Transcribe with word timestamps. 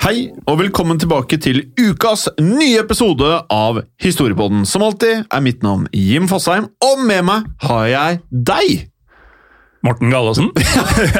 Hei, 0.00 0.30
og 0.48 0.56
velkommen 0.62 0.96
tilbake 0.96 1.36
til 1.44 1.58
ukas 1.76 2.22
nye 2.40 2.78
episode 2.80 3.26
av 3.52 3.82
Historiepodden. 4.00 4.62
Som 4.64 4.86
alltid 4.86 5.26
er 5.28 5.42
mitt 5.44 5.58
navn 5.60 5.82
Jim 5.92 6.24
Fosheim, 6.30 6.70
og 6.80 7.02
med 7.04 7.26
meg 7.28 7.50
har 7.66 7.82
jeg 7.90 8.20
deg! 8.32 8.86
Morten 9.84 10.08
Gallaasen. 10.08 10.48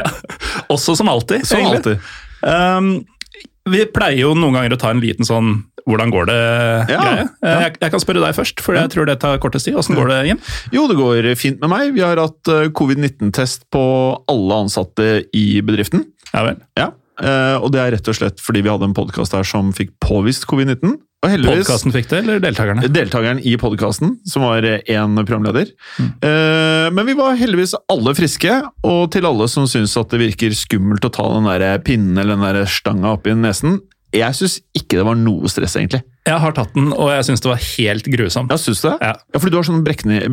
Også 0.73 0.95
som 0.97 1.11
alltid. 1.13 1.45
Som 1.45 1.61
egentlig. 1.61 1.99
alltid. 2.01 2.07
Um, 2.41 2.89
vi 3.69 3.83
pleier 3.85 4.23
jo 4.23 4.31
noen 4.33 4.57
ganger 4.57 4.73
å 4.73 4.79
ta 4.81 4.89
en 4.95 5.03
liten 5.03 5.29
sånn 5.29 5.59
'hvordan 5.85 6.13
går 6.13 6.25
det?'-greie. 6.31 6.95
Ja, 6.97 7.27
ja. 7.45 7.59
jeg, 7.67 7.75
jeg 7.83 7.93
kan 7.93 8.01
spørre 8.01 8.23
deg 8.25 8.33
først, 8.37 8.63
for 8.65 8.77
jeg 8.77 8.89
tror 8.93 9.05
det 9.05 9.19
tar 9.21 9.37
kortest 9.41 9.69
tid. 9.69 9.77
Åssen 9.77 9.97
går 9.97 10.09
det, 10.09 10.17
Jim? 10.31 10.41
Jo, 10.73 10.87
det 10.89 10.97
går 10.97 11.29
fint 11.37 11.61
med 11.61 11.69
meg. 11.69 11.93
Vi 11.93 12.01
har 12.01 12.17
hatt 12.17 12.49
eh, 12.49 12.69
covid-19-test 12.73 13.69
på 13.69 13.85
alle 14.25 14.59
ansatte 14.65 15.11
i 15.37 15.61
bedriften. 15.61 16.07
Ja 16.33 16.47
vel. 16.49 16.57
Ja, 16.77 16.89
eh, 16.89 17.00
Og 17.19 17.67
det 17.73 17.81
er 17.81 17.91
rett 17.97 18.07
og 18.09 18.15
slett 18.17 18.39
fordi 18.41 18.63
vi 18.65 18.71
hadde 18.71 18.87
en 18.87 18.95
podkast 18.97 19.35
her 19.35 19.45
som 19.45 19.73
fikk 19.75 19.91
påvist 20.01 20.47
covid-19. 20.49 20.95
Og 21.21 21.29
heldigvis 21.29 21.67
Podkasten 21.67 21.93
fikk 21.93 22.07
det, 22.09 22.19
eller 22.23 22.39
deltakerne? 22.41 22.87
deltakeren 22.89 23.41
i 23.45 23.53
podkasten, 23.61 24.15
som 24.25 24.41
var 24.47 24.65
én 24.65 25.19
programleder. 25.19 25.69
Eh, 26.01 26.87
men 26.89 27.05
vi 27.05 27.13
var 27.17 27.37
heldigvis 27.37 27.75
alle 27.93 28.15
friske, 28.17 28.55
og 28.89 29.03
til 29.13 29.27
alle 29.29 29.45
som 29.51 29.67
syns 29.69 29.93
at 30.01 30.09
det 30.09 30.21
virker 30.23 30.55
skummelt 30.57 31.05
å 31.05 31.13
ta 31.13 31.27
den 31.35 31.45
der 31.45 31.77
pinnen 31.85 32.17
eller 32.17 32.39
den 32.39 32.47
der 32.47 32.65
stanga 32.65 33.13
i 33.21 33.35
nesen 33.37 33.77
Jeg 34.17 34.33
syns 34.35 34.57
ikke 34.73 34.97
det 34.97 35.05
var 35.05 35.19
noe 35.19 35.51
stress, 35.51 35.77
egentlig. 35.77 36.01
Jeg 36.27 36.37
har 36.37 36.53
tatt 36.53 36.75
den, 36.77 36.91
og 36.93 37.07
jeg 37.09 37.23
syns 37.25 37.41
det 37.41 37.49
var 37.49 37.61
helt 37.65 38.05
grusomt. 38.13 38.51
Ja, 38.53 38.57
synes 38.61 38.81
du 38.83 38.87
det? 38.91 38.97
Ja. 39.01 39.13
Ja, 39.33 39.39
fordi 39.41 39.51
du 39.51 39.57
har 39.57 39.65
sånn 39.65 39.79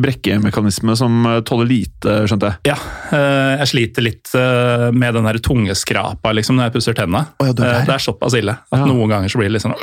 brekkemekanisme 0.03 0.93
som 0.99 1.23
eh, 1.25 1.39
tåler 1.49 1.65
lite, 1.69 2.13
skjønte 2.29 2.51
jeg. 2.51 2.59
Ja, 2.69 2.75
eh, 3.09 3.55
jeg 3.63 3.69
sliter 3.71 4.05
litt 4.05 4.29
eh, 4.37 4.85
med 4.93 5.17
den 5.17 5.25
der 5.25 5.39
tungeskrapa 5.41 6.33
liksom, 6.37 6.59
når 6.59 6.69
jeg 6.69 6.75
pusser 6.77 6.97
tenna. 6.99 7.23
Oh, 7.41 7.49
ja. 7.49 7.55
Eh, 7.57 7.81
Det 7.89 7.95
er 7.95 8.05
såpass 8.05 8.37
ille 8.37 8.53
at 8.59 8.77
Ja. 8.77 8.85
noen 8.85 9.09
ganger 9.09 9.33
så 9.33 9.41
blir 9.41 9.49
det 9.49 9.57
litt 9.57 9.65
sånn 9.65 9.73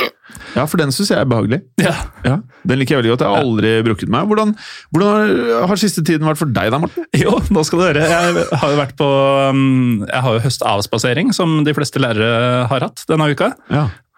Ja, 0.55 0.65
for 0.71 0.79
den 0.79 0.95
syns 0.95 1.11
jeg 1.11 1.19
er 1.19 1.27
behagelig. 1.29 1.61
ja. 1.83 1.97
Ja, 2.25 2.39
Den 2.67 2.79
liker 2.79 2.97
jeg 2.97 3.03
veldig 3.03 3.13
godt. 3.17 3.27
Jeg 3.27 3.35
har 3.35 3.43
aldri 3.43 3.75
brukket 3.91 4.09
meg. 4.15 4.31
Hvordan, 4.31 4.55
hvordan 4.95 5.69
har, 5.69 5.77
siste 5.83 6.03
tiden 6.07 6.27
vært 6.27 6.39
for 6.39 6.47
deg 6.55 6.71
da, 6.71 6.79
Morten? 6.83 7.05
Jo, 7.19 7.37
nå 7.51 7.67
skal 7.67 7.83
du 7.83 7.85
høre. 7.91 8.07
Jeg 8.07 8.47
har 8.63 8.71
jo 8.73 8.79
vært 8.79 8.95
på 8.99 9.11
um, 9.51 10.07
Jeg 10.07 10.23
har 10.23 10.39
jo 10.39 10.47
høstavspasering, 10.47 11.35
som 11.35 11.63
de 11.67 11.75
fleste 11.77 11.99
lærere 12.03 12.67
har 12.71 12.87
hatt 12.87 13.03
denne 13.11 13.31
uka. 13.35 13.53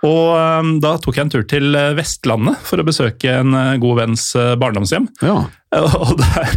Og 0.07 0.35
um, 0.39 0.77
da 0.83 0.95
tok 1.03 1.17
jeg 1.17 1.27
en 1.27 1.33
tur 1.33 1.47
til 1.51 1.75
eh, 1.75 1.95
Vestlandet 1.99 2.61
for 2.67 2.79
å 2.79 2.87
besøke 2.87 3.33
en 3.41 3.57
eh, 3.59 3.79
god 3.83 3.99
venns 4.05 4.31
eh, 4.39 4.55
barndomshjem. 4.61 5.09
ja. 5.25 5.41
Og 5.79 6.15
det 6.17 6.29
er, 6.41 6.55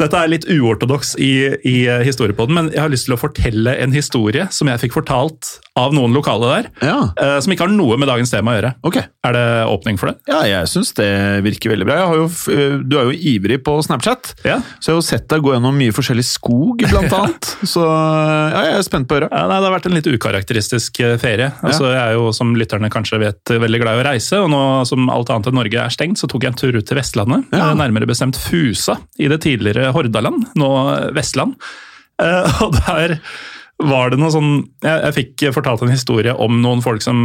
dette 0.00 0.18
er 0.18 0.28
litt 0.28 0.44
uortodoks 0.50 1.14
i, 1.22 1.30
i 1.64 1.74
eh, 1.88 2.02
historiepodden, 2.04 2.56
men 2.58 2.66
jeg 2.74 2.82
har 2.82 2.90
lyst 2.92 3.06
til 3.08 3.14
å 3.14 3.20
fortelle 3.20 3.72
en 3.80 3.94
historie 3.94 4.48
som 4.52 4.68
jeg 4.68 4.82
fikk 4.82 4.96
fortalt 4.98 5.54
av 5.76 5.92
noen 5.96 6.12
lokale 6.16 6.48
der, 6.50 6.66
Ja, 6.84 6.96
eh, 7.20 7.36
som 7.44 7.52
ikke 7.52 7.66
har 7.66 7.72
noe 7.72 7.96
med 8.00 8.08
dagens 8.10 8.32
tema 8.32 8.52
å 8.52 8.56
gjøre. 8.58 8.72
Okay. 8.88 9.06
Er 9.28 9.36
det 9.36 9.44
åpning 9.70 9.98
for 10.00 10.10
det? 10.10 10.16
Ja, 10.28 10.40
jeg 10.48 10.68
syns 10.72 10.90
det 10.98 11.08
virker 11.46 11.72
veldig 11.72 11.86
bra. 11.88 11.96
Jeg 12.02 12.10
har 12.10 12.20
jo, 12.20 12.26
øh, 12.56 12.76
du 12.88 12.96
er 13.00 13.08
jo 13.10 13.16
ivrig 13.32 13.58
på 13.64 13.76
Snapchat, 13.86 14.34
Ja. 14.48 14.58
så 14.80 14.90
jeg 14.90 14.94
har 14.96 15.00
jo 15.00 15.06
sett 15.08 15.26
deg 15.32 15.44
gå 15.46 15.54
gjennom 15.54 15.76
mye 15.80 15.94
forskjellig 15.96 16.26
skog, 16.28 16.84
blant 16.90 17.12
annet. 17.20 17.50
Så 17.68 17.84
ja, 17.86 18.62
jeg 18.70 18.76
er 18.80 18.86
spent 18.88 19.08
på 19.08 19.16
å 19.16 19.20
høre. 19.20 19.30
Ja, 19.32 19.46
nei, 19.52 19.60
Det 19.62 19.70
har 19.70 19.76
vært 19.78 19.88
en 19.92 19.96
litt 20.00 20.10
ukarakteristisk 20.12 21.00
eh, 21.06 21.16
ferie. 21.22 21.52
Altså, 21.62 21.88
Jeg 21.94 22.02
er 22.02 22.18
jo, 22.18 22.28
som 22.36 22.52
lytterne 22.58 22.90
kanskje 22.92 23.22
vet, 23.22 23.54
veldig 23.64 23.82
glad 23.84 24.00
i 24.00 24.04
å 24.04 24.08
reise. 24.10 24.42
Og 24.44 24.50
nå 24.52 24.62
som 24.88 25.08
alt 25.12 25.32
annet 25.32 25.52
enn 25.52 25.60
Norge 25.62 25.80
er 25.86 25.94
stengt, 25.94 26.20
så 26.20 26.28
tok 26.28 26.44
jeg 26.48 26.52
en 26.56 26.60
tur 26.60 26.76
ut 26.80 26.84
til 26.88 27.00
Vestlandet. 27.00 27.48
Ja. 27.54 27.70
eh, 27.70 27.76
Nærmere 27.80 28.04
bestemt 28.08 28.15
Fusa 28.40 28.96
i 29.20 29.28
det 29.30 29.40
tidligere 29.44 29.92
Hordaland, 29.94 30.48
nå 30.58 30.70
Vestland. 31.16 31.54
Eh, 32.22 32.62
Og 32.64 32.74
der 32.86 33.18
var 33.84 34.08
det 34.08 34.16
noe 34.16 34.32
sånn 34.32 34.52
Jeg, 34.80 35.00
jeg 35.04 35.14
fikk 35.18 35.42
fortalt 35.52 35.82
en 35.84 35.92
historie 35.92 36.32
om 36.32 36.62
noen 36.62 36.80
folk 36.84 37.02
som 37.04 37.18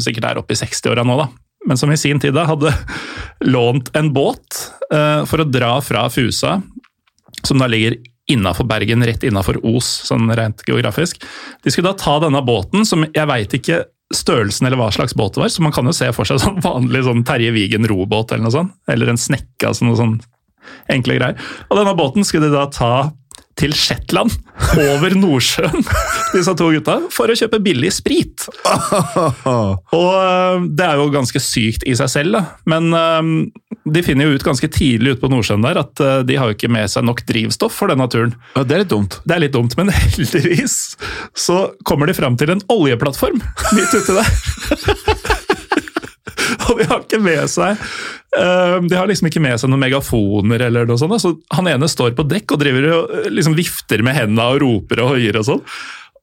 sikkert 0.00 0.30
er 0.30 0.38
oppe 0.40 0.56
i 0.56 0.60
60-åra 0.60 1.04
nå, 1.04 1.18
da. 1.20 1.28
Men 1.68 1.76
som 1.76 1.90
i 1.92 1.98
sin 2.00 2.20
tid 2.22 2.32
da 2.36 2.46
hadde 2.48 2.72
lånt 3.54 3.90
en 3.98 4.08
båt 4.16 4.62
eh, 4.94 5.24
for 5.28 5.42
å 5.44 5.48
dra 5.48 5.74
fra 5.84 6.06
Fusa, 6.12 6.62
som 7.44 7.60
da 7.60 7.68
ligger 7.68 7.98
innafor 8.28 8.66
Bergen, 8.68 9.04
rett 9.08 9.24
innafor 9.24 9.56
Os, 9.64 9.86
sånn 10.08 10.28
rent 10.36 10.64
geografisk. 10.68 11.22
De 11.64 11.72
skulle 11.72 11.92
da 11.92 11.96
ta 12.00 12.18
denne 12.24 12.42
båten, 12.44 12.84
som 12.88 13.06
jeg 13.08 13.28
veit 13.28 13.54
ikke 13.56 13.82
størrelsen 14.14 14.68
eller 14.68 14.80
hva 14.80 14.88
slags 14.92 15.14
båt 15.16 15.34
det 15.36 15.42
var, 15.42 15.52
så 15.52 15.64
man 15.64 15.72
kan 15.76 15.88
jo 15.88 15.92
se 15.96 16.08
for 16.16 16.28
seg 16.28 16.40
sånn 16.40 16.60
vanlig 16.64 17.04
sånn 17.04 17.24
Terje 17.28 17.52
Vigen 17.52 17.88
robåt 17.88 18.32
eller 18.32 18.46
noe 18.46 18.54
sånt, 18.54 18.74
eller 18.88 19.12
en 19.12 19.20
snekke, 19.20 19.68
altså 19.68 19.84
noe 19.88 19.98
sånn 20.00 20.14
enkle 20.90 21.18
greier. 21.20 21.48
Og 21.68 21.80
denne 21.80 21.96
båten 21.98 22.26
skulle 22.26 22.48
de 22.48 22.56
da 22.56 22.66
ta 22.72 22.92
til 23.58 23.74
Shetland, 23.74 24.30
over 24.78 25.14
Nordsjøen, 25.18 25.82
disse 26.34 26.52
to 26.58 26.68
gutta, 26.74 26.98
for 27.14 27.30
å 27.30 27.36
kjøpe 27.38 27.60
billig 27.62 27.90
sprit. 27.96 28.46
Og 29.98 30.12
øh, 30.14 30.68
det 30.78 30.86
er 30.86 31.00
jo 31.00 31.08
ganske 31.14 31.42
sykt 31.42 31.86
i 31.88 31.96
seg 31.98 32.12
selv, 32.12 32.38
da. 32.38 32.44
Men 32.70 32.94
øh, 32.94 33.32
de 33.88 34.04
finner 34.06 34.28
jo 34.28 34.38
ut 34.38 34.46
ganske 34.46 34.70
tidlig 34.74 35.16
ute 35.16 35.22
på 35.24 35.30
Nordsjøen 35.32 35.64
der 35.66 35.82
at 35.82 36.04
øh, 36.04 36.20
de 36.28 36.38
har 36.38 36.50
jo 36.50 36.58
ikke 36.58 36.70
med 36.72 36.90
seg 36.92 37.06
nok 37.08 37.24
drivstoff 37.28 37.74
for 37.80 37.90
denne 37.90 38.06
turen. 38.12 38.34
Ja, 38.54 38.62
Det 38.62 38.76
er 38.76 38.84
litt 38.84 38.94
dumt. 38.94 39.18
Det 39.24 39.36
er 39.36 39.44
litt 39.46 39.56
dumt, 39.56 39.78
men 39.80 39.90
heldigvis 39.98 40.78
så 41.38 41.64
kommer 41.88 42.10
de 42.10 42.18
fram 42.18 42.38
til 42.38 42.54
en 42.54 42.62
oljeplattform 42.72 43.42
midt 43.74 43.98
uti 43.98 44.18
der. 44.20 45.16
Og 46.68 46.78
de 46.80 46.86
har 46.90 47.00
ikke 47.04 47.20
med 47.24 47.44
seg 47.50 47.76
eh, 48.38 48.74
De 48.88 48.96
har 48.98 49.08
liksom 49.10 49.28
ikke 49.30 49.42
med 49.44 49.58
seg 49.60 49.70
noen 49.72 49.82
megafoner 49.86 50.66
eller 50.68 50.88
noe 50.88 50.98
sånt. 51.00 51.16
Så 51.22 51.34
han 51.56 51.70
ene 51.70 51.88
står 51.90 52.14
på 52.18 52.26
dekk 52.28 52.54
og 52.56 52.60
driver 52.64 52.90
og 52.96 53.14
eh, 53.22 53.30
liksom 53.34 53.56
vifter 53.58 54.04
med 54.06 54.16
hendene 54.18 54.44
og 54.54 54.60
roper 54.64 55.04
og 55.04 55.14
hoier 55.16 55.40
og 55.40 55.48
sånn. 55.48 55.64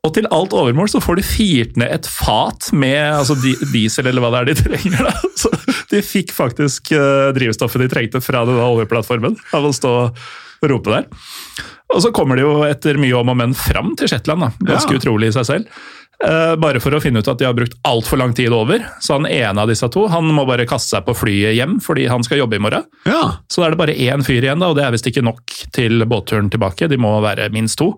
Og 0.06 0.12
til 0.14 0.28
alt 0.30 0.54
overmål 0.54 0.90
så 0.92 1.00
får 1.02 1.18
de 1.18 1.24
firt 1.26 1.78
ned 1.82 1.90
et 1.96 2.06
fat 2.06 2.68
med 2.78 3.00
altså 3.10 3.34
diesel 3.42 4.06
eller 4.12 4.22
hva 4.22 4.30
det 4.36 4.42
er 4.44 4.52
de 4.52 4.58
trenger. 4.68 5.08
da. 5.08 5.32
Så 5.42 5.50
de 5.90 6.02
fikk 6.06 6.34
faktisk 6.36 6.92
eh, 6.94 7.32
drivstoffet 7.34 7.82
de 7.82 7.90
trengte 7.90 8.22
fra 8.22 8.44
denne 8.46 8.68
oljeplattformen 8.70 9.34
av 9.58 9.66
å 9.66 9.74
stå 9.74 9.94
og 10.06 10.70
rope 10.70 10.94
der. 10.94 11.10
Og 11.94 12.00
så 12.06 12.10
kommer 12.16 12.38
de 12.38 12.46
jo 12.46 12.54
etter 12.66 12.98
mye 13.02 13.14
om 13.18 13.30
og 13.34 13.38
men 13.38 13.52
fram 13.58 13.92
til 13.98 14.10
Shetland, 14.10 14.42
da. 14.46 14.52
ganske 14.74 14.94
Ja. 14.96 15.00
utrolig 15.02 15.28
i 15.30 15.36
seg 15.36 15.46
selv. 15.50 15.82
Eh, 16.24 16.56
bare 16.56 16.80
for 16.80 16.96
å 16.96 17.02
finne 17.04 17.20
ut 17.20 17.28
at 17.28 17.42
de 17.42 17.48
har 17.48 17.56
brukt 17.58 17.76
altfor 17.88 18.22
lang 18.22 18.34
tid 18.36 18.54
over. 18.56 18.84
Så 19.04 19.18
han 19.18 19.28
ene 19.28 19.62
av 19.62 19.72
disse 19.72 19.88
to 19.92 20.06
han 20.12 20.30
må 20.36 20.46
bare 20.48 20.68
kaste 20.70 20.96
seg 20.96 21.08
på 21.08 21.16
flyet 21.18 21.58
hjem 21.58 21.80
fordi 21.84 22.08
han 22.12 22.24
skal 22.26 22.44
jobbe 22.44 22.60
i 22.60 22.64
morgen. 22.64 22.88
Ja. 23.10 23.42
Så 23.52 23.62
da 23.62 23.68
er 23.68 23.76
det 23.76 23.82
bare 23.82 23.98
én 24.08 24.24
fyr 24.26 24.46
igjen, 24.46 24.64
da, 24.64 24.72
og 24.72 24.80
det 24.80 24.86
er 24.86 24.96
visst 24.96 25.10
ikke 25.12 25.26
nok 25.26 25.58
til 25.76 26.06
båtturen 26.10 26.50
tilbake. 26.54 26.90
De 26.92 27.00
må 27.02 27.18
være 27.26 27.52
minst 27.56 27.80
to. 27.82 27.94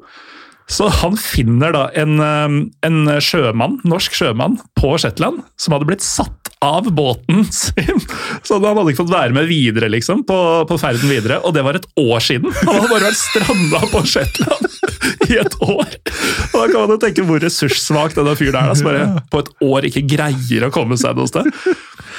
Så 0.68 0.90
han 0.92 1.16
finner 1.16 1.72
da 1.76 1.86
en, 1.96 2.18
eh, 2.20 2.58
en 2.90 3.00
sjømann, 3.24 3.80
norsk 3.88 4.18
sjømann 4.18 4.60
på 4.76 4.98
Shetland 5.00 5.46
som 5.56 5.78
hadde 5.78 5.88
blitt 5.88 6.04
satt 6.04 6.47
av 6.60 6.92
båten 6.94 7.46
sin. 7.46 8.00
Så 8.44 8.58
han 8.58 8.78
hadde 8.78 8.92
ikke 8.92 9.04
fått 9.04 9.14
være 9.14 9.36
med 9.36 9.48
videre 9.50 9.90
liksom, 9.94 10.24
på, 10.28 10.38
på 10.70 10.78
ferden 10.82 11.10
videre. 11.10 11.40
Og 11.46 11.54
det 11.56 11.64
var 11.66 11.78
et 11.78 11.88
år 12.02 12.24
siden! 12.24 12.54
Han 12.64 12.80
hadde 12.80 12.92
bare 12.92 13.10
vært 13.10 13.20
stranda 13.22 13.82
på 13.92 14.02
Shetland 14.10 15.30
i 15.30 15.38
et 15.42 15.58
år! 15.62 15.86
Og 15.88 16.58
Da 16.58 16.66
kan 16.72 16.80
man 16.80 16.96
jo 16.96 17.00
tenke 17.02 17.26
hvor 17.28 17.44
ressurssvak 17.44 18.16
denne 18.18 18.34
fyren 18.40 18.58
er, 18.62 18.72
da, 18.72 18.78
som 18.78 18.90
bare 18.90 19.26
på 19.32 19.44
et 19.44 19.52
år 19.68 19.90
ikke 19.90 20.06
greier 20.16 20.68
å 20.68 20.74
komme 20.74 20.98
seg 21.00 21.18
noe 21.18 21.30
sted. 21.30 21.52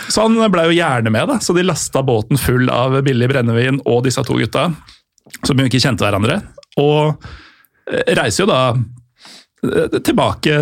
Så 0.08 0.24
han 0.24 0.38
ble 0.52 0.68
jo 0.68 0.76
gjerne 0.76 1.12
med, 1.12 1.26
da. 1.28 1.40
så 1.42 1.56
de 1.56 1.66
lasta 1.66 2.04
båten 2.06 2.38
full 2.40 2.70
av 2.72 3.00
billig 3.04 3.28
brennevin 3.32 3.82
og 3.88 4.04
disse 4.06 4.22
to 4.24 4.38
gutta, 4.38 4.68
som 5.42 5.58
jo 5.58 5.66
ikke 5.68 5.82
kjente 5.82 6.06
hverandre. 6.06 6.40
Og 6.80 7.18
eh, 7.90 8.14
reiser 8.16 8.44
jo 8.44 8.48
da 8.52 8.62
tilbake 10.06 10.54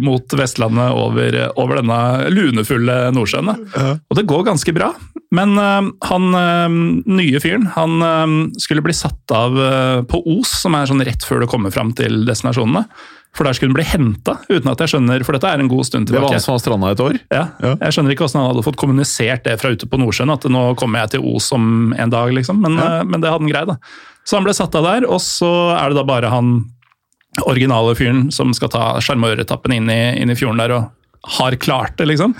mot 0.00 0.34
Vestlandet 0.38 0.94
over, 0.96 1.36
over 1.60 1.80
denne 1.82 1.98
lunefulle 2.32 2.98
Nordsjøen. 3.14 3.50
Ja. 3.76 3.90
Og 4.08 4.16
det 4.18 4.26
går 4.30 4.46
ganske 4.48 4.72
bra. 4.76 4.92
Men 5.34 5.52
eh, 5.60 5.90
han 6.08 6.28
eh, 6.38 6.78
nye 7.12 7.40
fyren 7.44 7.66
han 7.74 7.98
eh, 8.00 8.32
skulle 8.62 8.80
bli 8.86 8.94
satt 8.96 9.34
av 9.36 9.58
eh, 9.60 10.00
på 10.08 10.22
Os, 10.38 10.54
som 10.62 10.76
er 10.78 10.88
sånn 10.88 11.04
rett 11.04 11.26
før 11.28 11.44
du 11.44 11.50
kommer 11.52 11.74
fram 11.74 11.92
til 11.98 12.22
destinasjonene. 12.28 12.86
For 13.36 13.44
der 13.44 13.52
skulle 13.54 13.70
han 13.74 13.76
bli 13.76 13.84
henta, 13.84 14.38
uten 14.48 14.70
at 14.72 14.80
jeg 14.80 14.94
skjønner, 14.94 15.20
for 15.22 15.36
dette 15.36 15.50
er 15.52 15.60
en 15.60 15.68
god 15.70 15.84
stund 15.84 16.08
tilbake. 16.08 16.24
Det 16.24 16.30
var 16.32 16.38
han 16.38 16.42
som 16.46 16.54
var 16.56 16.62
stranda 16.62 16.92
et 16.94 17.02
år. 17.04 17.18
Ja, 17.28 17.42
Ja. 17.60 17.74
Jeg 17.84 17.94
skjønner 17.94 18.14
ikke 18.14 18.24
hvordan 18.24 18.40
han 18.40 18.48
hadde 18.54 18.64
fått 18.66 18.78
kommunisert 18.80 19.44
det 19.44 19.58
fra 19.60 19.70
ute 19.76 19.86
på 19.86 20.00
Nordsjøen, 20.00 20.32
at 20.32 20.48
nå 20.48 20.62
kommer 20.80 21.04
jeg 21.04 21.12
til 21.18 21.26
Os 21.36 21.50
om 21.54 21.92
en 21.92 22.14
dag, 22.16 22.32
liksom. 22.34 22.64
Men, 22.64 22.80
eh, 22.80 23.04
men 23.04 23.20
det 23.20 23.28
hadde 23.28 23.44
han 23.44 23.52
greid, 23.52 23.68
da. 23.68 23.76
Så 24.24 24.40
han 24.40 24.48
ble 24.48 24.56
satt 24.56 24.74
av 24.80 24.88
der, 24.88 25.06
og 25.06 25.20
så 25.22 25.52
er 25.76 25.92
det 25.92 26.00
da 26.00 26.06
bare 26.08 26.32
han 26.32 26.54
originale 27.46 27.94
fyren 27.98 28.30
som 28.34 28.52
skal 28.56 28.68
ta 28.72 28.84
sjarmøretappen 29.04 29.74
inn, 29.76 29.90
i- 29.90 30.18
inn 30.22 30.30
i 30.30 30.34
fjorden 30.38 30.58
der, 30.58 30.72
og 30.78 30.90
har 31.38 31.56
klart 31.60 31.96
det, 31.98 32.06
liksom. 32.08 32.34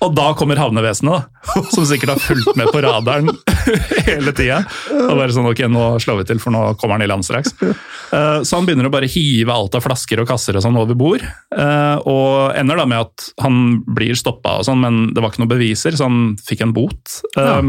Og 0.00 0.12
da 0.14 0.28
kommer 0.38 0.54
havnevesenet, 0.54 1.24
da, 1.26 1.62
som 1.74 1.82
sikkert 1.84 2.12
har 2.12 2.20
fulgt 2.22 2.54
med 2.54 2.68
på 2.70 2.78
radaren 2.84 3.32
hele 4.06 4.30
tida. 4.36 4.60
Og 4.94 5.16
bare 5.18 5.32
sånn, 5.34 5.48
ok, 5.50 5.64
nå 5.66 5.86
slår 5.98 6.20
vi 6.20 6.26
til, 6.28 6.38
for 6.38 6.54
nå 6.54 6.60
kommer 6.78 6.94
han 6.94 7.02
i 7.02 7.08
land 7.10 7.26
straks. 7.26 7.50
Eh, 7.62 8.38
Så 8.46 8.54
han 8.60 8.64
begynner 8.68 8.86
å 8.86 8.92
bare 8.94 9.10
hive 9.10 9.50
alt 9.50 9.74
av 9.74 9.82
flasker 9.82 10.22
og 10.22 10.28
kasser 10.30 10.54
og 10.54 10.62
sånn 10.62 10.78
over 10.78 10.94
bord. 10.94 11.22
eh, 11.26 11.96
Og 12.06 12.54
ender 12.54 12.76
da 12.78 12.86
med 12.86 13.00
at 13.08 13.26
han 13.42 13.82
blir 13.90 14.14
stoppa 14.14 14.60
og 14.60 14.64
sånn, 14.70 14.78
men 14.86 15.14
det 15.14 15.20
var 15.20 15.30
ikke 15.34 15.42
noen 15.42 15.54
beviser, 15.56 15.90
så 15.98 16.06
han 16.06 16.36
fikk 16.46 16.62
en 16.62 16.72
bot. 16.78 17.18
Eh, 17.36 17.62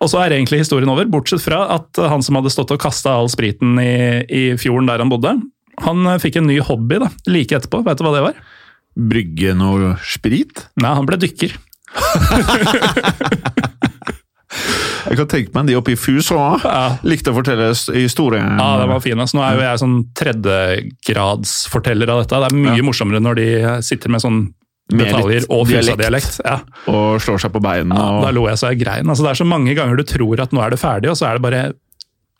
Og 0.00 0.08
så 0.08 0.22
er 0.22 0.32
egentlig 0.32 0.62
historien 0.62 0.88
over, 0.88 1.08
bortsett 1.12 1.42
fra 1.44 1.64
at 1.76 2.00
han 2.10 2.22
som 2.24 2.38
hadde 2.38 2.52
stått 2.52 2.72
og 2.72 2.80
kasta 2.80 3.12
all 3.18 3.28
spriten 3.32 3.76
i, 3.82 4.24
i 4.24 4.44
fjorden 4.60 4.88
der 4.88 5.02
han 5.02 5.12
bodde, 5.12 5.34
han 5.84 6.08
fikk 6.20 6.40
en 6.40 6.48
ny 6.48 6.58
hobby 6.64 7.00
da, 7.02 7.08
like 7.28 7.56
etterpå. 7.56 7.82
Vet 7.86 8.00
du 8.00 8.04
hva 8.06 8.14
det 8.16 8.24
var? 8.24 8.40
Brygge 9.10 9.54
noe 9.56 9.94
sprit. 10.04 10.66
Nei, 10.80 10.94
han 10.96 11.08
ble 11.08 11.20
dykker. 11.20 11.56
Jeg 15.10 15.16
kan 15.16 15.28
tenke 15.30 15.54
meg 15.56 15.66
de 15.70 15.76
oppe 15.78 15.94
i 15.94 15.98
òg. 15.98 16.62
Ja. 16.62 16.96
likte 17.06 17.32
å 17.32 17.36
fortelle 17.36 17.70
historien. 17.96 18.58
Ja, 18.60 18.78
det 18.82 18.88
var 18.90 19.00
fin. 19.02 19.18
Altså. 19.18 19.38
Nå 19.38 19.42
er 19.46 19.52
jo 19.56 19.62
jeg 19.64 19.80
sånn 19.82 19.98
tredjegradsforteller 20.18 22.08
av 22.12 22.18
dette. 22.22 22.40
Det 22.44 22.48
er 22.50 22.58
mye 22.66 22.86
morsommere 22.86 23.22
når 23.22 23.34
de 23.40 23.46
sitter 23.86 24.08
med 24.12 24.22
sånn 24.22 24.40
detaljer 24.90 25.46
og 25.48 25.66
fusa-dialekt. 25.70 26.40
Ja. 26.44 26.58
Og 26.90 27.20
slår 27.22 27.40
seg 27.44 27.54
på 27.54 27.62
beina. 27.64 27.94
Ja, 27.96 28.20
da 28.26 28.32
lo 28.34 28.46
jeg 28.48 28.60
så 28.60 28.72
jeg 28.72 28.82
grein. 28.82 29.08
Altså, 29.08 29.26
det 29.26 29.32
er 29.34 29.40
så 29.42 29.48
mange 29.48 29.74
ganger 29.78 29.96
du 30.00 30.04
tror 30.08 30.42
at 30.42 30.52
nå 30.56 30.62
er 30.64 30.74
det 30.74 30.80
ferdig, 30.82 31.10
og 31.12 31.18
så 31.20 31.30
er 31.30 31.38
det 31.38 31.44
bare 31.46 31.62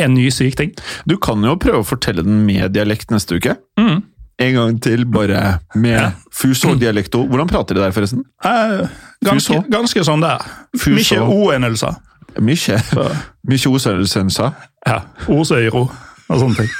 en 0.00 0.14
ny 0.16 0.30
syk 0.32 0.56
ting. 0.56 0.72
Du 1.08 1.16
kan 1.20 1.42
jo 1.44 1.56
prøve 1.60 1.82
å 1.82 1.86
fortelle 1.86 2.24
den 2.24 2.44
med 2.46 2.72
dialekt 2.72 3.12
neste 3.12 3.36
uke. 3.36 3.56
Mm. 3.80 4.02
En 4.40 4.54
gang 4.56 4.78
til, 4.80 5.04
bare 5.04 5.58
med 5.76 5.98
Ja. 5.98 6.10
Fuså-dialekto. 6.32 7.26
Hvordan 7.28 7.48
prater 7.50 7.76
de 7.76 7.82
der, 7.82 7.92
forresten? 7.92 8.22
Eh, 8.44 8.86
ganske, 9.26 9.58
ganske 9.68 10.04
sånn 10.06 10.22
det 10.24 10.30
er. 10.38 10.46
Mykje 10.86 11.20
o-endelser. 11.20 11.98
Mye. 12.40 12.78
Mye 13.50 13.72
osødelsensa. 13.74 14.52
Ja. 14.86 15.02
O-søyro 15.28 15.82
og 15.90 16.38
sånne 16.40 16.62
ting. 16.62 16.70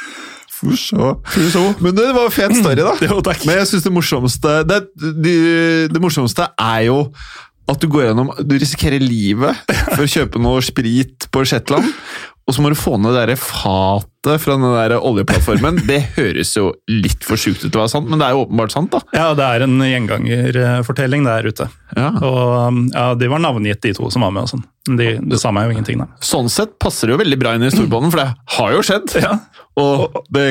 Fuså. 0.60 1.66
Men 1.80 1.94
det 1.96 2.08
var 2.16 2.26
en 2.28 2.34
fet 2.34 2.56
story, 2.58 2.80
da. 2.84 2.94
Jo, 3.08 3.20
takk. 3.24 3.44
Men 3.48 3.60
jeg 3.62 3.70
synes 3.72 3.86
det 3.86 3.94
morsomste 3.94 4.56
det, 4.68 4.82
det, 4.96 5.36
det 5.92 6.02
morsomste 6.02 6.50
er 6.60 6.88
jo 6.90 6.98
at 7.70 7.78
du 7.78 7.86
går 7.90 8.08
gjennom 8.08 8.32
Du 8.42 8.56
risikerer 8.58 9.02
livet 9.02 9.58
for 9.94 10.04
å 10.04 10.10
kjøpe 10.10 10.40
noe 10.42 10.62
sprit 10.64 11.28
på 11.30 11.44
Shetland, 11.46 11.86
og 12.50 12.54
så 12.56 12.62
må 12.64 12.72
du 12.72 12.78
få 12.78 12.96
ned 12.98 13.14
det 13.14 13.28
der 13.30 13.38
fatet 13.38 14.42
fra 14.42 14.56
den 14.58 14.64
der 14.74 14.96
oljeplattformen. 14.98 15.76
Det 15.86 16.00
høres 16.16 16.50
jo 16.58 16.72
litt 16.90 17.22
for 17.24 17.38
sjukt 17.38 17.62
ut 17.62 17.68
til 17.70 17.78
å 17.78 17.84
være 17.84 17.92
sant, 17.92 18.10
men 18.10 18.18
det 18.18 18.26
er 18.26 18.34
jo 18.34 18.42
åpenbart 18.42 18.74
sant, 18.74 18.90
da. 18.90 19.00
Ja, 19.14 19.28
det 19.38 19.46
er 19.46 19.64
en 19.68 19.76
gjengangerfortelling 19.86 21.22
der 21.28 21.46
ute. 21.46 21.68
Ja. 21.94 22.08
Og 22.26 22.80
ja, 22.90 23.06
De 23.20 23.30
var 23.30 23.44
navngitt, 23.46 23.80
de 23.86 23.94
to 23.96 24.10
som 24.10 24.26
var 24.26 24.34
med. 24.34 24.48
og 24.48 24.52
sånn. 24.56 24.66
De, 24.98 25.12
det 25.30 25.38
sa 25.38 25.54
meg 25.54 25.68
jo 25.68 25.76
ingenting, 25.76 26.02
da. 26.02 26.10
Sånn 26.26 26.50
sett 26.50 26.74
passer 26.82 27.06
det 27.06 27.14
jo 27.14 27.22
veldig 27.22 27.38
bra 27.40 27.54
inn 27.54 27.68
i 27.68 27.70
storbånden, 27.70 28.10
for 28.10 28.24
det 28.24 28.56
har 28.58 28.74
jo 28.74 28.82
skjedd. 28.90 29.14
Ja. 29.22 29.36
Og 29.78 30.18
det 30.34 30.48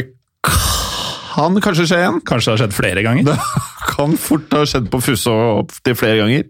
kan 1.35 1.59
kanskje 1.63 1.85
skje 1.89 1.99
igjen. 2.01 2.21
Kanskje 2.27 2.49
det 2.49 2.55
har 2.55 2.61
skjedd 2.63 2.77
flere 2.79 3.03
ganger. 3.05 3.27
Det 3.29 3.37
kan 3.91 4.15
fort 4.19 4.55
ha 4.55 4.63
skjedd 4.67 4.87
på 4.91 5.01
Fusse 5.03 5.31
og 5.31 5.65
opptil 5.65 5.97
flere 5.99 6.23
ganger. 6.23 6.47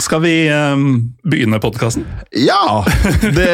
Skal 0.00 0.22
vi 0.24 0.32
um, 0.50 1.12
begynne 1.28 1.58
podkasten? 1.60 2.06
Ja! 2.32 2.82
Det, 3.20 3.50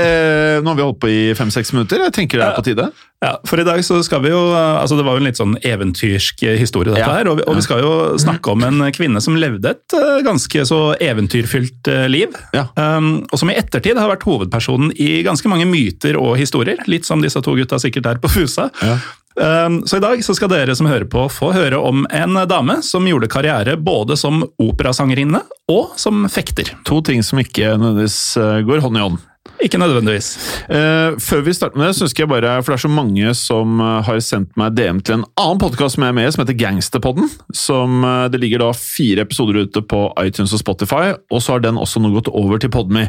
nå 0.62 0.70
har 0.70 0.76
vi 0.78 0.84
holdt 0.87 1.00
på 1.02 1.10
i 1.10 1.20
fem-seks 1.37 1.72
minutter. 1.75 2.04
Jeg 2.06 2.14
tenker 2.16 2.38
det 2.40 2.46
er 2.46 2.56
på 2.58 2.64
tide. 2.66 2.87
Ja, 3.25 3.32
for 3.48 3.58
i 3.58 3.64
dag 3.66 3.81
så 3.84 3.96
skal 4.04 4.20
vi 4.22 4.28
jo 4.28 4.38
uh, 4.52 4.76
altså 4.82 4.98
Det 4.98 5.04
var 5.06 5.16
jo 5.16 5.22
en 5.22 5.26
litt 5.26 5.38
sånn 5.40 5.54
eventyrsk 5.64 6.43
historie, 6.60 6.93
dette 6.93 7.02
Ja. 7.02 7.14
her. 7.19 7.31
Og 7.32 7.38
vi, 7.40 7.46
og 7.48 7.56
vi 7.58 7.64
skal 7.64 7.81
jo 7.82 7.93
snakke 8.20 8.52
om 8.52 8.62
en 8.69 8.84
kvinne 8.94 9.22
som 9.25 9.38
levde 9.40 9.72
et 9.75 9.96
uh, 9.96 10.20
ganske 10.26 10.64
så 10.69 10.81
eventyrfylt 11.02 11.90
liv. 12.12 12.37
Ja. 12.54 12.66
Um, 12.76 13.25
og 13.32 13.40
som 13.40 13.50
i 13.50 13.56
ettertid 13.58 13.99
har 13.99 14.12
vært 14.12 14.26
hovedpersonen 14.28 14.92
i 15.00 15.22
ganske 15.26 15.50
mange 15.50 15.66
myter 15.69 16.19
og 16.20 16.37
historier. 16.40 16.78
Litt 16.90 17.08
som 17.08 17.25
disse 17.25 17.40
to 17.42 17.56
gutta 17.58 17.81
sikkert 17.82 18.10
er 18.12 18.20
på 18.22 18.31
Fusa. 18.32 18.69
Ja. 18.84 18.99
Um, 19.37 19.83
så 19.87 19.97
i 19.97 20.00
dag 20.00 20.25
så 20.25 20.35
skal 20.35 20.49
dere 20.49 20.73
som 20.77 20.88
hører 20.88 21.05
på 21.12 21.27
få 21.29 21.50
høre 21.53 21.77
om 21.77 22.06
en 22.09 22.38
dame 22.49 22.79
som 22.85 23.05
gjorde 23.05 23.29
karriere 23.29 23.77
både 23.77 24.17
som 24.17 24.41
operasangerinne 24.62 25.43
og 25.69 25.97
som 26.00 26.25
fekter. 26.33 26.73
To 26.88 27.03
ting 27.05 27.25
som 27.27 27.43
ikke 27.43 27.75
nødvendigvis 27.77 28.21
eh, 28.41 28.61
går 28.65 28.81
hånd 28.85 28.97
i 28.97 29.03
hånd. 29.03 29.19
Ikke 29.62 29.81
nødvendigvis. 29.81 30.31
Uh, 30.69 31.17
før 31.23 31.43
vi 31.44 31.55
starter 31.56 31.79
med 31.79 31.88
det, 31.88 31.97
så 31.99 32.06
ønsker 32.06 32.25
jeg 32.25 32.31
bare, 32.31 32.55
for 32.62 32.73
det 32.73 32.77
er 32.79 32.85
så 32.87 32.91
mange 32.93 33.35
som 33.38 33.81
eh, 33.81 33.99
har 34.09 34.21
sendt 34.25 34.56
meg 34.56 34.77
DM 34.77 35.03
til 35.05 35.19
en 35.19 35.27
annen 35.41 35.61
podkast 35.61 35.97
som 35.97 36.06
jeg 36.06 36.15
er 36.15 36.17
med 36.17 36.29
i, 36.29 36.33
som 36.33 36.44
heter 36.44 36.59
Gangsterpodden. 36.61 37.29
Som, 37.56 38.06
det 38.33 38.41
ligger 38.41 38.65
da 38.65 38.71
fire 38.77 39.27
episoder 39.27 39.67
ute 39.67 39.85
på 39.85 40.06
iTunes 40.23 40.55
og 40.56 40.62
Spotify, 40.62 41.12
og 41.28 41.45
så 41.45 41.57
har 41.57 41.66
den 41.66 41.81
også 41.81 42.00
nå 42.00 42.14
gått 42.16 42.33
over 42.33 42.62
til 42.62 42.73
Podme. 42.73 43.09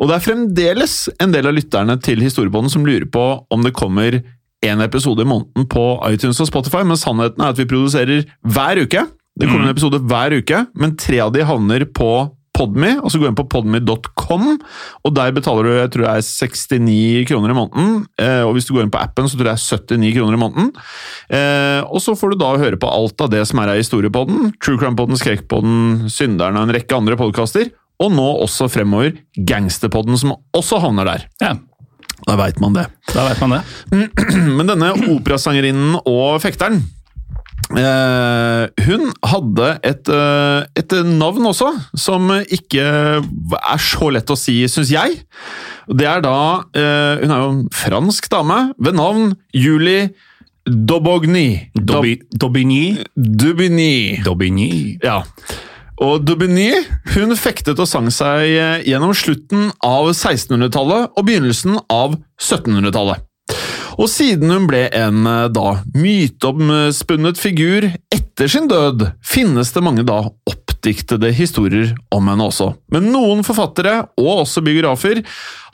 Og 0.00 0.08
det 0.08 0.16
er 0.16 0.24
fremdeles 0.30 0.96
en 1.20 1.36
del 1.36 1.52
av 1.52 1.56
lytterne 1.56 1.98
til 2.00 2.24
Historiepodden 2.24 2.72
som 2.72 2.88
lurer 2.88 3.08
på 3.12 3.26
om 3.52 3.66
det 3.66 3.76
kommer 3.76 4.22
en 4.64 4.80
episode 4.84 5.22
i 5.22 5.28
måneden 5.28 5.68
på 5.68 5.84
iTunes 6.08 6.40
og 6.40 6.48
Spotify, 6.48 6.84
men 6.86 6.98
sannheten 7.00 7.42
er 7.42 7.52
at 7.52 7.60
vi 7.60 7.68
produserer 7.68 8.24
hver 8.46 8.82
uke. 8.82 9.04
Det 9.36 9.50
kommer 9.50 9.66
en 9.66 9.74
episode 9.74 10.00
hver 10.08 10.38
uke, 10.38 10.64
men 10.80 10.96
tre 10.96 11.20
av 11.20 11.34
de 11.34 11.44
havner 11.44 11.84
på 11.92 12.10
Podme, 12.56 12.94
og 13.04 13.10
så 13.12 13.18
går 13.20 13.28
du 13.28 13.32
inn 13.34 13.36
på 13.36 13.44
podme.com, 13.52 14.46
og 15.04 15.10
der 15.12 15.34
betaler 15.36 15.66
du 15.66 15.72
jeg 15.74 15.90
tror 15.92 16.06
det 16.06 16.12
er 16.14 16.24
69 16.24 17.26
kroner 17.28 17.52
i 17.52 17.56
måneden. 17.58 17.98
Eh, 18.16 18.40
og 18.46 18.54
hvis 18.56 18.68
du 18.68 18.72
går 18.72 18.86
inn 18.86 18.92
på 18.94 19.00
appen, 19.02 19.28
så 19.28 19.36
tror 19.36 19.50
jeg 19.50 19.60
det 19.60 19.96
er 19.98 20.00
79 20.00 20.14
kroner 20.16 20.38
i 20.38 20.40
måneden. 20.40 20.70
Eh, 21.36 21.82
og 21.84 22.00
så 22.00 22.16
får 22.16 22.32
du 22.32 22.40
da 22.40 22.54
høre 22.62 22.80
på 22.80 22.88
alt 22.88 23.20
av 23.20 23.32
det 23.34 23.42
som 23.50 23.60
er 23.60 23.74
av 23.74 23.80
historiepodden, 23.80 24.54
True 24.56 24.80
Crime-podden, 24.80 25.20
Skrekkpodden, 25.20 26.08
Synderen 26.12 26.56
og 26.56 26.64
en 26.64 26.76
rekke 26.78 26.96
andre 26.96 27.20
podkaster. 27.20 27.68
Og 28.00 28.12
nå 28.12 28.24
også 28.44 28.70
fremover 28.72 29.14
Gangsterpodden, 29.36 30.16
som 30.20 30.36
også 30.56 30.80
havner 30.80 31.08
der. 31.08 31.28
Ja, 31.44 31.54
Da 32.24 32.36
veit 32.40 32.60
man 32.62 32.76
det. 32.76 32.86
da 33.12 33.28
vet 33.28 33.40
man 33.44 33.58
det. 33.58 33.62
Men 34.56 34.70
denne 34.70 34.92
operasangerinnen 35.12 35.98
og 36.02 36.38
fekteren 36.42 36.80
eh, 37.76 38.86
Hun 38.86 39.10
hadde 39.26 39.68
et, 39.86 40.08
eh, 40.08 40.66
et 40.80 40.96
navn 41.10 41.50
også, 41.52 41.72
som 41.98 42.32
ikke 42.42 42.86
er 42.86 43.82
så 43.82 44.10
lett 44.14 44.32
å 44.32 44.38
si, 44.38 44.58
syns 44.70 44.94
jeg. 44.94 45.20
Det 45.86 46.08
er 46.08 46.24
da 46.24 46.38
eh, 46.74 47.22
Hun 47.22 47.34
er 47.34 47.44
jo 47.44 47.50
en 47.52 47.66
fransk 47.74 48.30
dame 48.32 48.62
ved 48.78 48.98
navn 48.98 49.36
Julie 49.54 50.08
Dobogny. 50.66 51.70
Dobigny? 51.78 52.96
Dobigny. 53.14 54.18
Dobigny. 54.26 54.98
Ja. 55.04 55.20
Og 56.02 56.24
Dubigny 56.28 56.72
hun 57.14 57.32
fektet 57.38 57.78
og 57.80 57.88
sang 57.88 58.10
seg 58.12 58.50
eh, 58.50 58.82
gjennom 58.84 59.14
slutten 59.16 59.70
av 59.84 60.10
1600-tallet 60.12 61.16
og 61.16 61.24
begynnelsen 61.24 61.78
av 61.88 62.18
1700-tallet. 62.36 63.24
Og 63.96 64.10
siden 64.12 64.52
hun 64.52 64.66
ble 64.68 64.84
en 64.92 65.24
eh, 65.30 65.46
da 65.48 65.78
myteomspunnet 65.96 67.40
figur 67.40 67.88
etter 68.12 68.52
sin 68.52 68.68
død, 68.68 69.08
finnes 69.24 69.72
det 69.72 69.84
mange 69.84 70.04
da 70.06 70.20
oppdiktede 70.86 71.32
historier 71.34 71.94
om 72.14 72.28
henne 72.28 72.46
også. 72.46 72.70
Men 72.94 73.10
noen 73.10 73.42
forfattere, 73.44 74.06
og 74.18 74.42
også 74.44 74.62
biografer, 74.62 75.22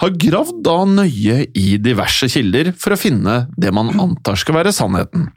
har 0.00 0.14
gravd 0.16 0.62
da 0.64 0.76
nøye 0.88 1.46
i 1.54 1.76
diverse 1.78 2.28
kilder 2.32 2.72
for 2.78 2.94
å 2.94 2.98
finne 2.98 3.34
det 3.60 3.72
man 3.74 3.92
antar 4.00 4.38
skal 4.40 4.56
være 4.56 4.72
sannheten. 4.72 5.28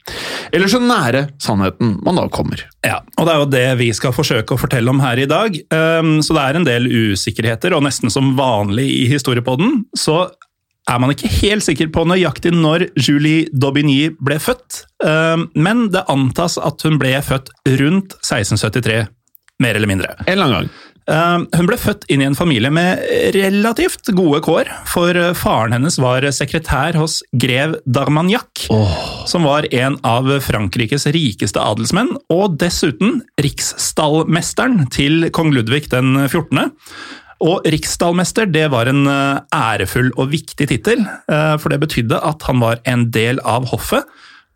Eller 0.55 0.71
så 0.71 0.79
nære 0.79 1.27
sannheten 1.41 1.97
man 2.05 2.15
da 2.15 2.27
kommer. 2.29 2.63
Ja, 2.85 3.01
og 3.19 3.27
det 3.27 3.33
er 3.33 3.41
jo 3.41 3.51
det 3.51 3.67
vi 3.83 3.91
skal 3.93 4.15
forsøke 4.15 4.55
å 4.55 4.61
fortelle 4.61 4.89
om 4.89 5.03
her 5.03 5.19
i 5.19 5.27
dag. 5.27 5.59
Um, 5.69 6.21
Så 6.23 6.33
det 6.33 6.45
er 6.45 6.55
en 6.55 6.67
del 6.67 6.87
usikkerheter, 6.87 7.75
og 7.75 7.83
nesten 7.83 8.09
som 8.13 8.35
vanlig 8.37 8.87
i 9.03 9.05
Historiepodden, 9.11 9.83
så 9.97 10.29
er 10.87 10.99
man 11.01 11.11
ikke 11.11 11.31
helt 11.41 11.65
sikker 11.65 11.89
på 11.89 12.05
nøyaktig 12.05 12.53
når 12.53 12.87
Julie 13.01 13.49
Daubigny 13.51 14.13
ble 14.21 14.37
født, 14.39 14.85
um, 15.03 15.47
men 15.57 15.89
det 15.93 16.05
antas 16.11 16.59
at 16.61 16.81
hun 16.85 16.99
ble 17.01 17.15
født 17.25 17.49
rundt 17.81 18.13
1673, 18.21 19.07
mer 19.63 19.77
eller 19.77 19.89
mindre. 19.89 20.15
En 20.25 20.33
eller 20.33 20.45
annen 20.45 20.59
gang. 20.65 20.75
Um, 21.05 21.43
Hun 21.53 21.67
ble 21.69 21.77
født 21.77 22.07
inn 22.09 22.23
i 22.23 22.25
en 22.25 22.37
familie 22.37 22.71
med 22.73 23.01
relativt 23.35 24.09
gode 24.17 24.39
kår, 24.45 24.71
for 24.89 25.13
uh, 25.13 25.35
faren 25.37 25.75
hennes 25.75 25.99
var 26.01 26.25
sekretær 26.33 26.97
hos 26.97 27.19
grev 27.37 27.75
d'Armagnac, 27.85 28.65
som 29.29 29.45
var 29.45 29.67
en 29.69 29.99
av 30.01 30.31
Frankrikes 30.41 31.05
rikeste 31.13 31.61
adelsmenn, 31.61 32.15
og 32.33 32.57
dessuten 32.61 33.19
riksstallmesteren 33.37 34.87
til 34.93 35.29
kong 35.35 35.53
Ludvig 35.53 35.85
den 35.93 36.17
14. 36.25 36.73
Og 37.45 37.67
riksstallmester 37.69 38.49
det 38.49 38.71
var 38.73 38.89
en 38.89 39.05
uh, 39.05 39.43
ærefull 39.53 40.09
og 40.17 40.33
viktig 40.33 40.71
tittel, 40.71 41.05
for 41.29 41.69
det 41.69 41.83
betydde 41.83 42.17
at 42.17 42.47
han 42.49 42.63
var 42.63 42.81
en 42.89 43.11
del 43.13 43.37
av 43.45 43.69
hoffet, 43.69 44.09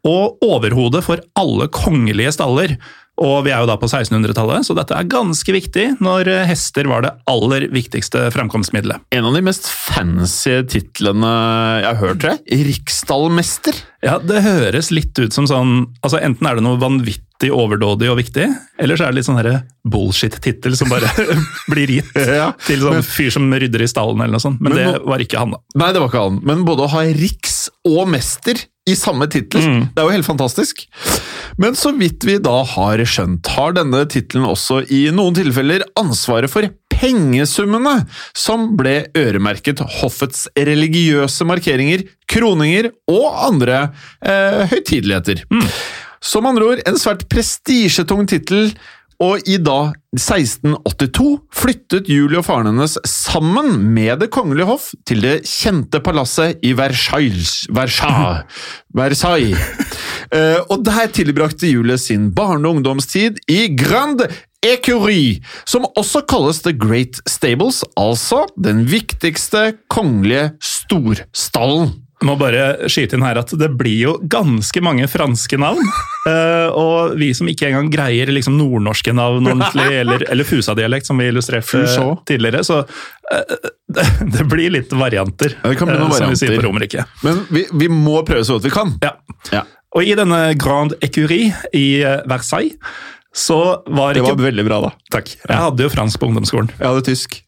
og 0.07 0.39
overhodet 0.41 1.03
for 1.05 1.21
alle 1.37 1.67
kongelige 1.75 2.31
staller. 2.33 2.77
Og 3.19 3.43
vi 3.45 3.51
er 3.51 3.63
jo 3.63 3.67
da 3.69 3.75
på 3.79 3.89
1600-tallet, 3.89 4.65
så 4.67 4.75
dette 4.77 4.95
er 4.95 5.09
ganske 5.11 5.55
viktig 5.55 5.85
når 6.03 6.29
uh, 6.31 6.43
hester 6.47 6.87
var 6.89 7.03
det 7.03 7.13
aller 7.29 7.67
viktigste 7.73 8.29
framkomstmiddelet. 8.35 9.03
En 9.15 9.27
av 9.27 9.35
de 9.35 9.43
mest 9.43 9.67
fancy 9.67 10.55
titlene 10.71 11.31
jeg 11.83 11.89
har 11.89 11.99
hørt, 11.99 12.21
tror 12.23 12.37
jeg. 12.37 12.61
Riksdalmester. 12.69 13.81
Ja, 14.05 14.15
det 14.23 14.45
høres 14.45 14.93
litt 14.95 15.17
ut 15.19 15.35
som 15.35 15.43
sånn 15.49 15.73
altså 15.99 16.21
Enten 16.23 16.47
er 16.47 16.55
det 16.55 16.63
noe 16.63 16.79
vanvittig 16.79 17.49
overdådig 17.51 18.07
og 18.11 18.19
viktig, 18.21 18.45
eller 18.79 18.95
så 18.95 19.05
er 19.05 19.11
det 19.11 19.19
litt 19.19 19.27
sånn 19.27 19.41
bullshit-tittel 19.91 20.77
som 20.79 20.91
bare 20.91 21.11
blir 21.71 21.91
gitt 21.99 22.15
Ja, 22.41 22.53
til 22.67 22.83
sånn 22.83 23.03
fyr 23.03 23.33
som 23.35 23.51
rydder 23.51 23.83
i 23.83 23.91
stallen 23.91 24.23
eller 24.23 24.37
noe 24.37 24.43
sånt. 24.43 24.63
Men, 24.63 24.75
Men 24.75 24.79
det 24.79 25.03
var 25.11 25.23
ikke 25.23 25.43
han, 25.43 25.55
da. 25.55 25.63
Nei, 25.83 25.91
det 25.95 26.03
var 26.03 26.11
ikke 26.11 26.25
han. 26.29 26.41
Men 26.47 26.65
både 26.67 26.87
å 26.87 26.93
ha 26.95 27.03
riks 27.19 27.65
og 27.87 28.07
mester 28.11 28.63
i 28.89 28.97
samme 28.97 29.27
tittel, 29.31 29.61
det 29.93 30.01
er 30.01 30.07
jo 30.07 30.15
helt 30.17 30.27
fantastisk. 30.27 30.83
Men 31.61 31.77
så 31.77 31.91
vidt 31.95 32.25
vi 32.27 32.37
da 32.41 32.61
har 32.75 33.01
skjønt, 33.05 33.47
har 33.55 33.73
denne 33.77 34.03
tittelen 34.09 34.47
også 34.49 34.81
i 34.89 35.05
noen 35.15 35.37
tilfeller 35.37 35.85
ansvaret 35.99 36.51
for 36.51 36.67
pengesummene 36.99 38.01
som 38.35 38.73
ble 38.79 39.05
øremerket 39.17 39.81
hoffets 40.01 40.47
religiøse 40.57 41.47
markeringer, 41.47 42.03
kroninger 42.29 42.91
og 43.11 43.27
andre 43.47 43.85
eh, 44.19 44.65
høytideligheter. 44.71 45.45
Som 46.19 46.49
andre 46.49 46.65
ord, 46.73 46.81
en 46.87 46.99
svært 46.99 47.23
prestisjetung 47.31 48.25
tittel, 48.27 48.73
og 49.19 49.43
i 49.51 49.57
da 49.59 49.91
1682 50.15 51.25
flyttet 51.53 52.07
Julie 52.09 52.39
og 52.39 52.45
faren 52.47 52.69
hennes 52.71 52.95
sammen 53.07 53.75
med 53.93 54.21
Det 54.23 54.29
kongelige 54.33 54.69
hoff 54.69 54.89
til 55.07 55.21
det 55.25 55.35
kjente 55.47 55.99
palasset 56.03 56.63
i 56.65 56.71
Versailles, 56.77 57.67
Versailles, 57.75 58.45
Versailles. 58.99 59.59
Eh, 60.31 60.59
og 60.71 60.85
der 60.87 61.11
tilbrakte 61.13 61.67
Julie 61.67 61.99
sin 61.99 62.29
barne- 62.31 62.67
og 62.67 62.79
ungdomstid 62.79 63.41
i 63.51 63.67
Grande 63.75 64.29
Écurie, 64.65 65.39
som 65.65 65.87
også 65.95 66.25
kalles 66.27 66.63
The 66.63 66.73
Great 66.75 67.21
Stables, 67.27 67.83
altså 67.95 68.45
den 68.59 68.83
viktigste 68.91 69.73
kongelige 69.91 70.51
storstallen. 70.59 71.95
Må 72.27 72.33
bare 72.35 72.89
skyte 72.91 73.15
inn 73.15 73.23
her 73.23 73.37
at 73.39 73.51
det 73.55 73.69
blir 73.79 73.95
jo 73.95 74.13
ganske 74.27 74.81
mange 74.83 75.05
franske 75.07 75.55
navn. 75.61 75.79
Uh, 76.27 76.67
og 76.81 77.13
vi 77.19 77.29
som 77.37 77.47
ikke 77.47 77.69
engang 77.69 77.87
greier 77.93 78.27
liksom 78.35 78.57
nordnorske 78.59 79.13
navn 79.15 79.47
ordentlig, 79.47 79.85
eller, 80.01 80.25
eller 80.27 80.47
Fusa-dialekt, 80.49 81.07
som 81.07 81.21
vi 81.21 81.29
illustrerte 81.31 81.69
Fusa. 81.69 82.09
tidligere, 82.27 82.65
så 82.67 82.81
uh, 82.83 83.55
det, 83.87 84.05
det 84.35 84.47
blir 84.51 84.75
litt 84.75 84.91
varianter, 84.91 85.55
Ja, 85.61 85.71
det 85.71 85.79
kan 85.79 85.87
bli 85.93 85.95
noen 86.01 86.11
eh, 86.11 86.17
som 86.19 86.35
vi 86.35 86.41
sier 86.41 86.51
varianter. 86.51 86.63
på 86.63 86.67
Romerike. 86.67 87.07
Men 87.23 87.39
vi, 87.55 87.65
vi 87.85 87.87
må 87.93 88.19
prøve 88.27 88.43
så 88.43 88.57
godt 88.59 88.67
vi 88.67 88.75
kan. 88.75 88.95
Ja. 89.05 89.13
Ja, 89.55 89.63
Og 89.95 90.03
i 90.03 90.11
denne 90.19 90.41
Grand 90.59 90.97
Écurie 91.05 91.53
i 91.71 91.87
eh, 92.03 92.19
Versailles, 92.27 92.75
så 93.31 93.61
var 93.87 94.17
ikke 94.17 94.33
Det 94.33 94.41
var 94.41 94.47
veldig 94.51 94.65
bra, 94.67 94.81
da. 94.89 94.91
Takk. 95.15 95.31
Jeg 95.47 95.55
hadde 95.63 95.85
jo 95.87 95.91
fransk 95.95 96.19
på 96.19 96.27
ungdomsskolen. 96.33 96.73
Jeg 96.81 96.87
hadde 96.91 97.05
tysk. 97.13 97.39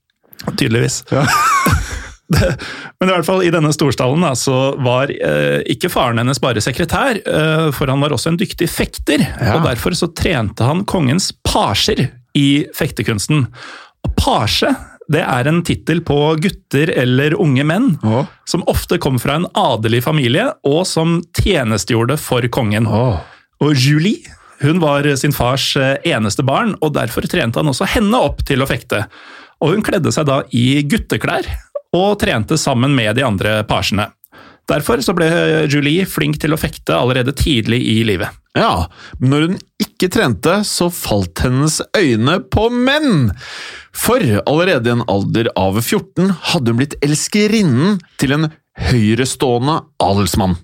Tydeligvis. 0.56 1.02
Det- 1.12 1.28
Men 3.00 3.10
i 3.10 3.12
hvert 3.12 3.28
fall 3.28 3.44
i 3.46 3.52
denne 3.54 3.74
storstallen 3.76 4.24
da, 4.26 4.34
så 4.38 4.74
var 4.82 5.12
eh, 5.12 5.60
ikke 5.74 5.92
faren 5.92 6.22
hennes 6.22 6.42
bare 6.42 6.64
sekretær, 6.64 7.20
eh, 7.20 7.68
for 7.76 7.92
han 7.92 8.04
var 8.04 8.16
også 8.16 8.34
en 8.34 8.40
dyktig 8.42 8.70
fekter. 8.72 9.26
Ja. 9.40 9.58
og 9.58 9.68
Derfor 9.68 9.98
så 9.98 10.12
trente 10.16 10.68
han 10.68 10.86
kongens 10.90 11.32
pasjer 11.48 12.08
i 12.38 12.50
fektekunsten. 12.78 13.46
Og 14.06 14.16
pasje 14.18 14.72
det 15.12 15.24
er 15.26 15.48
en 15.50 15.60
tittel 15.68 16.00
på 16.08 16.18
gutter 16.40 16.92
eller 17.02 17.34
unge 17.42 17.66
menn 17.68 17.90
Å. 18.00 18.22
som 18.48 18.62
ofte 18.72 18.96
kom 19.02 19.18
fra 19.20 19.42
en 19.42 19.48
adelig 19.58 20.06
familie, 20.06 20.46
og 20.64 20.86
som 20.88 21.20
tjenestegjorde 21.36 22.16
for 22.22 22.46
kongen. 22.54 22.88
Og 23.62 23.76
Julie 23.76 24.38
hun 24.62 24.78
var 24.78 25.08
sin 25.18 25.34
fars 25.34 25.76
eh, 25.80 25.96
eneste 26.06 26.46
barn, 26.46 26.76
og 26.86 26.94
derfor 26.94 27.26
trente 27.30 27.58
han 27.58 27.72
også 27.72 27.88
henne 27.96 28.20
opp 28.22 28.44
til 28.46 28.62
å 28.62 28.68
fekte. 28.70 29.08
Og 29.62 29.76
hun 29.76 29.86
kledde 29.86 30.14
seg 30.14 30.28
da 30.30 30.42
i 30.54 30.84
gutteklær, 30.86 31.48
og 31.96 32.20
trente 32.22 32.58
sammen 32.60 32.96
med 32.96 33.16
de 33.18 33.26
andre 33.28 33.62
pasjene. 33.68 34.10
Derfor 34.70 35.02
ble 35.18 35.28
Julie 35.72 36.06
flink 36.08 36.38
til 36.40 36.54
å 36.54 36.60
fekte 36.60 36.96
allerede 36.96 37.34
tidlig 37.36 37.82
i 37.92 37.98
livet. 38.08 38.30
Ja, 38.56 38.88
men 39.20 39.32
når 39.32 39.44
hun 39.46 39.60
ikke 39.82 40.10
trente, 40.12 40.58
så 40.68 40.90
falt 40.92 41.44
hennes 41.44 41.80
øyne 41.98 42.40
på 42.52 42.68
menn! 42.72 43.32
For 43.92 44.24
allerede 44.48 44.92
i 44.92 44.96
en 44.96 45.06
alder 45.12 45.52
av 45.60 45.80
14 45.82 46.32
hadde 46.52 46.72
hun 46.72 46.80
blitt 46.80 46.98
elskerinnen 47.04 48.00
til 48.22 48.36
en 48.38 48.50
høyrestående 48.90 49.82
adelsmann. 50.04 50.56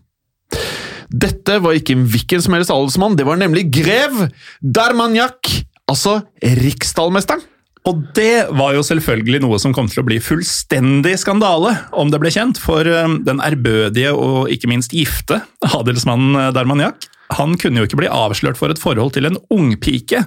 Dette 1.08 1.60
var 1.64 1.76
ikke 1.78 1.96
en 1.96 2.08
hvilken 2.12 2.44
som 2.44 2.56
helst 2.58 2.72
adelsmann, 2.74 3.16
det 3.20 3.28
var 3.28 3.40
nemlig 3.40 3.68
grev 3.72 4.26
d'Armagnac, 4.62 5.52
altså 5.88 6.20
riksstallmesteren. 6.44 7.44
Og 7.88 8.02
det 8.18 8.48
var 8.58 8.74
jo 8.76 8.84
selvfølgelig 8.84 9.42
noe 9.46 9.60
som 9.64 9.74
kom 9.76 9.88
til 9.92 10.04
å 10.04 10.08
bli 10.08 10.18
fullstendig 10.24 11.16
skandale 11.22 11.74
om 11.96 12.12
det 12.12 12.20
ble 12.20 12.32
kjent, 12.34 12.60
for 12.60 12.88
eh, 12.88 13.14
den 13.28 13.44
ærbødige 13.44 14.12
og 14.16 14.52
ikke 14.54 14.72
minst 14.72 14.96
gifte 14.96 15.42
adelsmannen 15.68 16.52
Dermaniak 16.56 17.08
han 17.36 17.58
kunne 17.60 17.82
jo 17.82 17.88
ikke 17.88 18.00
bli 18.00 18.12
avslørt 18.12 18.60
for 18.60 18.72
et 18.72 18.80
forhold 18.82 19.14
til 19.18 19.28
en 19.28 19.40
ungpike. 19.54 20.22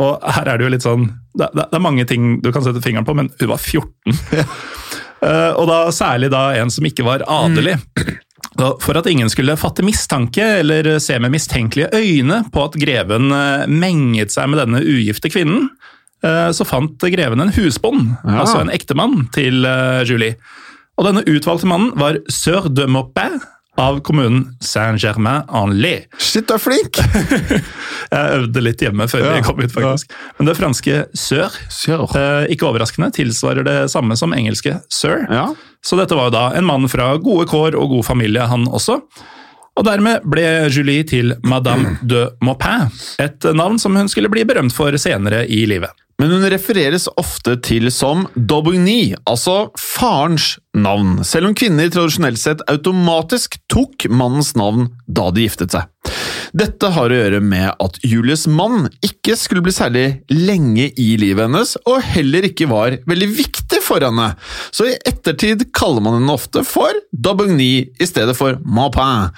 Og 0.00 0.22
her 0.36 0.48
er 0.48 0.58
det 0.58 0.64
jo 0.64 0.72
litt 0.72 0.86
sånn 0.86 1.10
Det, 1.38 1.50
det, 1.54 1.68
det 1.70 1.76
er 1.76 1.84
mange 1.84 2.06
ting 2.08 2.38
du 2.42 2.50
kan 2.54 2.64
sette 2.64 2.82
fingeren 2.82 3.06
på, 3.06 3.14
men 3.18 3.30
hun 3.38 3.52
var 3.52 3.62
14. 3.62 4.18
Eh, 5.18 5.52
og 5.58 5.64
da 5.66 5.88
særlig 5.90 6.28
da 6.30 6.52
en 6.54 6.70
som 6.70 6.86
ikke 6.86 7.02
var 7.02 7.24
adelig. 7.26 7.72
Da, 8.54 8.68
For 8.78 8.94
at 8.94 9.08
ingen 9.10 9.26
skulle 9.26 9.56
fatte 9.58 9.82
mistanke 9.82 10.44
eller 10.60 10.86
se 11.02 11.16
med 11.18 11.32
mistenkelige 11.34 11.88
øyne 11.90 12.44
på 12.54 12.62
at 12.62 12.76
greven 12.78 13.34
eh, 13.34 13.64
menget 13.66 14.30
seg 14.30 14.46
med 14.52 14.62
denne 14.62 14.78
ugifte 14.78 15.26
kvinnen, 15.34 15.66
eh, 15.66 15.96
så 16.52 16.64
fant 16.66 16.98
greven 16.98 17.40
en 17.40 17.52
husbond, 17.54 18.16
Ja. 18.24 18.40
altså 18.42 18.60
en 18.64 18.70
ektemann, 18.74 19.28
til 19.34 19.64
eh, 19.64 20.02
Julie. 20.08 20.34
Og 20.98 21.06
denne 21.06 21.22
utvalgte 21.30 21.66
mannen 21.70 21.92
var 21.94 22.18
sør 22.28 22.66
de 22.74 22.88
Maupin 22.90 23.38
av 23.78 24.00
kommunen 24.02 24.56
Saint-Germain-en-Laye. 24.60 26.08
Shit, 26.18 26.48
du 26.48 26.54
er 26.56 26.58
flink! 26.58 26.98
Jeg 28.14 28.32
øvde 28.40 28.62
litt 28.64 28.82
hjemme 28.82 29.06
før 29.10 29.22
Ja, 29.22 29.34
vi 29.36 29.44
kom 29.46 29.60
ut, 29.62 29.70
faktisk. 29.70 30.10
Men 30.38 30.48
det 30.50 30.56
franske 30.58 30.96
sør, 31.14 31.54
Sør. 31.70 32.02
eh, 32.18 32.48
ikke 32.54 32.66
overraskende, 32.70 33.12
tilsvarer 33.14 33.62
det 33.66 33.76
samme 33.92 34.16
som 34.18 34.34
engelske 34.34 34.80
sir. 34.90 35.26
Ja. 35.30 35.48
Så 35.84 35.98
dette 36.00 36.16
var 36.18 36.30
jo 36.30 36.34
da 36.34 36.44
en 36.58 36.66
mann 36.66 36.88
fra 36.90 37.12
gode 37.22 37.46
kår 37.50 37.76
og 37.78 37.92
god 37.94 38.06
familie, 38.08 38.42
han 38.50 38.66
også. 38.66 38.98
Og 39.78 39.84
dermed 39.86 40.24
ble 40.26 40.42
Julie 40.74 41.04
til 41.06 41.36
Madame 41.46 41.98
de 42.02 42.24
Maupin, 42.42 42.88
et 43.22 43.46
navn 43.54 43.78
som 43.78 43.94
hun 43.94 44.08
skulle 44.10 44.26
bli 44.32 44.42
berømt 44.48 44.74
for 44.74 44.90
senere 44.98 45.44
i 45.46 45.62
livet. 45.70 45.94
Men 46.18 46.32
hun 46.34 46.48
refereres 46.50 47.04
ofte 47.20 47.52
til 47.62 47.86
som 47.94 48.24
Daubigny, 48.34 49.14
altså 49.30 49.68
farens 49.78 50.56
navn, 50.74 51.20
selv 51.22 51.46
om 51.46 51.54
kvinner 51.54 51.92
tradisjonelt 51.94 52.40
sett 52.42 52.64
automatisk 52.66 53.54
tok 53.70 54.08
mannens 54.10 54.50
navn 54.58 54.88
da 55.06 55.28
de 55.30 55.46
giftet 55.46 55.76
seg. 55.76 55.86
Dette 56.58 56.90
har 56.96 57.12
å 57.12 57.20
gjøre 57.20 57.38
med 57.44 57.70
at 57.70 58.00
Julies 58.02 58.48
mann 58.50 58.88
ikke 59.04 59.36
skulle 59.38 59.62
bli 59.62 59.74
særlig 59.76 60.06
lenge 60.32 60.88
i 60.98 61.08
livet 61.22 61.46
hennes, 61.46 61.76
og 61.86 62.02
heller 62.02 62.50
ikke 62.50 62.66
var 62.70 62.98
veldig 63.06 63.32
viktig 63.38 63.82
for 63.84 64.02
henne, 64.02 64.32
så 64.74 64.90
i 64.90 64.98
ettertid 65.06 65.68
kaller 65.76 66.02
man 66.02 66.18
henne 66.18 66.34
ofte 66.34 66.66
for 66.66 66.98
Daubigny 67.14 67.92
i 67.94 68.10
stedet 68.10 68.34
for 68.38 68.58
Maupin. 68.66 69.30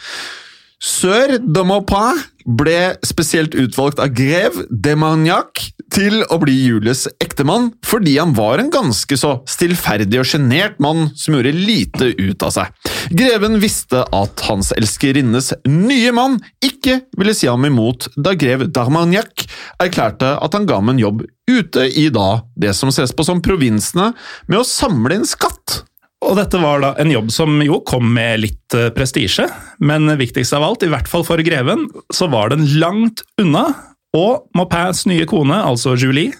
Sør 0.80 1.34
de 1.44 1.62
Maupin 1.68 2.22
ble 2.56 2.94
spesielt 3.04 3.52
utvalgt 3.52 3.98
av 4.00 4.14
grev 4.16 4.62
de 4.72 4.94
Magnac 4.96 5.60
til 5.92 6.22
å 6.32 6.38
bli 6.40 6.54
Julies 6.56 7.02
ektemann 7.20 7.68
fordi 7.84 8.14
han 8.16 8.32
var 8.36 8.62
en 8.62 8.70
ganske 8.72 9.18
så 9.20 9.34
stillferdig 9.50 10.22
og 10.22 10.28
sjenert 10.30 10.78
mann 10.80 11.10
som 11.20 11.36
gjorde 11.36 11.52
lite 11.52 12.08
ut 12.16 12.46
av 12.46 12.54
seg. 12.56 12.72
Greven 13.12 13.60
visste 13.60 14.06
at 14.16 14.46
hans 14.48 14.72
elskerinnes 14.72 15.52
nye 15.68 16.14
mann 16.16 16.38
ikke 16.64 17.02
ville 17.18 17.36
si 17.36 17.50
ham 17.50 17.68
imot 17.68 18.08
da 18.16 18.32
grev 18.38 18.70
d'Armagnac 18.70 19.44
erklærte 19.84 20.32
at 20.40 20.56
han 20.56 20.64
ga 20.70 20.80
ham 20.80 20.94
en 20.94 21.04
jobb 21.04 21.26
ute 21.50 21.90
i 21.92 22.08
da 22.14 22.40
det 22.56 22.72
som 22.78 22.88
ses 22.94 23.12
på 23.12 23.26
som 23.26 23.44
provinsene, 23.44 24.14
med 24.48 24.62
å 24.62 24.66
samle 24.66 25.18
inn 25.18 25.28
skatt. 25.28 25.82
Og 26.20 26.36
dette 26.36 26.58
var 26.60 26.82
da 26.82 26.90
en 27.00 27.10
jobb 27.10 27.30
som 27.32 27.62
jo 27.64 27.80
kom 27.88 28.10
med 28.14 28.42
litt 28.42 28.76
eh, 28.76 28.90
prestisje, 28.92 29.46
men 29.80 30.10
viktigst 30.20 30.52
av 30.56 30.66
alt, 30.66 30.84
i 30.84 30.90
hvert 30.92 31.08
fall 31.08 31.24
for 31.26 31.40
greven, 31.44 31.86
så 32.12 32.28
var 32.32 32.52
den 32.52 32.66
langt 32.82 33.24
unna. 33.40 33.70
Og 34.16 34.50
Maupins 34.58 35.06
nye 35.08 35.24
kone, 35.30 35.56
altså 35.56 35.94
Julie, 35.96 36.34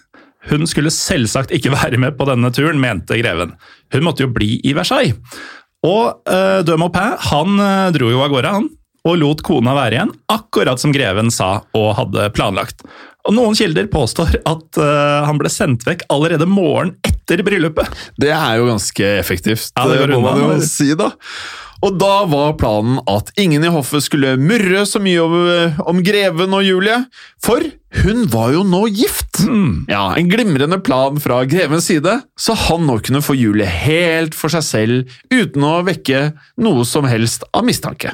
hun 0.51 0.67
skulle 0.69 0.93
selvsagt 0.93 1.55
ikke 1.57 1.73
være 1.79 2.01
med 2.03 2.19
på 2.19 2.29
denne 2.29 2.53
turen, 2.53 2.83
mente 2.83 3.19
greven. 3.21 3.57
Hun 3.95 4.05
måtte 4.05 4.27
jo 4.27 4.35
bli 4.35 4.59
i 4.69 4.77
Versailles. 4.77 5.17
Og 5.87 6.29
uh, 6.29 6.61
de 6.61 6.77
Maupin 6.77 7.17
han 7.31 7.57
uh, 7.57 7.89
dro 7.95 8.11
jo 8.13 8.21
av 8.21 8.35
gårde, 8.35 8.53
han, 8.53 8.69
og 9.09 9.17
lot 9.17 9.41
kona 9.47 9.73
være 9.73 9.97
igjen, 9.97 10.11
akkurat 10.29 10.81
som 10.83 10.93
greven 10.93 11.33
sa 11.33 11.63
og 11.73 11.95
hadde 11.97 12.27
planlagt. 12.37 12.85
Og 13.29 13.35
Noen 13.37 13.57
kilder 13.59 13.89
påstår 13.93 14.39
at 14.49 14.81
uh, 14.81 15.25
han 15.29 15.41
ble 15.41 15.51
sendt 15.53 15.85
vekk 15.89 16.07
allerede 16.13 16.49
morgen 16.49 16.95
etter 17.07 17.43
bryllupet. 17.47 17.91
Det 18.21 18.33
er 18.33 18.61
jo 18.61 18.71
ganske 18.71 19.11
effektivt, 19.21 19.73
Ja, 19.77 19.89
det 19.91 20.01
går 20.03 20.15
må 20.17 20.23
man 20.25 20.41
jo 20.41 20.63
si, 20.65 20.93
da. 20.99 21.13
Og 21.81 21.95
da 21.97 22.27
var 22.29 22.59
planen 22.61 22.99
at 23.09 23.31
ingen 23.41 23.65
i 23.65 23.71
hoffet 23.73 24.05
skulle 24.05 24.35
murre 24.41 24.83
så 24.89 25.01
mye 25.01 25.21
om, 25.25 25.37
om 25.89 26.03
greven 26.05 26.53
og 26.57 26.65
Julie, 26.67 26.99
for 27.41 27.65
hun 28.03 28.27
var 28.31 28.53
jo 28.53 28.65
nå 28.69 28.83
gift! 28.93 29.41
Ja, 29.89 30.11
En 30.19 30.29
glimrende 30.29 30.77
plan 30.85 31.17
fra 31.25 31.41
grevens 31.49 31.89
side, 31.89 32.19
så 32.37 32.57
han 32.69 32.85
nå 32.89 32.99
kunne 33.07 33.25
få 33.25 33.37
Julie 33.39 33.69
helt 33.69 34.37
for 34.37 34.53
seg 34.53 34.67
selv 34.67 35.17
uten 35.33 35.65
å 35.65 35.79
vekke 35.89 36.35
noe 36.61 36.85
som 36.89 37.09
helst 37.09 37.49
av 37.57 37.65
mistanke. 37.65 38.13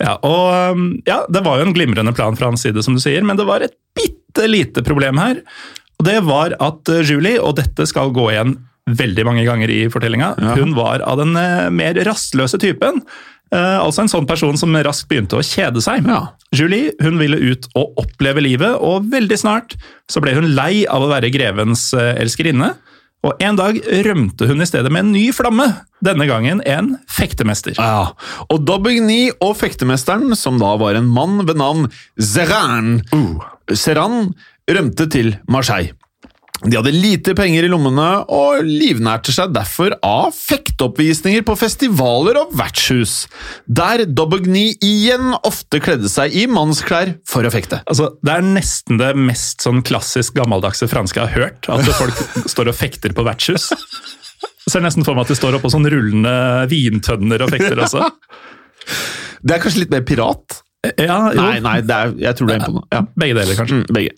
Ja, 0.00 0.14
og 0.24 0.74
um, 0.76 0.86
ja, 1.08 1.20
Det 1.28 1.42
var 1.44 1.60
jo 1.60 1.66
en 1.68 1.74
glimrende 1.76 2.14
plan 2.16 2.36
fra 2.38 2.48
hans 2.48 2.62
side, 2.64 2.80
som 2.86 2.96
du 2.96 3.02
sier, 3.02 3.24
men 3.26 3.36
det 3.36 3.44
var 3.48 3.60
et 3.66 3.74
bitte 3.96 4.46
lite 4.48 4.84
problem 4.86 5.20
her. 5.20 5.42
Og 6.00 6.06
Det 6.08 6.18
var 6.24 6.54
at 6.58 6.88
uh, 6.92 7.02
Julie, 7.04 7.36
og 7.40 7.58
dette 7.60 7.84
skal 7.90 8.12
gå 8.16 8.30
igjen 8.32 8.56
veldig 8.90 9.26
mange 9.28 9.44
ganger 9.46 9.70
i 9.70 9.82
fortellinga, 9.92 10.32
Ja. 10.40 10.54
hun 10.58 10.72
var 10.74 11.04
av 11.06 11.20
den 11.20 11.36
uh, 11.36 11.68
mer 11.70 11.94
rastløse 12.08 12.58
typen. 12.58 13.02
Uh, 13.52 13.82
altså 13.82 14.04
en 14.04 14.10
sånn 14.10 14.26
person 14.30 14.56
som 14.58 14.74
raskt 14.86 15.08
begynte 15.10 15.36
å 15.38 15.44
kjede 15.44 15.82
seg. 15.84 16.06
Ja. 16.08 16.20
Julie 16.54 16.92
hun 17.02 17.18
ville 17.20 17.36
ut 17.50 17.66
og 17.78 17.98
oppleve 18.00 18.42
livet, 18.42 18.78
og 18.80 19.08
veldig 19.12 19.38
snart 19.38 19.74
så 20.10 20.22
ble 20.22 20.36
hun 20.38 20.52
lei 20.56 20.86
av 20.88 21.02
å 21.04 21.10
være 21.12 21.30
grevens 21.34 21.88
uh, 21.98 22.14
elskerinne. 22.22 22.72
Og 23.26 23.36
En 23.44 23.56
dag 23.58 23.76
rømte 24.06 24.48
hun 24.48 24.64
i 24.64 24.68
stedet 24.68 24.88
med 24.92 25.04
en 25.04 25.12
ny 25.12 25.26
flamme, 25.36 25.66
denne 26.00 26.24
gangen 26.28 26.62
en 26.64 26.94
fektemester. 27.10 27.76
Ja, 27.76 28.14
og 28.48 28.64
Daubigny 28.64 29.28
og 29.44 29.58
fektemesteren, 29.60 30.32
som 30.38 30.56
da 30.62 30.72
var 30.80 30.96
en 30.96 31.10
mann 31.12 31.42
ved 31.44 31.60
navn 31.60 31.90
Zeran, 32.16 33.02
Zeran 33.76 34.32
rømte 34.70 35.08
til 35.12 35.34
Marseille. 35.50 35.92
De 36.60 36.76
hadde 36.76 36.92
lite 36.92 37.32
penger 37.38 37.64
i 37.64 37.70
lommene 37.72 38.06
og 38.28 38.66
livnærte 38.66 39.32
seg 39.32 39.54
derfor 39.54 39.94
av 40.04 40.34
fekteoppvisninger 40.36 41.44
på 41.48 41.54
festivaler 41.56 42.36
og 42.42 42.52
vertshus, 42.58 43.22
der 43.64 44.02
Daubigny 44.04 44.66
igjen 44.84 45.32
ofte 45.40 45.80
kledde 45.80 46.10
seg 46.12 46.36
i 46.36 46.44
mannsklær 46.50 47.14
for 47.28 47.48
å 47.48 47.52
fekte. 47.54 47.80
Altså, 47.88 48.10
Det 48.20 48.34
er 48.34 48.44
nesten 48.44 49.00
det 49.00 49.14
mest 49.16 49.64
sånn 49.64 49.80
klassisk 49.86 50.36
gammeldagse 50.36 50.88
franske 50.90 51.22
jeg 51.22 51.32
har 51.32 51.46
hørt. 51.46 51.70
At 51.72 51.88
folk 51.96 52.20
står 52.52 52.72
og 52.74 52.76
fekter 52.76 53.16
på 53.16 53.24
vertshus. 53.24 53.70
Jeg 54.66 54.74
ser 54.74 54.84
nesten 54.84 55.06
for 55.06 55.16
meg 55.16 55.24
at 55.24 55.32
de 55.32 55.38
står 55.40 55.56
oppå 55.56 55.72
sånn 55.72 55.88
rullende 55.88 56.34
vintønner 56.68 57.46
og 57.46 57.54
fekter 57.56 57.80
også. 57.86 58.04
Det 59.40 59.54
er 59.56 59.62
kanskje 59.62 59.86
litt 59.86 59.92
mer 59.94 60.04
pirat? 60.04 60.60
Ja, 60.84 61.30
jo. 61.32 61.40
Nei, 61.40 61.60
nei, 61.64 61.78
det 61.84 61.96
er, 61.96 62.12
jeg 62.26 62.36
tror 62.36 62.48
det 62.50 62.54
er 62.58 62.62
på 62.66 62.74
noe. 62.74 62.86
Ja. 62.92 63.00
Begge 63.20 63.36
deler, 63.36 63.56
kanskje. 63.56 63.78
Mm, 63.80 63.94
begge. 63.96 64.14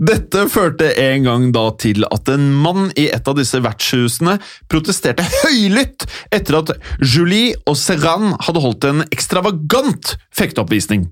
Dette 0.00 0.46
førte 0.48 0.86
en 0.96 1.26
gang 1.26 1.42
da 1.52 1.66
til 1.80 2.06
at 2.08 2.28
en 2.32 2.46
mann 2.64 2.86
i 2.96 3.10
et 3.12 3.26
av 3.28 3.36
disse 3.36 3.58
vertshusene 3.60 4.38
protesterte 4.72 5.26
høylytt 5.42 6.06
etter 6.32 6.56
at 6.56 6.72
Julie 7.04 7.52
og 7.68 7.76
Serran 7.76 8.32
hadde 8.46 8.62
holdt 8.64 8.86
en 8.88 9.04
ekstravagant 9.10 10.14
fekteoppvisning. 10.32 11.04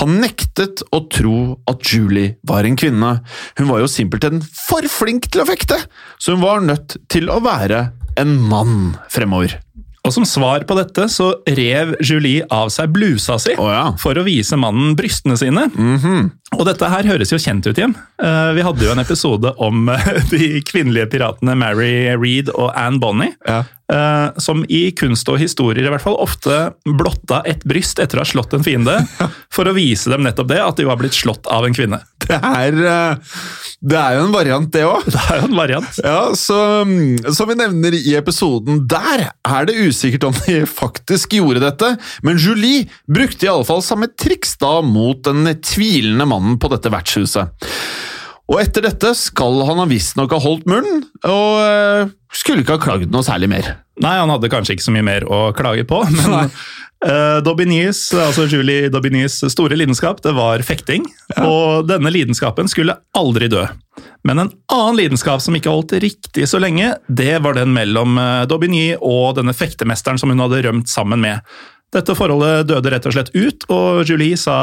Han 0.00 0.18
nektet 0.24 0.82
å 0.90 1.04
tro 1.14 1.38
at 1.70 1.86
Julie 1.86 2.34
var 2.42 2.66
en 2.66 2.78
kvinne. 2.80 3.12
Hun 3.60 3.70
var 3.70 3.84
jo 3.84 3.92
simpelthen 3.92 4.42
for 4.42 4.82
flink 4.90 5.30
til 5.30 5.44
å 5.44 5.48
fekte, 5.52 5.78
så 6.18 6.34
hun 6.34 6.42
var 6.42 6.66
nødt 6.66 6.98
til 7.06 7.30
å 7.30 7.38
være 7.44 7.86
en 8.18 8.34
mann 8.50 8.96
fremover. 9.14 9.60
Og 10.04 10.12
Som 10.12 10.26
svar 10.28 10.66
på 10.68 10.76
dette 10.76 11.06
så 11.08 11.30
rev 11.48 11.94
Julie 12.04 12.44
av 12.52 12.68
seg 12.72 12.90
blusa 12.92 13.38
si 13.40 13.54
oh, 13.56 13.70
ja. 13.72 13.84
for 14.00 14.18
å 14.20 14.24
vise 14.26 14.56
mannen 14.60 14.92
brystene 14.98 15.36
sine. 15.40 15.64
Og 16.54 16.64
dette 16.68 16.90
her 16.92 17.08
høres 17.08 17.32
jo 17.32 17.38
kjent 17.40 17.64
ut 17.64 17.78
igjen. 17.80 17.94
Eh, 18.20 18.50
Vi 18.58 18.66
hadde 18.66 18.84
jo 18.84 18.92
en 18.92 19.00
episode 19.00 19.54
om 19.64 19.88
eh, 19.94 20.10
de 20.34 20.60
kvinnelige 20.68 21.08
piratene 21.16 21.56
Mary 21.56 22.12
Reed 22.20 22.52
og 22.52 22.68
Anne 22.76 23.00
Bonny. 23.00 23.30
Ja. 23.48 23.62
Eh, 23.92 24.38
Som 24.42 24.64
i 24.68 24.88
kunst 24.96 25.28
og 25.32 25.40
historier 25.40 25.86
i 25.86 25.92
hvert 25.92 26.04
fall 26.04 26.16
ofte 26.20 26.74
blotta 26.84 27.42
et 27.48 27.64
bryst 27.68 28.00
etter 28.02 28.20
å 28.20 28.24
ha 28.24 28.28
slått 28.28 28.54
en 28.56 28.64
fiende, 28.64 28.96
for 29.54 29.68
å 29.68 29.74
vise 29.76 30.12
dem 30.12 30.24
nettopp 30.26 30.50
det, 30.52 30.60
at 30.62 30.80
de 30.80 30.88
var 30.88 31.00
blitt 31.00 31.16
slått 31.16 31.48
av 31.50 31.66
en 31.66 31.76
kvinne. 31.76 32.00
Det 32.24 32.38
er, 32.38 32.78
eh, 32.88 33.34
det 33.84 33.98
er 34.00 34.16
jo 34.18 34.24
en 34.26 34.34
variant, 34.34 34.70
det 34.72 34.84
òg. 34.88 35.04
Det 35.10 35.20
er 35.20 35.42
jo 35.42 35.50
en 35.50 35.58
variant. 35.58 35.90
Ja, 36.04 36.20
så 36.36 36.56
mm, 36.86 37.32
Som 37.34 37.48
vi 37.48 37.56
nevner 37.58 37.94
i 37.96 38.14
episoden 38.18 38.82
der, 38.90 39.28
er 39.32 39.68
det 39.68 39.76
usikkert 39.76 40.28
om 40.28 40.36
de 40.44 40.62
faktisk 40.68 41.36
gjorde 41.38 41.62
dette, 41.64 41.94
men 42.26 42.40
Julie 42.40 42.86
brukte 43.10 43.46
i 43.46 43.52
alle 43.52 43.66
fall 43.68 43.82
samme 43.84 44.10
triks 44.20 44.56
da 44.60 44.78
mot 44.84 45.22
den 45.26 45.48
tvilende 45.64 46.28
mannen 46.28 46.58
på 46.60 46.70
dette 46.72 46.92
vertshuset. 46.92 47.68
Og 48.50 48.60
etter 48.60 48.84
dette 48.84 49.14
skal 49.16 49.62
han 49.64 49.80
ha 49.80 49.86
visstnok 49.88 50.34
ha 50.36 50.40
holdt 50.42 50.66
munnen, 50.68 51.06
og 51.24 51.60
eh, 51.64 52.10
skulle 52.36 52.64
ikke 52.64 52.76
ha 52.76 52.82
klagd 52.82 53.12
noe 53.12 53.24
særlig 53.24 53.48
mer. 53.54 53.70
Nei, 54.04 54.16
han 54.18 54.32
hadde 54.32 54.50
kanskje 54.52 54.76
ikke 54.76 54.84
så 54.84 54.92
mye 54.92 55.06
mer 55.06 55.24
å 55.24 55.46
klage 55.56 55.86
på, 55.88 56.02
men 56.18 56.50
uh, 56.52 57.38
Daubignys, 57.46 58.06
altså 58.12 58.44
Julie 58.50 58.90
Daubignys 58.92 59.38
store 59.54 59.78
lidenskap, 59.80 60.20
det 60.24 60.34
var 60.36 60.64
fekting. 60.66 61.06
Og 61.40 61.88
denne 61.88 62.12
lidenskapen 62.12 62.68
skulle 62.68 62.98
aldri 63.16 63.48
dø. 63.52 63.64
Men 64.28 64.42
en 64.42 64.52
annen 64.72 64.98
lidenskap 64.98 65.40
som 65.44 65.56
ikke 65.56 65.72
holdt 65.72 65.94
riktig 66.04 66.48
så 66.50 66.60
lenge, 66.60 66.94
det 67.08 67.38
var 67.44 67.56
den 67.56 67.72
mellom 67.76 68.18
uh, 68.20 68.44
Daubigny 68.50 68.90
og 68.98 69.38
denne 69.38 69.56
fektemesteren 69.56 70.20
som 70.20 70.32
hun 70.32 70.44
hadde 70.44 70.66
rømt 70.68 70.92
sammen 70.92 71.24
med. 71.24 71.40
Dette 71.94 72.16
forholdet 72.18 72.68
døde 72.68 72.92
rett 72.92 73.08
og 73.08 73.16
slett 73.16 73.32
ut, 73.32 73.64
og 73.72 74.04
Julie 74.08 74.36
sa 74.40 74.58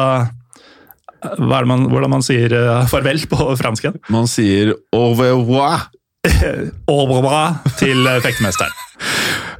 man, 1.69 1.87
hvordan 1.91 2.11
man 2.17 2.25
sier 2.25 2.53
uh, 2.55 2.85
farvel 2.89 3.21
på 3.29 3.51
fransk 3.59 3.87
igjen? 3.87 3.99
Man 4.13 4.29
sier 4.29 4.75
au 4.95 5.11
revoir. 5.13 5.89
Au 6.91 7.05
revoir 7.09 7.61
til 7.79 8.05
uh, 8.05 8.19
fektemesteren. 8.21 8.73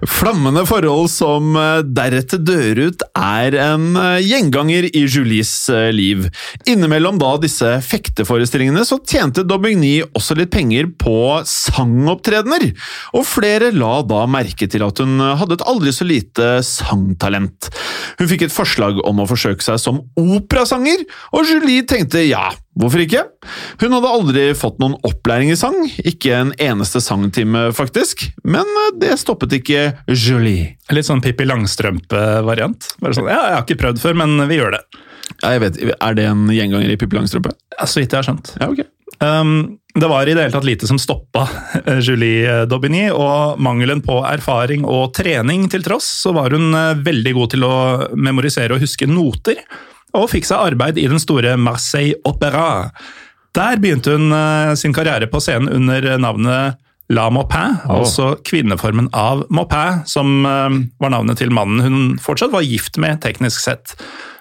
Flammende 0.10 0.64
forhold 0.66 1.12
som 1.14 1.54
eh, 1.60 1.84
deretter 1.86 2.42
dør 2.42 2.80
ut, 2.88 3.04
er 3.18 3.58
en 3.62 3.92
eh, 4.00 4.24
gjenganger 4.26 4.88
i 4.90 5.04
Julies 5.06 5.52
eh, 5.70 5.92
liv. 5.94 6.26
Innimellom 6.66 7.20
da 7.22 7.36
disse 7.42 7.76
fekteforestillingene 7.86 8.82
så 8.88 8.98
tjente 9.06 9.46
Daubigny 9.46 10.00
også 10.18 10.40
litt 10.40 10.50
penger 10.54 10.90
på 11.02 11.16
sangopptredener, 11.46 12.72
og 13.14 13.28
flere 13.30 13.70
la 13.76 14.00
da 14.08 14.24
merke 14.26 14.66
til 14.72 14.88
at 14.88 15.04
hun 15.04 15.22
hadde 15.22 15.60
et 15.60 15.68
aldri 15.70 15.94
så 15.94 16.08
lite 16.08 16.50
sangtalent. 16.66 17.70
Hun 18.18 18.32
fikk 18.32 18.48
et 18.48 18.56
forslag 18.56 19.04
om 19.06 19.22
å 19.22 19.30
forsøke 19.30 19.62
seg 19.66 19.78
som 19.82 20.02
operasanger, 20.18 21.06
og 21.38 21.46
Julie 21.46 21.86
tenkte 21.86 22.26
ja, 22.26 22.50
Hvorfor 22.80 23.04
ikke? 23.04 23.26
Hun 23.82 23.94
hadde 23.98 24.12
aldri 24.16 24.44
fått 24.56 24.78
noen 24.80 24.96
opplæring 25.08 25.52
i 25.52 25.58
sang, 25.60 25.76
ikke 26.08 26.32
en 26.38 26.54
eneste 26.56 27.02
sangtime 27.04 27.68
faktisk, 27.76 28.30
men 28.48 28.64
eh, 28.86 28.94
det 29.02 29.18
stoppet 29.20 29.58
ikke 29.60 29.90
Julie. 30.08 30.78
Litt 30.96 31.10
sånn 31.10 31.24
Pippi 31.24 31.48
Langstrømpe-variant. 31.50 32.94
Bare 33.04 33.18
sånn, 33.18 33.28
ja, 33.32 33.42
Jeg 33.50 33.58
har 33.58 33.68
ikke 33.68 33.82
prøvd 33.84 34.02
før, 34.04 34.18
men 34.24 34.48
vi 34.48 34.62
gjør 34.62 34.78
det. 34.78 34.82
Ja, 35.42 35.54
jeg 35.56 35.64
vet, 35.66 35.84
Er 35.98 36.16
det 36.16 36.26
en 36.30 36.48
gjenganger 36.52 36.94
i 36.94 36.98
Pippi 37.00 37.20
Langstrømpe? 37.20 37.54
Ja, 37.76 37.86
så 37.88 38.02
vidt 38.02 38.16
jeg 38.16 38.22
har 38.22 38.30
skjønt. 38.30 38.56
Ja, 38.62 38.72
ok. 38.72 38.86
Um, 39.22 39.78
det 39.94 40.08
var 40.08 40.24
i 40.24 40.34
det 40.34 40.46
hele 40.46 40.54
tatt 40.54 40.66
lite 40.66 40.88
som 40.88 41.00
stoppa 41.02 41.44
eh, 41.84 42.00
Julie 42.00 42.64
Daubigny, 42.72 43.10
og 43.12 43.60
mangelen 43.62 44.00
på 44.06 44.22
erfaring 44.26 44.86
og 44.88 45.12
trening 45.18 45.68
til 45.72 45.84
tross, 45.84 46.08
så 46.24 46.32
var 46.36 46.56
hun 46.56 46.72
eh, 46.72 47.02
veldig 47.04 47.34
god 47.36 47.52
til 47.54 47.68
å 47.68 47.74
memorisere 48.16 48.78
og 48.78 48.86
huske 48.86 49.10
noter, 49.12 49.60
og 50.18 50.30
fikk 50.32 50.48
seg 50.48 50.72
arbeid 50.72 51.00
i 51.00 51.08
den 51.12 51.22
store 51.22 51.56
Marseille 51.60 52.20
Opera. 52.28 52.92
Der 53.56 53.82
begynte 53.84 54.16
hun 54.16 54.32
eh, 54.36 54.74
sin 54.80 54.96
karriere 54.96 55.28
på 55.32 55.42
scenen 55.44 55.72
under 55.72 56.08
navnet 56.22 56.80
La 57.12 57.26
Maupin, 57.34 57.76
altså 57.92 58.38
kvinneformen 58.48 59.10
av 59.18 59.44
Maupin, 59.52 60.06
som 60.08 60.46
eh, 60.48 60.78
var 61.02 61.12
navnet 61.12 61.42
til 61.42 61.52
mannen 61.52 61.84
hun 61.84 61.98
fortsatt 62.24 62.54
var 62.54 62.64
gift 62.64 63.00
med, 63.02 63.20
teknisk 63.24 63.60
sett. 63.64 63.96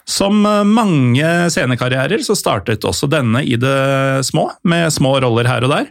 Som 0.06 0.44
eh, 0.46 0.62
mange 0.66 1.26
scenekarrierer 1.50 2.22
så 2.26 2.38
startet 2.38 2.86
også 2.86 3.10
denne 3.10 3.42
i 3.42 3.58
det 3.58 4.22
små, 4.30 4.50
med 4.62 4.94
små 4.94 5.16
roller 5.24 5.50
her 5.50 5.66
og 5.66 5.74
der. 5.74 5.90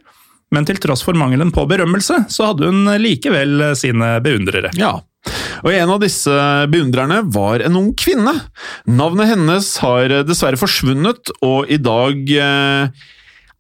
Men 0.55 0.65
til 0.65 0.79
tross 0.81 1.03
for 1.05 1.17
mangelen 1.19 1.51
på 1.53 1.67
berømmelse, 1.69 2.23
så 2.31 2.47
hadde 2.49 2.71
hun 2.71 2.87
likevel 2.97 3.67
sine 3.77 4.15
beundrere. 4.25 4.71
Ja. 4.79 4.95
Og 5.63 5.71
en 5.73 5.93
av 5.93 6.01
disse 6.03 6.33
beundrerne 6.71 7.21
var 7.33 7.63
en 7.65 7.77
ung 7.79 7.93
kvinne. 7.97 8.35
Navnet 8.89 9.31
hennes 9.33 9.71
har 9.83 10.19
dessverre 10.27 10.59
forsvunnet, 10.59 11.33
og 11.45 11.71
i 11.71 11.79
dag 11.81 12.35
eh, 12.35 13.07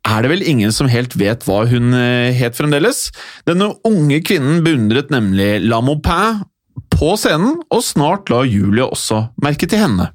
er 0.09 0.23
det 0.23 0.31
vel 0.31 0.45
ingen 0.47 0.73
som 0.75 0.89
helt 0.91 1.15
vet 1.19 1.43
hva 1.47 1.65
hun 1.69 1.95
eh, 1.97 2.35
het 2.35 2.57
fremdeles. 2.59 3.09
Denne 3.49 3.73
unge 3.87 4.21
kvinnen 4.25 4.63
beundret 4.65 5.11
nemlig 5.13 5.57
La 5.65 5.81
Maupin 5.83 6.45
på 6.93 7.15
scenen, 7.19 7.59
og 7.71 7.83
snart 7.85 8.31
la 8.31 8.43
Julie 8.47 8.85
også 8.85 9.27
merke 9.43 9.69
til 9.69 9.83
henne. 9.83 10.11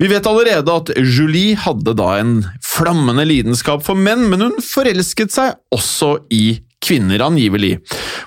Vi 0.00 0.08
vet 0.10 0.26
allerede 0.26 0.72
at 0.74 0.90
Julie 0.98 1.54
hadde 1.58 1.94
da 1.96 2.16
en 2.18 2.38
flammende 2.64 3.24
lidenskap 3.28 3.84
for 3.86 3.98
menn, 3.98 4.26
men 4.30 4.42
hun 4.42 4.56
forelsket 4.62 5.34
seg 5.34 5.54
også 5.74 6.16
i 6.34 6.58
kvinner, 6.84 7.22
angivelig. 7.24 7.78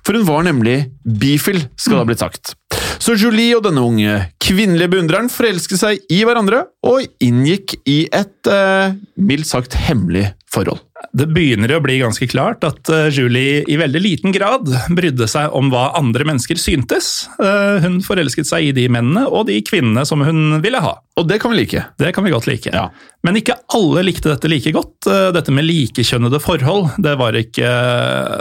For 0.06 0.18
hun 0.18 0.26
var 0.28 0.48
nemlig 0.48 0.80
bifil, 1.04 1.68
skal 1.78 1.98
det 1.98 2.02
ha 2.02 2.10
blitt 2.10 2.24
sagt. 2.24 2.56
Så 3.04 3.16
Julie 3.20 3.56
og 3.58 3.64
denne 3.68 3.84
unge 3.86 4.18
kvinnelige 4.44 4.92
beundreren 4.96 5.30
forelsket 5.32 5.82
seg 5.82 6.12
i 6.14 6.24
hverandre, 6.26 6.66
og 6.88 7.06
inngikk 7.24 7.76
i 7.90 8.06
et 8.16 8.50
eh, 8.52 8.96
mildt 9.20 9.50
sagt 9.50 9.78
hemmelig 9.88 10.30
forhold. 10.54 10.82
Det 11.18 11.28
begynner 11.30 11.72
å 11.76 11.82
bli 11.84 12.00
ganske 12.02 12.26
klart 12.30 12.64
at 12.66 12.90
eh, 12.94 13.10
Julie 13.14 13.62
i 13.70 13.78
veldig 13.80 14.02
liten 14.02 14.34
grad 14.36 14.70
brydde 14.98 15.28
seg 15.30 15.54
om 15.56 15.70
hva 15.74 15.92
andre 16.00 16.26
mennesker 16.28 16.60
syntes. 16.60 17.28
Eh, 17.38 17.84
hun 17.84 18.00
forelsket 18.06 18.50
seg 18.50 18.70
i 18.70 18.74
de 18.76 18.88
mennene 18.92 19.28
og 19.28 19.48
de 19.52 19.60
kvinnene 19.68 20.06
som 20.08 20.24
hun 20.26 20.58
ville 20.64 20.82
ha. 20.84 20.96
Og 21.18 21.28
det 21.30 21.40
kan 21.44 21.54
vi 21.54 21.62
like. 21.62 21.84
Det 22.02 22.12
kan 22.16 22.26
vi 22.26 22.34
godt 22.34 22.50
like. 22.50 22.74
Ja. 22.74 22.88
Men 23.26 23.40
ikke 23.40 23.60
alle 23.76 24.04
likte 24.08 24.32
dette 24.34 24.50
like 24.52 24.74
godt. 24.76 25.08
Eh, 25.10 25.30
Dette 25.38 25.54
med 25.54 25.68
likekjønnede 25.68 26.42
forhold 26.44 26.96
det 27.04 27.14
var 27.20 27.36
ikke, 27.38 27.72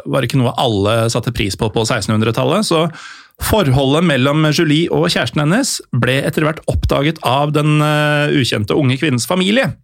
var 0.09 0.27
ikke 0.27 0.41
noe 0.41 0.55
alle 0.61 0.99
satte 1.13 1.35
pris 1.37 1.59
på 1.59 1.69
på 1.75 1.85
1600-tallet. 1.85 2.67
så 2.67 2.87
Forholdet 3.43 4.07
mellom 4.09 4.47
Julie 4.49 4.89
og 4.93 5.11
kjæresten 5.13 5.43
hennes 5.43 5.77
ble 5.93 6.19
etter 6.25 6.47
hvert 6.47 6.63
oppdaget 6.73 7.21
av 7.27 7.53
den 7.55 7.83
eh, 7.85 8.33
ukjente 8.41 8.77
unge 8.77 8.97
kvinnens 9.01 9.29
familie. 9.29 9.75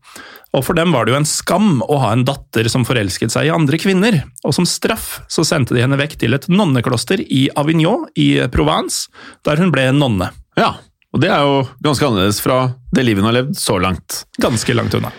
Og 0.52 0.64
For 0.66 0.76
dem 0.76 0.92
var 0.92 1.06
det 1.06 1.14
jo 1.14 1.18
en 1.20 1.28
skam 1.28 1.82
å 1.84 1.98
ha 2.02 2.12
en 2.12 2.24
datter 2.28 2.68
som 2.72 2.84
forelsket 2.84 3.32
seg 3.32 3.48
i 3.48 3.52
andre 3.52 3.78
kvinner. 3.80 4.18
Og 4.44 4.56
Som 4.56 4.68
straff 4.68 5.20
så 5.32 5.44
sendte 5.48 5.76
de 5.76 5.84
henne 5.84 6.00
vekk 6.00 6.18
til 6.20 6.36
et 6.36 6.48
nonnekloster 6.52 7.22
i 7.24 7.46
Avignon 7.56 8.08
i 8.20 8.34
Provence, 8.52 9.08
der 9.48 9.60
hun 9.60 9.72
ble 9.72 9.88
nonne. 9.96 10.32
Ja, 10.60 10.74
og 11.12 11.20
det 11.24 11.28
er 11.32 11.44
jo 11.44 11.62
ganske 11.84 12.08
annerledes 12.08 12.40
fra 12.44 12.58
det 12.92 13.04
livet 13.04 13.24
hun 13.24 13.30
har 13.30 13.40
levd 13.42 13.56
så 13.60 13.78
langt. 13.80 14.24
Ganske 14.40 14.76
langt 14.76 14.96
unna. 14.96 15.12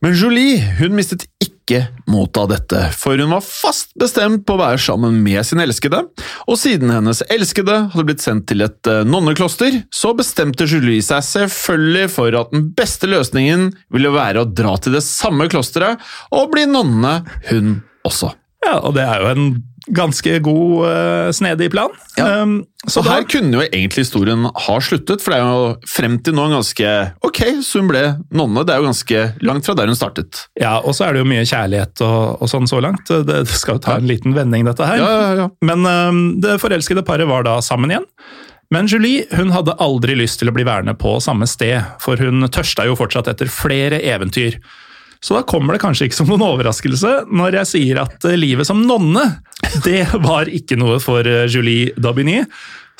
Men 0.00 0.14
Julie 0.16 0.60
hun 0.78 0.94
mistet 0.96 1.26
ikke 1.44 1.82
motet 2.10 2.38
av 2.40 2.46
dette, 2.50 2.78
for 2.96 3.20
hun 3.20 3.34
var 3.34 3.44
fast 3.44 3.92
bestemt 4.00 4.46
på 4.48 4.56
å 4.56 4.60
være 4.62 4.80
sammen 4.80 5.20
med 5.22 5.44
sin 5.46 5.60
elskede, 5.62 6.00
og 6.48 6.58
siden 6.58 6.90
hennes 6.90 7.20
elskede 7.30 7.76
hadde 7.92 8.06
blitt 8.08 8.24
sendt 8.24 8.48
til 8.50 8.64
et 8.64 8.90
eh, 8.90 9.04
nonnekloster, 9.06 9.82
så 9.92 10.14
bestemte 10.18 10.66
Julie 10.66 11.04
seg 11.04 11.22
selvfølgelig 11.28 12.08
for 12.16 12.40
at 12.40 12.50
den 12.56 12.70
beste 12.76 13.10
løsningen 13.12 13.68
ville 13.92 14.14
være 14.16 14.42
å 14.42 14.48
dra 14.48 14.74
til 14.80 14.96
det 14.96 15.04
samme 15.06 15.50
klosteret 15.52 16.00
og 16.34 16.48
bli 16.54 16.64
nonne, 16.70 17.20
hun 17.52 17.76
også. 18.08 18.32
Ja, 18.64 18.80
og 18.80 18.96
det 18.96 19.04
er 19.04 19.22
jo 19.22 19.30
en 19.34 19.46
ganske 19.88 20.38
god, 20.44 20.72
uh, 20.84 21.30
snedig 21.32 21.70
plan. 21.72 21.90
Ja. 22.18 22.42
Um, 22.42 22.64
Så 22.86 23.02
da- 23.04 23.10
her 23.16 23.24
kunne 23.28 23.52
jo 23.52 23.60
egentlig 23.64 24.04
historien 24.04 24.44
ha 24.44 24.74
sluttet, 24.80 25.20
for 25.20 25.32
det 25.32 25.38
er 25.40 25.48
jo 25.48 25.76
frem 25.88 26.18
til 26.24 26.34
nå 26.36 26.46
ganske 26.52 26.90
Ok, 27.26 27.40
så 27.62 27.80
hun 27.80 27.88
ble 27.88 28.02
nonne, 28.32 28.64
det 28.64 28.74
er 28.74 28.80
jo 28.80 28.88
ganske 28.88 29.24
langt 29.44 29.66
fra 29.66 29.74
der 29.76 29.86
hun 29.86 29.96
startet. 29.98 30.44
Ja, 30.60 30.78
og 30.80 30.94
så 30.96 31.06
er 31.08 31.12
det 31.12 31.24
jo 31.24 31.30
mye 31.30 31.44
kjærlighet 31.48 32.00
og, 32.06 32.42
og 32.42 32.48
sånn 32.52 32.68
så 32.70 32.80
langt. 32.80 33.06
Det, 33.08 33.24
det 33.28 33.48
skal 33.48 33.76
jo 33.76 33.84
ta 33.84 33.96
en 33.96 34.08
liten 34.08 34.34
vending, 34.36 34.64
dette 34.68 34.86
her. 34.86 34.96
Ja, 35.00 35.10
ja, 35.20 35.32
ja. 35.44 35.48
Men 35.62 35.84
um, 35.86 36.22
det 36.40 36.58
forelskede 36.62 37.04
paret 37.06 37.28
var 37.28 37.44
da 37.48 37.58
sammen 37.64 37.92
igjen. 37.92 38.06
Men 38.70 38.86
Julie 38.86 39.24
hun 39.34 39.50
hadde 39.50 39.74
aldri 39.82 40.14
lyst 40.14 40.38
til 40.38 40.48
å 40.48 40.54
bli 40.54 40.62
værende 40.64 40.94
på 40.94 41.16
samme 41.20 41.48
sted, 41.50 41.82
for 41.98 42.20
hun 42.22 42.46
tørsta 42.54 42.86
jo 42.86 42.94
fortsatt 42.98 43.26
etter 43.32 43.50
flere 43.50 43.98
eventyr. 43.98 44.60
Så 45.24 45.36
da 45.36 45.44
kommer 45.44 45.76
det 45.76 45.82
kanskje 45.84 46.08
ikke 46.08 46.16
som 46.22 46.28
noen 46.30 46.44
overraskelse 46.46 47.14
når 47.28 47.60
jeg 47.60 47.70
sier 47.74 48.04
at 48.06 48.24
eh, 48.28 48.38
livet 48.40 48.68
som 48.68 48.80
nonne, 48.86 49.26
det 49.84 50.06
var 50.24 50.48
ikke 50.48 50.78
noe 50.80 51.00
for 51.02 51.26
eh, 51.28 51.46
Julie 51.50 51.92
Daubigny. 52.00 52.40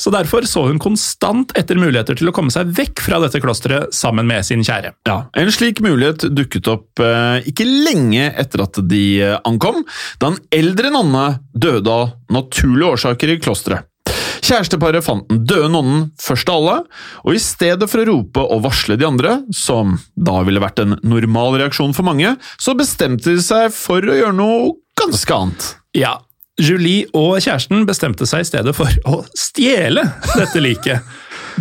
Så 0.01 0.09
derfor 0.13 0.47
så 0.49 0.63
hun 0.65 0.79
konstant 0.81 1.51
etter 1.61 1.77
muligheter 1.77 2.17
til 2.17 2.31
å 2.31 2.33
komme 2.33 2.53
seg 2.53 2.71
vekk 2.77 3.03
fra 3.05 3.19
dette 3.21 3.41
klosteret 3.43 3.93
sammen 3.93 4.25
med 4.29 4.47
sin 4.49 4.65
kjære. 4.65 4.95
Ja, 5.09 5.19
En 5.37 5.53
slik 5.53 5.83
mulighet 5.85 6.25
dukket 6.33 6.71
opp 6.73 7.03
eh, 7.05 7.45
ikke 7.49 7.69
lenge 7.69 8.31
etter 8.31 8.65
at 8.65 8.81
de 8.89 9.05
ankom, 9.45 9.83
da 10.21 10.33
en 10.33 10.41
eldre 10.57 10.93
nonne 10.93 11.27
døde 11.53 11.93
av 11.93 12.15
naturlige 12.33 12.97
årsaker 12.97 13.37
i 13.37 13.41
klosteret. 13.45 13.90
Kjæresteparet 14.51 15.05
fant 15.07 15.29
den 15.31 15.45
døde 15.47 15.69
nonnen 15.71 16.09
først 16.19 16.49
av 16.51 16.57
alle, 16.59 16.73
og 17.23 17.37
i 17.37 17.43
stedet 17.43 17.87
for 17.87 18.03
å 18.03 18.07
rope 18.09 18.43
og 18.43 18.65
varsle 18.65 18.97
de 18.99 19.07
andre, 19.07 19.37
som 19.55 19.95
da 20.19 20.41
ville 20.47 20.63
vært 20.63 20.83
en 20.83 20.97
normal 21.07 21.61
reaksjon 21.61 21.95
for 21.95 22.09
mange, 22.09 22.33
så 22.59 22.75
bestemte 22.75 23.31
de 23.31 23.45
seg 23.45 23.71
for 23.71 24.03
å 24.03 24.19
gjøre 24.19 24.35
noe 24.35 24.75
ganske 24.99 25.37
annet. 25.37 25.71
Ja, 25.95 26.17
Julie 26.59 27.07
og 27.15 27.39
kjæresten 27.39 27.87
bestemte 27.87 28.27
seg 28.27 28.43
i 28.43 28.51
stedet 28.51 28.75
for 28.75 28.91
å 29.07 29.23
stjele 29.39 30.03
dette 30.35 30.61
liket. 30.61 31.07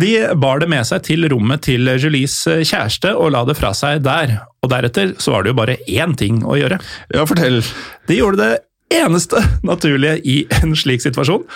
De 0.00 0.12
bar 0.42 0.58
det 0.58 0.70
med 0.70 0.82
seg 0.88 1.06
til 1.06 1.30
rommet 1.30 1.62
til 1.66 1.86
Julies 1.94 2.42
kjæreste 2.42 3.14
og 3.14 3.30
la 3.36 3.46
det 3.46 3.54
fra 3.58 3.70
seg 3.76 4.02
der. 4.02 4.40
Og 4.64 4.72
deretter 4.72 5.14
så 5.22 5.36
var 5.36 5.46
det 5.46 5.54
jo 5.54 5.60
bare 5.62 5.78
én 5.86 6.18
ting 6.18 6.42
å 6.42 6.58
gjøre. 6.58 6.82
Ja, 7.14 7.22
fortell. 7.28 7.62
De 8.10 8.18
gjorde 8.18 8.42
det 8.42 8.98
eneste 8.98 9.42
naturlige 9.66 10.18
i 10.26 10.40
en 10.58 10.74
slik 10.78 11.06
situasjon. 11.06 11.46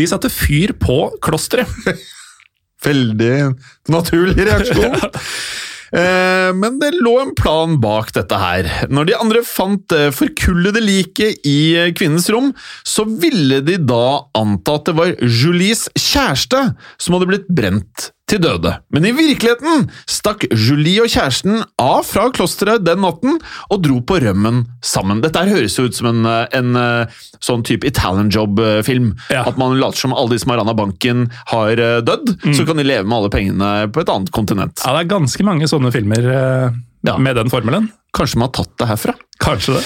De 0.00 0.08
satte 0.08 0.32
fyr 0.32 0.72
på 0.80 1.02
klosteret. 1.22 1.68
Veldig 2.86 3.34
naturlig 3.92 4.48
reaksjon. 4.48 4.96
Eh, 5.90 6.50
Men 6.54 6.76
det 6.78 6.92
lå 7.02 7.16
en 7.18 7.32
plan 7.34 7.72
bak 7.82 8.12
dette 8.14 8.36
her. 8.38 8.68
Når 8.94 9.08
de 9.08 9.16
andre 9.18 9.40
fant 9.42 9.82
det 9.90 10.12
forkullede 10.14 10.78
liket 10.84 11.42
i 11.42 11.56
eh, 11.74 11.90
kvinnens 11.98 12.28
rom, 12.30 12.52
så 12.86 13.02
ville 13.08 13.58
de 13.66 13.74
da 13.82 14.20
anta 14.38 14.76
at 14.78 14.86
det 14.86 14.94
var 15.00 15.16
Julies 15.18 15.88
kjæreste 15.98 16.60
som 16.94 17.16
hadde 17.16 17.30
blitt 17.32 17.50
brent 17.50 18.12
til 18.30 18.42
døde. 18.44 18.76
Men 18.94 19.08
i 19.08 19.14
virkeligheten 19.16 19.88
stakk 20.10 20.46
Julie 20.54 21.02
og 21.02 21.10
kjæresten 21.10 21.64
av 21.82 22.04
fra 22.06 22.28
klosteret 22.34 22.84
den 22.86 23.02
natten 23.02 23.40
og 23.70 23.82
dro 23.82 23.98
på 24.06 24.20
rømmen 24.22 24.62
sammen. 24.86 25.22
Dette 25.24 25.42
her 25.42 25.56
høres 25.56 25.76
jo 25.78 25.88
ut 25.88 25.96
som 25.98 26.10
en, 26.12 26.22
eh, 26.30 26.46
en 26.60 26.76
eh, 26.78 27.20
sånn 27.42 27.64
type 27.66 27.88
Italian 27.88 28.30
Job-film. 28.30 29.14
Ja. 29.32 29.46
At 29.50 29.58
man 29.60 29.78
later 29.80 30.04
som 30.06 30.14
alle 30.14 30.36
de 30.36 30.42
som 30.42 30.54
har 30.54 30.62
rana 30.62 30.76
banken 30.78 31.26
har 31.50 31.74
dødd. 31.76 32.20
dødd, 32.20 32.54
så 32.56 32.66
kan 32.66 32.76
de 32.80 32.84
leve 32.86 33.06
med 33.08 33.16
alle 33.18 33.32
pengene 33.32 33.70
på 33.92 34.02
et 34.02 34.12
annet 34.12 34.30
kontinent. 34.34 34.82
Ja, 34.84 34.94
det 34.96 35.06
er 35.06 35.14
ganske 35.16 35.46
mange 35.46 35.68
sånne 35.70 35.92
filmer 35.94 36.30
eh, 36.34 36.78
Ja. 37.06 37.16
med 37.18 37.36
den 37.36 37.50
formelen. 37.50 37.90
Kanskje 38.12 38.40
man 38.40 38.48
har 38.50 38.64
tatt 38.64 38.74
det 38.80 38.88
herfra? 38.90 39.14
Kanskje 39.40 39.76
det. 39.78 39.84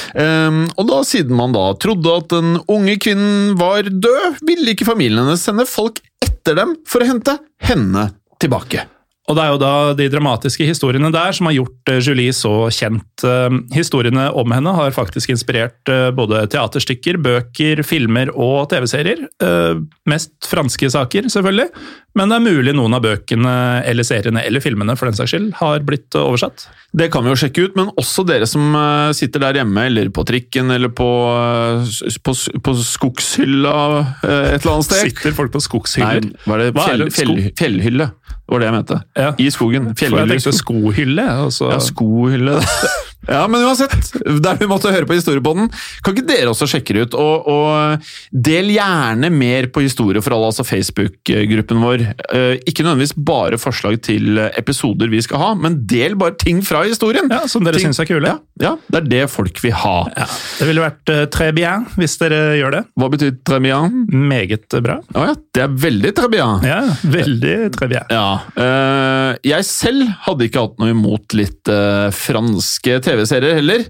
Um, 0.49 0.63
og 0.81 0.89
da, 0.89 1.03
siden 1.07 1.37
man 1.37 1.53
da 1.55 1.67
trodde 1.79 2.15
at 2.17 2.33
den 2.33 2.57
unge 2.73 2.97
kvinnen 2.99 3.53
var 3.61 3.85
død, 3.87 4.41
ville 4.49 4.73
ikke 4.73 4.89
familien 4.89 5.23
hennes 5.23 5.45
sende 5.45 5.67
folk 5.69 6.01
etter 6.25 6.57
dem 6.59 6.75
for 6.89 7.05
å 7.05 7.11
hente 7.13 7.37
henne 7.69 8.09
tilbake. 8.45 8.94
Og 9.25 9.39
det 9.39 9.41
er 9.41 9.53
jo 9.55 9.61
da 9.63 9.69
de 9.97 10.07
dramatiske 10.13 10.67
historiene 10.69 11.09
der 11.15 11.33
som 11.33 11.47
har 11.49 11.55
gjort 11.57 11.89
eh, 11.89 12.01
Julie 12.05 12.33
så 12.37 12.67
kjent. 12.77 13.25
Eh, 13.25 13.55
Historiene 13.73 14.27
om 14.37 14.53
henne 14.53 14.75
har 14.77 14.93
faktisk 14.93 15.33
inspirert 15.33 15.89
eh, 15.89 16.11
både 16.13 16.43
teaterstykker, 16.53 17.17
bøker, 17.25 17.81
filmer 17.89 18.29
og 18.37 18.67
TV-serier. 18.69 19.23
Mest 20.11 20.35
franske 20.51 20.91
saker, 20.93 21.31
selvfølgelig. 21.33 21.71
Men 22.15 22.31
det 22.31 22.37
er 22.37 22.45
mulig 22.45 22.75
noen 22.77 22.95
av 22.95 23.03
bøkene 23.03 23.55
eller 23.89 24.07
seriene 24.07 24.45
eller 24.47 24.63
filmene 24.63 24.95
for 24.95 25.09
den 25.09 25.17
saks 25.19 25.33
skyld 25.33 25.49
har 25.59 25.81
blitt 25.89 26.15
oversatt. 26.21 26.69
Det 26.95 27.09
kan 27.11 27.25
vi 27.27 27.33
jo 27.33 27.39
sjekke 27.41 27.65
ut, 27.65 27.79
men 27.81 27.89
også 27.99 28.23
dere 28.29 28.47
som 28.47 28.77
sitter 29.19 29.43
der 29.43 29.59
hjemme, 29.59 29.89
eller 29.89 30.13
på 30.15 30.23
trikken, 30.29 30.71
eller 30.71 30.93
på, 30.95 31.09
på, 32.23 32.37
på 32.69 32.75
skogshylla 32.85 33.75
et 34.23 34.61
eller 34.61 34.77
annet 34.77 34.87
sted. 34.87 35.09
Sitter 35.11 35.35
folk 35.35 35.51
på 35.57 35.59
Nei, 35.59 35.67
skogshyllen? 35.67 36.31
var 36.47 36.63
det 36.63 36.71
Hva 36.77 36.87
er 36.93 37.03
det? 37.03 37.11
fjell, 37.17 37.35
fjellhylle? 37.59 38.13
Det 38.45 38.53
var 38.53 38.61
det 38.61 38.67
jeg 38.67 38.75
mente. 38.75 39.01
Ja. 39.17 39.31
I 39.39 39.51
skogen. 39.51 39.95
Tenkte 39.97 40.53
skohylle. 40.53 41.25
Altså. 41.45 41.71
Ja, 41.73 41.79
skohylle. 41.81 42.59
Ja, 43.29 43.45
men 43.49 43.65
uansett, 43.65 44.11
der 44.45 44.59
vi 44.61 44.69
måtte 44.71 44.93
høre 44.93 45.09
på 45.09 45.17
historiepodden, 45.17 45.71
kan 46.05 46.15
ikke 46.15 46.27
dere 46.29 46.51
også 46.53 46.69
sjekke 46.71 46.97
det 46.97 47.07
ut? 47.09 47.17
Og, 47.19 47.49
og 47.51 48.09
del 48.33 48.73
gjerne 48.75 49.31
mer 49.33 49.69
på 49.73 49.85
Historie 49.85 50.23
for 50.25 50.37
alle, 50.37 50.51
altså 50.51 50.65
Facebook-gruppen 50.67 51.83
vår. 51.85 52.05
Eh, 52.35 52.55
Ikke 52.69 52.85
nødvendigvis 52.85 53.15
bare 53.27 53.59
forslag 53.61 54.01
til 54.05 54.41
episoder 54.47 55.11
vi 55.13 55.23
skal 55.25 55.41
ha, 55.43 55.51
men 55.59 55.81
del 55.91 56.17
bare 56.21 56.37
ting 56.41 56.63
fra 56.65 56.85
historien. 56.87 57.29
Ja, 57.33 57.45
Som 57.51 57.67
dere 57.67 57.81
syns 57.83 58.01
er 58.03 58.09
kule. 58.09 58.29
Ja, 58.29 58.39
ja, 58.63 58.75
det 58.91 59.03
er 59.03 59.11
det 59.15 59.23
folk 59.33 59.61
vil 59.65 59.75
ha. 59.85 59.97
Ja, 60.15 60.27
Det 60.61 60.69
ville 60.69 60.85
vært 60.85 61.13
uh, 61.13 61.25
très 61.33 61.53
bien 61.57 61.87
hvis 61.99 62.17
dere 62.21 62.41
gjør 62.59 62.79
det. 62.79 62.83
Hva 63.01 63.11
betyr 63.13 63.35
très 63.47 63.63
bien? 63.65 64.05
Meget 64.09 64.79
bra. 64.85 64.99
Å 65.15 65.27
ja, 65.31 65.35
det 65.57 65.65
er 65.65 65.77
veldig 65.85 66.15
très 66.17 66.31
bien. 66.33 66.65
Ja, 66.67 66.81
veldig 67.03 67.57
très 67.75 67.91
bien. 67.91 68.09
Ja, 68.13 68.29
eh, 68.61 69.31
jeg 69.47 69.67
selv 69.69 70.09
hadde 70.27 70.49
ikke 70.49 70.65
hatt 70.65 70.81
noe 70.83 70.93
imot 70.95 71.35
litt 71.37 71.71
franske 72.15 72.45
franske 72.45 72.99
TV-serier 73.15 73.63
heller, 73.63 73.89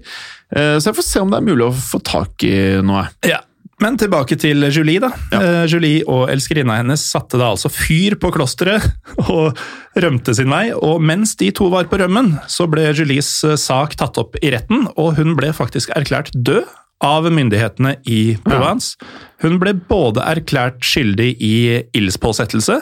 Eh, 0.53 0.77
så 0.77 0.91
jeg 0.91 0.99
får 0.99 1.07
se 1.07 1.23
om 1.23 1.33
det 1.33 1.41
er 1.41 1.49
mulig 1.49 1.67
å 1.67 1.75
få 1.75 2.01
tak 2.05 2.45
i 2.47 2.55
noe. 2.85 3.07
Ja. 3.25 3.41
Men 3.83 3.97
tilbake 3.99 4.37
til 4.39 4.63
Julie, 4.71 5.01
da. 5.03 5.09
Ja. 5.33 5.39
Eh, 5.41 5.65
Julie 5.67 6.05
og 6.07 6.29
elskerinna 6.31 6.77
hennes 6.79 7.01
satte 7.11 7.35
da 7.41 7.49
altså 7.51 7.67
fyr 7.67 8.15
på 8.21 8.29
klosteret 8.31 8.85
og 9.25 9.57
rømte 9.99 10.35
sin 10.37 10.53
vei. 10.53 10.69
Og 10.71 11.03
mens 11.03 11.35
de 11.41 11.49
to 11.55 11.67
var 11.73 11.89
på 11.91 11.99
rømmen, 11.99 12.37
så 12.51 12.69
ble 12.71 12.87
Julies 12.95 13.31
eh, 13.43 13.57
sak 13.59 13.97
tatt 13.99 14.21
opp 14.21 14.39
i 14.39 14.53
retten, 14.55 14.87
og 14.95 15.19
hun 15.19 15.35
ble 15.35 15.51
faktisk 15.55 15.91
erklært 15.97 16.31
død 16.35 16.63
av 17.03 17.27
myndighetene 17.27 17.97
i 18.07 18.37
Provence. 18.45 18.95
Hun 19.43 19.59
ble 19.59 19.75
både 19.89 20.23
erklært 20.23 20.79
skyldig 20.87 21.33
i 21.43 21.55
ildspåsettelse, 21.99 22.79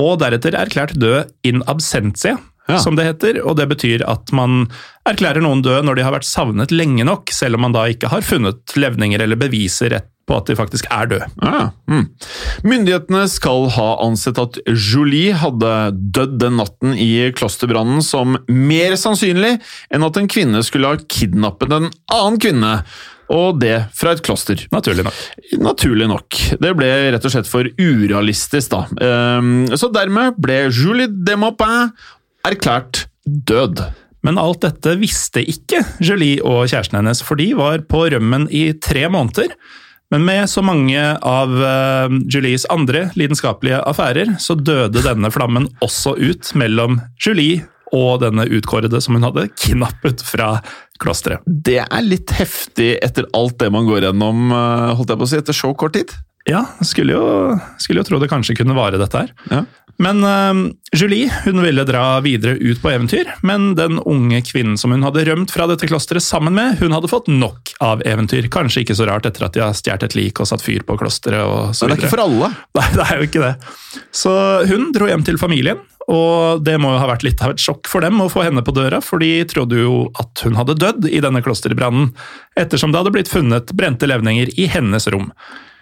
og 0.00 0.20
deretter 0.20 0.52
erklært 0.60 0.92
død 1.00 1.32
in 1.48 1.64
absentia, 1.68 2.36
Ja. 2.76 2.78
som 2.82 2.96
det 2.98 3.08
heter. 3.08 3.42
Og 3.44 3.56
det 3.58 3.68
betyr 3.70 4.04
at 4.08 4.32
man 4.36 4.68
erklærer 5.08 5.42
noen 5.44 5.62
død 5.64 5.84
når 5.86 5.98
de 5.98 6.06
har 6.06 6.14
vært 6.14 6.28
savnet 6.28 6.72
lenge 6.74 7.04
nok, 7.08 7.30
selv 7.34 7.58
om 7.58 7.66
man 7.66 7.76
da 7.76 7.86
ikke 7.90 8.10
har 8.12 8.24
funnet 8.26 8.76
levninger 8.76 9.22
eller 9.22 9.40
beviser 9.40 9.94
rett 9.96 10.08
på 10.30 10.36
at 10.38 10.46
de 10.46 10.54
faktisk 10.54 10.86
er 10.94 11.08
døde. 11.10 11.26
Ja, 11.42 11.70
mm. 11.90 12.04
Myndighetene 12.62 13.24
skal 13.30 13.66
ha 13.74 13.88
ansett 14.04 14.38
at 14.38 14.60
Julie 14.70 15.34
hadde 15.34 15.72
dødd 16.14 16.36
den 16.42 16.60
natten 16.60 16.94
i 16.94 17.32
klosterbrannen 17.34 18.04
som 18.06 18.38
mer 18.46 18.94
sannsynlig 19.00 19.56
enn 19.90 20.06
at 20.06 20.20
en 20.20 20.30
kvinne 20.30 20.62
skulle 20.66 20.92
ha 20.92 21.00
kidnappet 21.10 21.74
en 21.74 21.90
annen 22.14 22.38
kvinne, 22.42 22.76
og 23.30 23.60
det 23.62 23.76
fra 23.94 24.14
et 24.16 24.22
kloster. 24.26 24.64
Naturlig 24.74 25.04
nok. 25.06 25.18
Naturlig 25.62 26.08
nok. 26.10 26.38
Det 26.62 26.72
ble 26.74 26.88
rett 27.14 27.26
og 27.28 27.30
slett 27.34 27.50
for 27.50 27.68
urealistisk, 27.78 28.72
da. 28.72 28.80
Ehm, 29.06 29.68
Så 29.78 29.90
dermed 29.94 30.34
ble 30.42 30.64
Julie 30.66 31.06
de 31.06 31.36
Maupin 31.38 31.92
erklært 32.46 33.06
død. 33.26 33.82
Men 34.26 34.40
alt 34.40 34.64
dette 34.64 34.96
visste 35.00 35.42
ikke 35.48 35.82
Julie 36.04 36.42
og 36.44 36.66
kjæresten 36.68 37.00
hennes, 37.00 37.22
for 37.24 37.40
de 37.40 37.52
var 37.56 37.84
på 37.88 38.04
rømmen 38.12 38.48
i 38.52 38.70
tre 38.76 39.06
måneder. 39.12 39.54
Men 40.10 40.24
med 40.26 40.50
så 40.50 40.62
mange 40.66 40.98
av 40.98 41.52
eh, 41.62 42.14
Julies 42.32 42.66
andre 42.72 43.06
lidenskapelige 43.18 43.78
affærer, 43.86 44.34
så 44.42 44.56
døde 44.58 45.04
denne 45.06 45.30
flammen 45.30 45.68
også 45.84 46.16
ut 46.18 46.50
mellom 46.58 46.98
Julie 47.22 47.62
og 47.94 48.20
denne 48.22 48.46
utkårede 48.46 49.00
som 49.02 49.16
hun 49.16 49.26
hadde 49.26 49.48
kidnappet 49.54 50.22
fra 50.26 50.56
klosteret. 51.02 51.46
Det 51.46 51.80
er 51.82 52.02
litt 52.06 52.34
heftig 52.36 52.96
etter 53.02 53.28
alt 53.36 53.56
det 53.62 53.70
man 53.72 53.86
går 53.88 54.08
gjennom, 54.08 54.50
eh, 54.50 54.90
holdt 54.98 55.14
jeg 55.14 55.22
på 55.22 55.28
å 55.28 55.30
si, 55.30 55.40
etter 55.40 55.56
så 55.56 55.72
kort 55.78 55.96
tid. 55.96 56.12
Ja, 56.48 56.64
skulle 56.86 57.14
jo, 57.14 57.24
skulle 57.78 58.00
jo 58.00 58.08
tro 58.08 58.18
det 58.20 58.30
kanskje 58.30 58.56
kunne 58.58 58.74
vare 58.74 58.98
dette 58.98 59.24
her. 59.26 59.32
Ja. 59.52 59.64
Men 60.00 60.24
eh, 60.24 60.72
Julie 60.96 61.28
hun 61.44 61.60
ville 61.62 61.84
dra 61.84 62.20
videre 62.24 62.56
ut 62.56 62.80
på 62.82 62.90
eventyr, 62.90 63.28
men 63.46 63.74
den 63.76 63.98
unge 63.98 64.40
kvinnen 64.48 64.78
som 64.80 64.94
hun 64.94 65.04
hadde 65.04 65.26
rømt 65.28 65.52
fra 65.52 65.68
dette 65.68 65.88
klosteret 65.90 66.24
sammen 66.24 66.56
med, 66.56 66.80
hun 66.80 66.96
hadde 66.96 67.10
fått 67.10 67.28
nok 67.28 67.74
av 67.84 68.04
eventyr. 68.08 68.48
Kanskje 68.52 68.84
ikke 68.84 68.96
så 68.96 69.06
rart 69.10 69.28
etter 69.28 69.46
at 69.46 69.56
de 69.56 69.64
har 69.64 69.76
stjålet 69.76 70.08
et 70.08 70.16
lik 70.16 70.40
og 70.40 70.48
satt 70.48 70.64
fyr 70.64 70.86
på 70.88 70.96
klosteret 71.00 71.44
og 71.44 71.76
så 71.76 71.86
Men 71.86 71.96
det 71.96 72.00
er 72.00 72.06
ikke 72.06 72.16
for 72.16 72.24
alle. 72.24 72.50
Nei, 72.80 72.88
det 72.96 73.06
er 73.06 73.20
jo 73.20 73.28
ikke 73.28 73.44
det. 73.44 73.54
Så 74.24 74.34
hun 74.72 74.90
dro 74.96 75.10
hjem 75.10 75.26
til 75.26 75.40
familien, 75.40 75.84
og 76.10 76.64
det 76.66 76.74
må 76.82 76.94
jo 76.94 77.00
ha 77.02 77.08
vært 77.12 77.26
litt 77.26 77.42
av 77.44 77.52
et 77.54 77.62
sjokk 77.62 77.88
for 77.90 78.02
dem 78.02 78.18
å 78.24 78.30
få 78.32 78.48
henne 78.48 78.64
på 78.66 78.74
døra, 78.74 79.02
for 79.04 79.22
de 79.22 79.34
trodde 79.50 79.78
jo 79.78 80.06
at 80.18 80.42
hun 80.46 80.56
hadde 80.58 80.80
dødd 80.80 81.10
i 81.12 81.20
denne 81.22 81.44
klosterbrannen, 81.44 82.14
ettersom 82.58 82.90
det 82.90 83.02
hadde 83.02 83.12
blitt 83.14 83.30
funnet 83.30 83.74
brente 83.76 84.08
levninger 84.08 84.56
i 84.58 84.66
hennes 84.72 85.06
rom. 85.12 85.28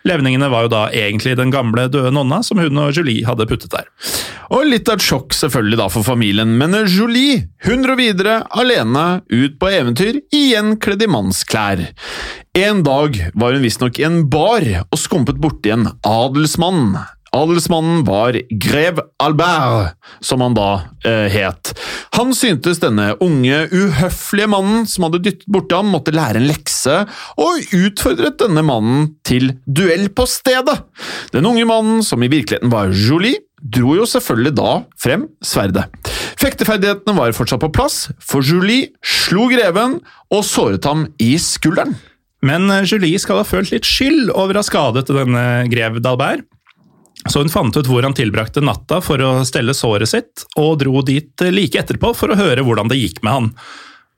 Levningene 0.08 0.48
var 0.52 0.66
jo 0.66 0.72
da 0.72 0.86
egentlig 0.94 1.36
den 1.38 1.52
gamle 1.52 1.88
døde 1.92 2.12
nonna 2.14 2.40
som 2.46 2.60
hun 2.62 2.80
og 2.80 2.96
Julie 2.96 3.26
hadde 3.28 3.46
puttet 3.48 3.74
der. 3.74 3.90
Og 4.54 4.64
litt 4.64 4.88
av 4.88 4.96
et 4.96 5.04
sjokk 5.04 5.34
selvfølgelig 5.36 5.80
da 5.82 5.88
for 5.92 6.06
familien, 6.06 6.54
men 6.56 6.76
Julie 6.88 7.42
hun 7.66 7.84
dro 7.84 7.98
videre 7.98 8.40
alene 8.56 9.20
ut 9.28 9.58
på 9.60 9.72
eventyr, 9.74 10.22
igjen 10.32 10.78
kledd 10.80 11.04
i 11.04 11.10
mannsklær. 11.10 11.84
En 12.56 12.80
dag 12.86 13.18
var 13.38 13.54
hun 13.54 13.64
visstnok 13.66 14.00
i 14.00 14.06
en 14.08 14.22
bar 14.32 14.64
og 14.88 14.98
skumpet 14.98 15.40
borti 15.42 15.74
en 15.74 15.90
adelsmann. 16.06 16.96
Adelsmannen 17.36 18.04
var 18.06 18.36
grev 18.50 19.00
Albert, 19.20 19.96
som 20.24 20.40
han 20.44 20.56
da 20.56 20.68
eh, 21.04 21.26
het. 21.32 21.72
Han 22.16 22.32
syntes 22.36 22.80
denne 22.82 23.10
unge, 23.24 23.60
uhøflige 23.72 24.48
mannen 24.50 24.86
som 24.88 25.06
hadde 25.06 25.22
dyttet 25.26 25.48
borti 25.52 25.76
ham, 25.76 25.90
måtte 25.92 26.14
lære 26.16 26.40
en 26.40 26.48
lekse, 26.48 27.02
og 27.36 27.74
utfordret 27.76 28.40
denne 28.40 28.64
mannen 28.64 29.12
til 29.28 29.52
duell 29.66 30.08
på 30.08 30.26
stedet. 30.30 30.78
Den 31.34 31.48
unge 31.48 31.68
mannen, 31.68 32.02
som 32.06 32.22
i 32.24 32.32
virkeligheten 32.32 32.72
var 32.72 32.94
Jolie, 32.96 33.44
dro 33.58 33.96
jo 33.98 34.06
selvfølgelig 34.06 34.54
da 34.56 34.74
frem 35.02 35.26
sverdet. 35.44 35.88
Fekteferdighetene 36.38 37.16
var 37.16 37.34
fortsatt 37.36 37.62
på 37.64 37.72
plass, 37.74 38.06
for 38.22 38.46
Julie 38.46 38.92
slo 39.02 39.48
greven 39.50 39.98
og 40.32 40.46
såret 40.46 40.86
ham 40.86 41.08
i 41.20 41.34
skulderen. 41.42 41.96
Men 42.46 42.70
eh, 42.70 42.86
Julie 42.86 43.18
skal 43.20 43.42
ha 43.42 43.46
følt 43.46 43.72
litt 43.74 43.86
skyld 43.88 44.30
over 44.30 44.56
å 44.56 44.62
ha 44.62 44.66
skadet 44.66 45.08
denne 45.10 45.44
grev 45.72 45.98
d'Albert. 45.98 46.46
Så 47.28 47.42
hun 47.42 47.52
fant 47.52 47.76
ut 47.76 47.88
hvor 47.88 48.04
han 48.06 48.16
tilbrakte 48.16 48.62
natta 48.64 49.00
for 49.04 49.22
å 49.22 49.32
stelle 49.48 49.76
såret 49.76 50.10
sitt, 50.10 50.46
og 50.60 50.78
dro 50.82 51.02
dit 51.06 51.46
like 51.52 51.80
etterpå 51.80 52.14
for 52.16 52.32
å 52.32 52.38
høre 52.38 52.64
hvordan 52.66 52.90
det 52.90 53.00
gikk 53.00 53.22
med 53.22 53.34
han. 53.34 53.50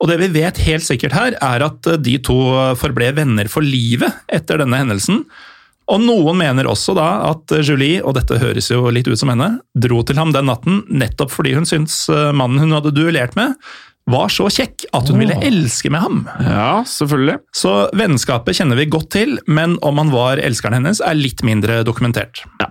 Og 0.00 0.08
det 0.08 0.16
vi 0.22 0.30
vet 0.40 0.60
helt 0.64 0.86
sikkert 0.86 1.14
her, 1.16 1.36
er 1.44 1.64
at 1.66 1.88
de 2.00 2.16
to 2.24 2.38
forble 2.80 3.10
venner 3.18 3.50
for 3.52 3.64
livet 3.64 4.22
etter 4.32 4.62
denne 4.62 4.80
hendelsen. 4.80 5.24
Og 5.90 5.98
noen 6.04 6.38
mener 6.38 6.68
også 6.70 6.94
da 6.96 7.08
at 7.32 7.52
Julie, 7.66 7.98
og 8.06 8.14
dette 8.16 8.38
høres 8.40 8.70
jo 8.70 8.86
litt 8.94 9.10
ut 9.10 9.18
som 9.18 9.32
henne, 9.32 9.56
dro 9.74 10.00
til 10.06 10.20
ham 10.20 10.32
den 10.34 10.48
natten 10.48 10.84
nettopp 10.88 11.34
fordi 11.34 11.56
hun 11.56 11.68
syntes 11.68 12.04
eh, 12.12 12.30
mannen 12.36 12.62
hun 12.62 12.76
hadde 12.78 12.94
duellert 12.94 13.34
med, 13.38 13.56
var 14.10 14.30
så 14.32 14.48
kjekk 14.50 14.86
at 14.96 15.10
hun 15.10 15.20
ville 15.20 15.36
elske 15.44 15.90
med 15.92 16.02
ham. 16.02 16.22
Ja, 16.46 16.80
selvfølgelig. 16.88 17.40
Så 17.54 17.74
vennskapet 17.98 18.58
kjenner 18.58 18.78
vi 18.78 18.88
godt 18.90 19.10
til, 19.14 19.36
men 19.46 19.76
om 19.86 20.00
han 20.00 20.12
var 20.14 20.40
elskeren 20.42 20.80
hennes, 20.80 21.02
er 21.04 21.18
litt 21.18 21.44
mindre 21.46 21.82
dokumentert. 21.86 22.44
Ja. 22.62 22.70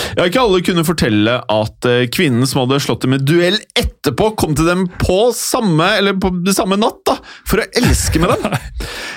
Ja, 0.17 0.25
ikke 0.27 0.41
alle 0.43 0.61
kunne 0.65 0.83
fortelle 0.87 1.37
at 1.51 1.87
eh, 1.87 2.05
kvinnen 2.11 2.47
som 2.49 2.63
hadde 2.63 2.81
slått 2.83 3.05
dem 3.05 3.15
i 3.15 3.21
duell 3.21 3.59
etterpå, 3.79 4.31
kom 4.39 4.55
til 4.57 4.67
dem 4.67 4.85
på 5.01 5.19
samme, 5.35 5.87
eller 5.99 6.17
på 6.19 6.33
samme 6.55 6.79
natt 6.79 7.01
da, 7.07 7.17
for 7.47 7.61
å 7.63 7.69
elske 7.81 8.21
med 8.23 8.35
dem. 8.35 8.51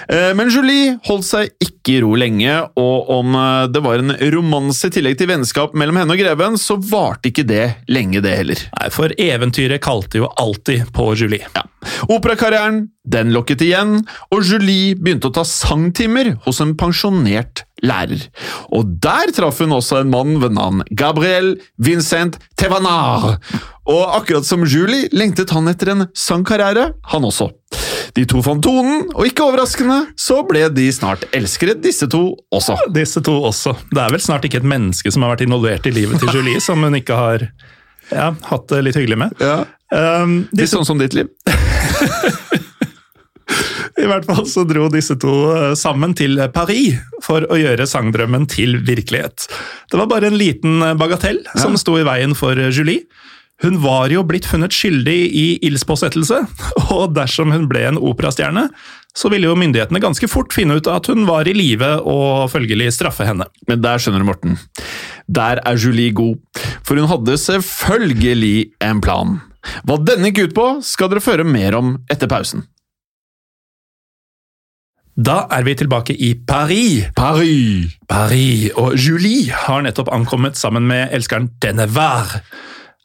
Eh, 0.04 0.35
Men 0.37 0.50
Julie 0.52 0.98
holdt 1.07 1.24
seg 1.24 1.54
ikke 1.64 1.94
i 1.94 2.00
ro 2.04 2.11
lenge, 2.20 2.59
og 2.76 3.09
om 3.14 3.33
eh, 3.40 3.70
det 3.72 3.80
var 3.80 4.02
en 4.02 4.12
romanse 4.35 4.90
i 4.90 4.92
tillegg 4.92 5.16
til 5.16 5.30
vennskap 5.30 5.72
mellom 5.80 5.96
henne 5.96 6.12
og 6.12 6.20
greven, 6.20 6.59
så 6.61 6.76
varte 6.76 7.30
ikke 7.30 7.46
det 7.48 7.62
lenge, 7.88 8.20
det 8.20 8.35
heller. 8.42 8.66
Nei, 8.76 8.90
For 8.92 9.14
eventyret 9.16 9.80
kalte 9.85 10.20
jo 10.20 10.28
alltid 10.28 10.92
på 10.92 11.09
Julie. 11.16 11.48
Ja. 11.57 11.64
Operakarrieren 12.12 12.90
den 13.04 13.33
lokket 13.33 13.64
igjen, 13.64 14.02
og 14.33 14.44
Julie 14.44 14.92
begynte 14.96 15.33
å 15.33 15.35
ta 15.40 15.44
sangtimer 15.48 16.35
hos 16.44 16.61
en 16.64 16.76
pensjonert 16.80 17.64
lærer. 17.85 18.22
Og 18.76 18.94
der 19.04 19.33
traff 19.37 19.61
hun 19.61 19.74
også 19.76 20.00
en 20.00 20.12
mann 20.12 20.38
ved 20.40 20.54
navn 20.57 20.83
Gabriel 20.90 21.54
Vincent 21.76 22.38
Tevanar. 22.60 23.36
Og 23.84 24.16
akkurat 24.16 24.46
som 24.46 24.64
Julie 24.64 25.10
lengtet 25.12 25.52
han 25.52 25.68
etter 25.68 25.92
en 25.92 26.06
sangkarriere, 26.16 26.92
han 27.12 27.28
også. 27.28 27.50
De 28.14 28.24
to 28.30 28.40
fant 28.46 28.62
tonen, 28.62 29.08
og 29.12 29.26
ikke 29.26 29.44
overraskende 29.44 29.98
så 30.20 30.40
ble 30.46 30.68
de 30.72 30.86
snart 30.94 31.26
elskere, 31.34 31.74
disse 31.74 32.06
to 32.10 32.22
også. 32.54 32.76
Disse 32.94 33.20
to 33.24 33.34
også. 33.50 33.74
Det 33.90 34.00
er 34.00 34.14
vel 34.14 34.22
snart 34.22 34.46
ikke 34.46 34.62
et 34.62 34.68
menneske 34.74 35.12
som 35.12 35.26
har 35.26 35.34
vært 35.34 35.46
involvert 35.48 35.88
i 35.90 35.94
livet 35.94 36.22
til 36.22 36.38
Julie, 36.38 36.62
som 36.62 36.82
hun 36.84 36.96
ikke 36.96 37.18
har 37.18 37.48
ja, 38.12 38.30
hatt 38.50 38.68
det 38.70 38.84
litt 38.86 39.00
hyggelig 39.00 39.18
med. 39.26 39.42
Ja. 39.42 39.64
Um, 39.94 40.44
Litt 40.56 40.72
sånn 40.72 40.86
som 40.86 41.00
ditt 41.00 41.14
liv. 41.16 41.30
I 44.00 44.09
hvert 44.11 44.26
fall 44.26 44.46
så 44.50 44.64
dro 44.66 44.88
disse 44.90 45.14
to 45.22 45.33
eh, 45.54 45.74
sammen 45.78 46.16
til 46.18 46.40
Paris 46.54 46.98
for 47.22 47.46
å 47.46 47.59
gjøre 47.59 47.87
sangdrømmen 47.87 48.48
til 48.50 48.80
virkelighet. 48.83 49.46
Det 49.90 50.00
var 50.00 50.11
bare 50.11 50.30
en 50.30 50.38
liten 50.38 50.83
eh, 50.83 50.96
bagatell 50.98 51.44
som 51.54 51.78
sto 51.78 51.94
i 52.00 52.07
veien 52.07 52.35
for 52.38 52.59
eh, 52.59 52.72
Julie. 52.74 53.07
Hun 53.62 53.78
var 53.85 54.11
jo 54.11 54.24
blitt 54.26 54.48
funnet 54.50 54.74
skyldig 54.74 55.18
i 55.30 55.44
ildspåsettelse, 55.68 56.40
og 56.96 57.14
dersom 57.14 57.54
hun 57.54 57.68
ble 57.70 57.85
en 57.87 58.00
operastjerne, 58.02 58.66
så 59.14 59.30
ville 59.30 59.46
jo 59.46 59.54
myndighetene 59.59 60.02
ganske 60.02 60.26
fort 60.26 60.50
finne 60.52 60.80
ut 60.80 60.90
at 60.90 61.07
hun 61.07 61.22
var 61.28 61.46
i 61.46 61.54
live 61.54 61.92
og 62.02 62.50
følgelig 62.50 62.90
straffe 62.96 63.28
henne. 63.28 63.46
Men 63.70 63.85
der 63.85 64.02
skjønner 64.02 64.24
du, 64.24 64.26
Morten. 64.26 64.59
Der 65.30 65.62
er 65.62 65.78
Julie 65.78 66.11
god, 66.11 66.42
for 66.83 66.98
hun 66.98 67.07
hadde 67.09 67.38
selvfølgelig 67.38 68.74
en 68.83 69.00
plan. 69.04 69.38
Hva 69.87 70.02
denne 70.02 70.35
gikk 70.35 70.50
ut 70.50 70.59
på, 70.59 70.68
skal 70.85 71.14
dere 71.14 71.22
føre 71.24 71.46
mer 71.46 71.78
om 71.78 71.94
etter 72.11 72.28
pausen. 72.28 72.66
Da 75.14 75.44
er 75.55 75.62
vi 75.62 75.77
tilbake 75.79 76.14
i 76.18 76.33
Paris. 76.35 77.05
Paris! 77.14 77.92
Paris, 78.11 78.72
og 78.74 78.96
Julie 78.98 79.55
har 79.55 79.85
nettopp 79.87 80.11
ankommet 80.11 80.59
sammen 80.59 80.88
med 80.90 81.12
elskeren 81.14 81.53
Denevar. 81.62 82.40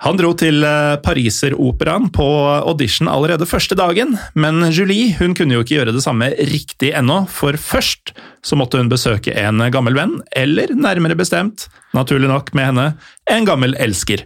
Han 0.02 0.18
dro 0.18 0.32
til 0.40 0.64
eh, 0.66 0.96
Pariseroperaen 1.04 2.08
på 2.16 2.26
audition 2.64 3.12
allerede 3.12 3.46
første 3.46 3.78
dagen, 3.78 4.16
men 4.34 4.64
Julie 4.74 5.14
hun 5.20 5.38
kunne 5.38 5.54
jo 5.54 5.62
ikke 5.62 5.76
gjøre 5.76 5.94
det 5.94 6.02
samme 6.02 6.32
riktig 6.50 6.96
ennå, 6.98 7.28
for 7.30 7.60
først 7.62 8.16
så 8.42 8.58
måtte 8.58 8.82
hun 8.82 8.90
besøke 8.90 9.36
en 9.38 9.62
gammel 9.70 10.00
venn, 10.00 10.18
eller 10.34 10.74
nærmere 10.74 11.20
bestemt, 11.20 11.68
naturlig 11.94 12.32
nok 12.32 12.54
med 12.58 12.72
henne, 12.72 12.92
en 13.30 13.46
gammel 13.46 13.78
elsker. 13.78 14.26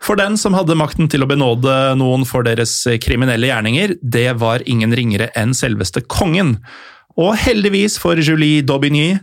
For 0.00 0.16
den 0.16 0.38
som 0.40 0.54
hadde 0.56 0.78
makten 0.78 1.10
til 1.12 1.26
å 1.26 1.28
benåde 1.28 1.74
noen 1.98 2.24
for 2.24 2.46
deres 2.46 2.78
kriminelle 3.02 3.50
gjerninger, 3.50 3.98
det 4.00 4.30
var 4.40 4.64
ingen 4.64 4.94
ringere 4.96 5.28
enn 5.36 5.52
selveste 5.58 6.06
kongen. 6.06 6.60
Og 7.18 7.34
heldigvis 7.42 7.98
for 8.00 8.20
Julie 8.22 8.62
d'Aubigny 8.62 9.16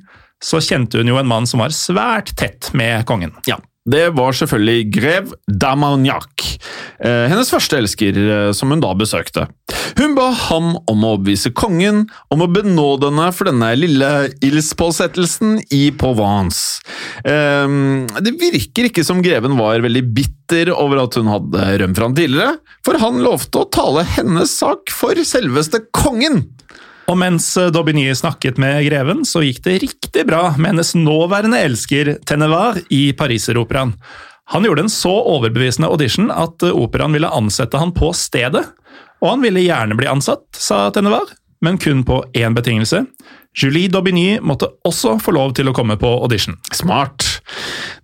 så 0.43 0.59
kjente 0.63 0.99
hun 0.99 1.13
jo 1.13 1.19
en 1.19 1.29
mann 1.29 1.47
som 1.47 1.63
var 1.63 1.73
svært 1.73 2.33
tett 2.37 2.73
med 2.75 3.05
kongen. 3.07 3.31
Ja, 3.47 3.57
det 3.85 4.15
var 4.17 4.33
selvfølgelig 4.33 4.85
grev 4.89 5.33
d'Armagnac, 5.45 6.57
eh, 7.05 7.27
hennes 7.29 7.51
første 7.53 7.77
elsker, 7.77 8.17
eh, 8.17 8.51
som 8.51 8.73
hun 8.73 8.81
da 8.81 8.89
besøkte. 8.97 9.45
Hun 9.99 10.15
ba 10.17 10.31
ham 10.33 10.71
om 10.89 11.03
å 11.05 11.11
overbevise 11.13 11.53
kongen 11.53 12.07
om 12.33 12.41
å 12.41 12.49
benåde 12.49 13.11
henne 13.11 13.27
for 13.31 13.45
denne 13.45 13.69
lille 13.77 14.09
ildspåsettelsen 14.41 15.59
i 15.69 15.91
Provence. 15.91 16.81
Eh, 17.23 17.69
det 18.25 18.33
virker 18.41 18.89
ikke 18.89 19.05
som 19.05 19.21
greven 19.21 19.55
var 19.55 19.85
veldig 19.85 20.03
bitter 20.17 20.73
over 20.73 21.05
at 21.05 21.15
hun 21.21 21.29
hadde 21.29 21.77
rømt 21.83 21.95
fra 21.95 22.09
ham 22.09 22.17
tidligere, 22.17 22.57
for 22.83 22.97
han 22.97 23.21
lovte 23.21 23.61
å 23.61 23.69
tale 23.69 24.03
hennes 24.17 24.49
sak 24.49 24.89
for 24.89 25.13
selveste 25.13 25.85
kongen. 25.93 26.41
Og 27.05 27.17
mens 27.21 27.51
Daubigny 27.73 28.07
snakket 28.17 28.57
med 28.61 28.79
greven, 28.87 29.21
så 29.29 29.43
gikk 29.45 29.61
det 29.65 29.77
riktig 29.83 30.23
bra 30.25 30.55
med 30.57 30.73
hennes 30.73 30.95
nåværende 30.97 31.59
elsker 31.61 32.15
Tenevar 32.25 32.79
i 32.89 33.11
Pariseroperaen. 33.13 33.93
Han 34.53 34.65
gjorde 34.65 34.85
en 34.85 34.93
så 34.93 35.13
overbevisende 35.13 35.89
audition 35.89 36.31
at 36.33 36.65
operaen 36.69 37.13
ville 37.13 37.29
ansette 37.29 37.77
han 37.81 37.93
på 37.93 38.11
stedet. 38.17 38.63
Og 39.21 39.31
han 39.31 39.45
ville 39.45 39.63
gjerne 39.65 39.97
bli 39.97 40.09
ansatt, 40.09 40.45
sa 40.53 40.87
Tenevar, 40.93 41.29
men 41.65 41.77
kun 41.81 42.03
på 42.05 42.23
én 42.33 42.57
betingelse. 42.57 43.03
Julie 43.55 43.91
Daubigny 43.91 44.39
måtte 44.43 44.69
også 44.87 45.15
få 45.23 45.35
lov 45.35 45.55
til 45.55 45.69
å 45.69 45.75
komme 45.75 45.97
på 45.99 46.09
audition. 46.19 46.57
Smart. 46.75 47.23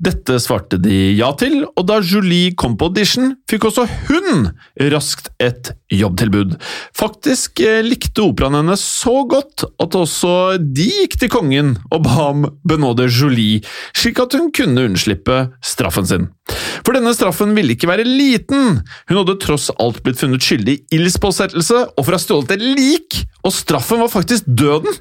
Dette 0.02 0.38
svarte 0.42 0.80
de 0.82 1.12
ja 1.18 1.32
til, 1.38 1.64
og 1.66 1.86
da 1.90 2.00
Julie 2.02 2.56
kom 2.58 2.78
på 2.80 2.90
audition, 2.90 3.36
fikk 3.50 3.68
også 3.70 3.86
hun 4.08 4.50
raskt 4.94 5.30
et 5.42 5.74
jobbtilbud. 5.92 6.56
Faktisk 6.98 7.62
eh, 7.66 7.82
likte 7.86 8.24
operaen 8.24 8.60
henne 8.62 8.78
så 8.80 9.22
godt 9.30 9.66
at 9.82 9.98
også 9.98 10.34
de 10.62 10.88
gikk 11.04 11.20
til 11.22 11.34
kongen 11.34 11.76
og 11.92 12.06
ba 12.06 12.16
ham 12.16 12.48
benåde 12.68 13.10
Julie, 13.10 13.62
slik 13.98 14.22
at 14.24 14.38
hun 14.38 14.50
kunne 14.56 14.88
unnslippe 14.90 15.44
straffen 15.66 16.08
sin. 16.08 16.30
For 16.82 16.96
denne 16.98 17.14
straffen 17.16 17.54
ville 17.58 17.76
ikke 17.76 17.90
være 17.90 18.08
liten. 18.08 18.82
Hun 19.10 19.22
hadde 19.22 19.40
tross 19.44 19.70
alt 19.82 20.02
blitt 20.06 20.20
funnet 20.22 20.44
skyldig 20.44 20.80
i 20.82 21.00
ildspåsettelse 21.00 21.86
og 21.92 22.02
for 22.02 22.14
å 22.14 22.18
ha 22.18 22.24
stjålet 22.24 22.56
et 22.58 22.66
lik, 22.80 23.22
og 23.46 23.54
straffen 23.56 24.02
var 24.02 24.12
faktisk 24.12 24.48
døden. 24.48 24.96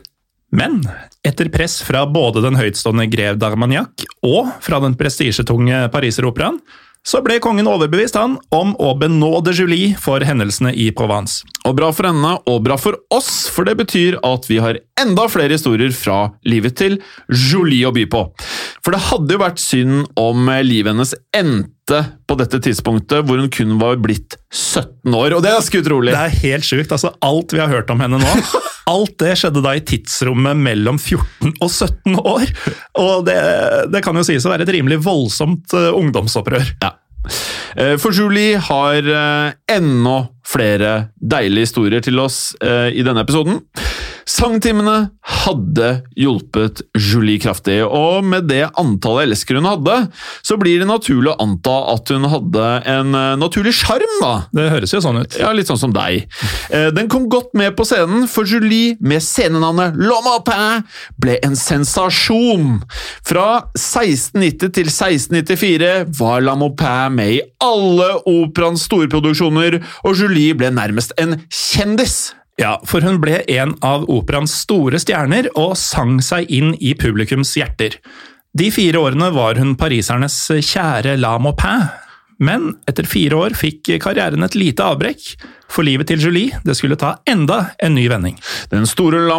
Men 0.51 0.81
etter 1.27 1.51
press 1.53 1.79
fra 1.87 2.05
både 2.11 2.43
den 2.43 2.59
høytstående 2.59 3.07
grev 3.11 3.39
d'Armagnac 3.39 4.07
og 4.27 4.51
fra 4.65 4.81
den 4.83 4.97
prestisjetunge 4.99 5.85
pariseroperaen, 5.95 6.59
så 7.07 7.23
ble 7.25 7.39
kongen 7.41 7.69
overbevist 7.71 8.19
han 8.19 8.35
om 8.53 8.75
å 8.77 8.91
benåde 9.01 9.55
Julie 9.57 9.95
for 9.97 10.21
hendelsene 10.27 10.75
i 10.77 10.91
Provence. 10.93 11.47
Og 11.65 11.79
bra 11.79 11.89
for 11.97 12.11
henne, 12.11 12.35
og 12.45 12.61
bra 12.67 12.77
for 12.77 12.99
oss, 13.15 13.49
for 13.49 13.65
det 13.65 13.79
betyr 13.81 14.19
at 14.27 14.49
vi 14.51 14.59
har 14.61 14.83
enda 15.01 15.27
flere 15.31 15.57
historier 15.57 15.93
fra 15.97 16.31
livet 16.49 16.77
til 16.81 16.99
Julie 17.29 17.89
å 17.89 17.95
by 17.95 18.07
på. 18.11 18.25
For 18.85 18.95
det 18.95 19.03
hadde 19.11 19.37
jo 19.37 19.43
vært 19.43 19.63
synd 19.63 20.09
om 20.21 20.51
livet 20.65 20.93
hennes 20.93 21.15
endte 21.37 22.03
på 22.29 22.37
dette 22.39 22.61
tidspunktet, 22.63 23.25
hvor 23.27 23.41
hun 23.41 23.51
kun 23.53 23.77
var 23.81 23.99
blitt 24.03 24.37
17 24.55 25.15
år, 25.17 25.35
og 25.35 25.43
det 25.43 25.51
er 25.51 25.59
ganske 25.59 25.83
utrolig! 25.83 26.15
Det 26.15 26.27
er 26.27 26.43
helt 26.45 26.69
sjukt. 26.69 26.93
Altså, 26.95 27.13
alt 27.25 27.55
vi 27.55 27.63
har 27.63 27.73
hørt 27.73 27.91
om 27.93 28.03
henne 28.03 28.21
nå, 28.23 28.35
alt 28.95 29.17
det 29.23 29.37
skjedde 29.41 29.65
da 29.65 29.75
i 29.77 29.85
tidsrommet 29.87 30.59
mellom 30.59 31.01
14 31.01 31.55
og 31.59 31.69
17 31.69 32.19
år. 32.21 32.55
Og 33.03 33.27
det, 33.29 33.39
det 33.93 34.03
kan 34.07 34.19
jo 34.19 34.27
sies 34.27 34.47
å 34.47 34.53
være 34.53 34.67
et 34.67 34.75
rimelig 34.79 35.01
voldsomt 35.07 35.77
uh, 35.77 35.91
ungdomsopprør. 35.99 36.75
Ja. 36.83 36.95
Eh, 37.77 37.97
for 38.01 38.17
Julie 38.17 38.59
har 38.71 39.07
uh, 39.07 39.53
enda 39.71 40.17
flere 40.49 41.11
deilige 41.15 41.69
historier 41.69 42.03
til 42.03 42.19
oss 42.19 42.49
i 42.59 43.05
denne 43.07 43.23
episoden. 43.23 43.61
Sangtimene 44.29 45.11
hadde 45.45 45.89
hjulpet 46.19 46.83
Julie 46.99 47.41
kraftig, 47.43 47.79
og 47.85 48.25
med 48.27 48.49
det 48.51 48.65
antallet 48.81 49.29
elskere 49.29 49.61
hun 49.61 49.69
hadde, 49.69 49.97
så 50.47 50.57
blir 50.61 50.81
det 50.83 50.89
naturlig 50.91 51.33
å 51.33 51.39
anta 51.45 51.77
at 51.95 52.11
hun 52.13 52.27
hadde 52.31 52.67
en 52.91 53.15
naturlig 53.41 53.75
sjarm, 53.79 54.17
da. 54.23 54.33
Det 54.55 54.69
høres 54.73 54.95
jo 54.95 55.03
sånn 55.05 55.23
ut. 55.23 55.37
Ja, 55.41 55.53
litt 55.57 55.71
sånn 55.71 55.81
som 55.81 55.95
deg. 55.95 56.27
Den 56.97 57.11
kom 57.13 57.29
godt 57.33 57.55
med 57.59 57.77
på 57.79 57.87
scenen, 57.89 58.27
for 58.31 58.49
Julie, 58.49 58.97
med 59.01 59.23
scenenavnet 59.25 59.99
L'Homme 60.01 60.41
Pain, 60.47 60.85
ble 61.21 61.39
en 61.47 61.57
sensasjon. 61.59 62.81
Fra 63.27 63.47
1690 63.77 64.75
til 64.81 64.91
1694 64.91 65.93
var 66.21 66.45
La 66.45 66.57
Maupin 66.59 67.17
med 67.17 67.37
i 67.37 67.41
alle 67.65 68.11
operaens 68.29 68.85
storproduksjoner, 68.89 69.81
og 70.05 70.19
Julie 70.19 70.57
ble 70.59 70.73
nærmest 70.75 71.15
en 71.21 71.39
kjendis. 71.49 72.35
Ja, 72.61 72.75
for 72.85 73.01
hun 73.01 73.23
ble 73.23 73.39
en 73.49 73.73
av 73.87 74.03
operaens 74.13 74.53
store 74.67 74.99
stjerner 75.01 75.49
og 75.57 75.79
sang 75.81 76.19
seg 76.21 76.51
inn 76.53 76.75
i 76.77 76.93
publikums 76.99 77.55
hjerter. 77.57 77.97
De 78.53 78.67
fire 78.75 79.01
årene 79.01 79.31
var 79.33 79.57
hun 79.57 79.77
parisernes 79.81 80.37
kjære 80.59 81.17
La 81.23 81.39
Maupin, 81.41 81.87
men 82.41 82.71
etter 82.89 83.05
fire 83.09 83.37
år 83.37 83.57
fikk 83.59 83.93
karrieren 84.01 84.45
et 84.47 84.57
lite 84.57 84.85
avbrekk, 84.85 85.35
for 85.71 85.87
livet 85.87 86.09
til 86.11 86.23
Julie 86.25 86.59
det 86.67 86.75
skulle 86.79 86.97
ta 86.99 87.13
enda 87.29 87.61
en 87.79 87.95
ny 87.95 88.07
vending. 88.11 88.39
Den 88.73 88.89
store 88.89 89.21
La 89.29 89.37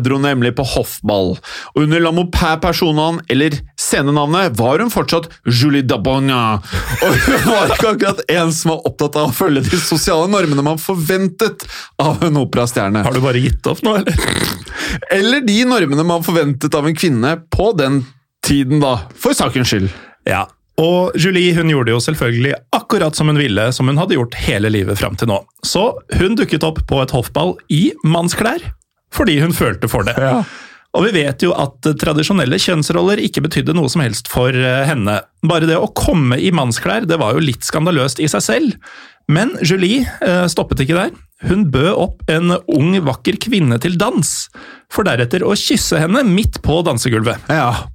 dro 0.00 0.18
nemlig 0.22 0.54
på 0.56 0.64
hoffball, 0.64 1.34
og 1.74 1.78
under 1.82 2.00
La 2.00 2.12
Maupin-personaen, 2.14 3.20
eller 3.28 3.58
scenenavnet, 3.78 4.56
var 4.58 4.78
hun 4.78 4.92
fortsatt 4.92 5.28
Julie 5.44 5.82
Dabonga. 5.82 6.60
Og 7.04 7.16
hun 7.26 7.48
var 7.50 7.74
ikke 7.74 7.92
akkurat 7.92 8.22
en 8.30 8.52
som 8.54 8.74
var 8.74 8.86
opptatt 8.88 9.18
av 9.18 9.30
å 9.30 9.36
følge 9.36 9.66
de 9.66 9.80
sosiale 9.82 10.30
normene 10.30 10.64
man 10.64 10.80
forventet 10.80 11.66
av 12.00 12.22
en 12.24 12.40
operastjerne. 12.40 13.02
Har 13.04 13.16
du 13.16 13.22
bare 13.24 13.42
gitt 13.42 13.66
opp 13.68 13.82
nå, 13.86 13.98
eller? 14.00 14.30
Eller 15.12 15.42
de 15.44 15.58
normene 15.68 16.06
man 16.06 16.24
forventet 16.26 16.74
av 16.74 16.86
en 16.88 16.96
kvinne 16.96 17.34
på 17.52 17.72
den 17.78 18.04
tiden, 18.46 18.78
da, 18.80 19.00
for 19.18 19.36
sakens 19.36 19.74
skyld. 19.74 19.90
Ja, 20.28 20.46
og 20.78 21.16
Julie 21.18 21.56
hun 21.56 21.70
gjorde 21.72 21.90
jo 21.90 22.00
selvfølgelig 22.02 22.54
akkurat 22.76 23.16
som 23.18 23.30
hun 23.30 23.40
ville, 23.40 23.66
som 23.74 23.90
hun 23.90 23.98
hadde 23.98 24.14
gjort 24.14 24.38
hele 24.46 24.70
livet 24.70 25.00
fram 25.00 25.18
til 25.18 25.30
nå. 25.30 25.40
Så 25.66 25.90
hun 26.20 26.38
dukket 26.38 26.66
opp 26.66 26.84
på 26.86 27.02
et 27.02 27.14
hoffball 27.14 27.56
i 27.74 27.88
mannsklær, 28.06 28.62
fordi 29.14 29.40
hun 29.42 29.54
følte 29.56 29.90
for 29.90 30.06
det. 30.06 30.14
Ja. 30.22 30.42
Og 30.96 31.04
vi 31.04 31.12
vet 31.18 31.42
jo 31.44 31.52
at 31.58 31.84
tradisjonelle 32.00 32.56
kjønnsroller 32.62 33.20
ikke 33.20 33.42
betydde 33.44 33.74
noe 33.76 33.90
som 33.92 34.02
helst 34.02 34.30
for 34.32 34.54
eh, 34.54 34.86
henne. 34.88 35.18
Bare 35.46 35.68
det 35.68 35.76
å 35.76 35.90
komme 35.98 36.38
i 36.40 36.52
mannsklær 36.54 37.06
det 37.08 37.18
var 37.20 37.36
jo 37.36 37.44
litt 37.44 37.66
skandaløst 37.66 38.22
i 38.24 38.30
seg 38.30 38.44
selv. 38.44 38.92
Men 39.28 39.52
Julie 39.60 40.06
eh, 40.24 40.46
stoppet 40.48 40.86
ikke 40.86 40.96
der. 40.96 41.12
Hun 41.46 41.68
bød 41.70 41.92
opp 41.94 42.24
en 42.32 42.56
ung, 42.66 42.96
vakker 43.06 43.36
kvinne 43.38 43.78
til 43.82 43.94
dans, 44.00 44.32
for 44.90 45.06
deretter 45.06 45.44
å 45.46 45.54
kysse 45.58 46.00
henne 46.02 46.24
midt 46.26 46.58
på 46.64 46.80
dansegulvet. 46.86 47.46
Ja. 47.52 47.86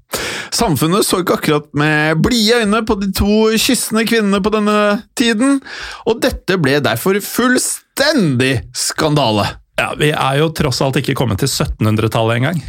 Samfunnet 0.54 1.04
så 1.04 1.20
ikke 1.24 1.40
akkurat 1.40 1.68
med 1.76 2.22
blide 2.24 2.62
øyne 2.64 2.84
på 2.88 2.96
de 3.02 3.10
to 3.16 3.50
kyssende 3.60 4.06
kvinnene 4.08 4.40
på 4.44 4.54
denne 4.54 4.78
tiden, 5.20 5.60
og 6.08 6.22
dette 6.24 6.60
ble 6.62 6.78
derfor 6.86 7.20
fullstendig 7.26 8.62
skandale. 8.78 9.50
Ja, 9.80 9.90
Vi 9.98 10.12
er 10.14 10.38
jo 10.38 10.52
tross 10.54 10.80
alt 10.86 11.00
ikke 11.02 11.16
kommet 11.18 11.42
til 11.42 11.50
1700-tallet 11.50 12.38
engang. 12.38 12.60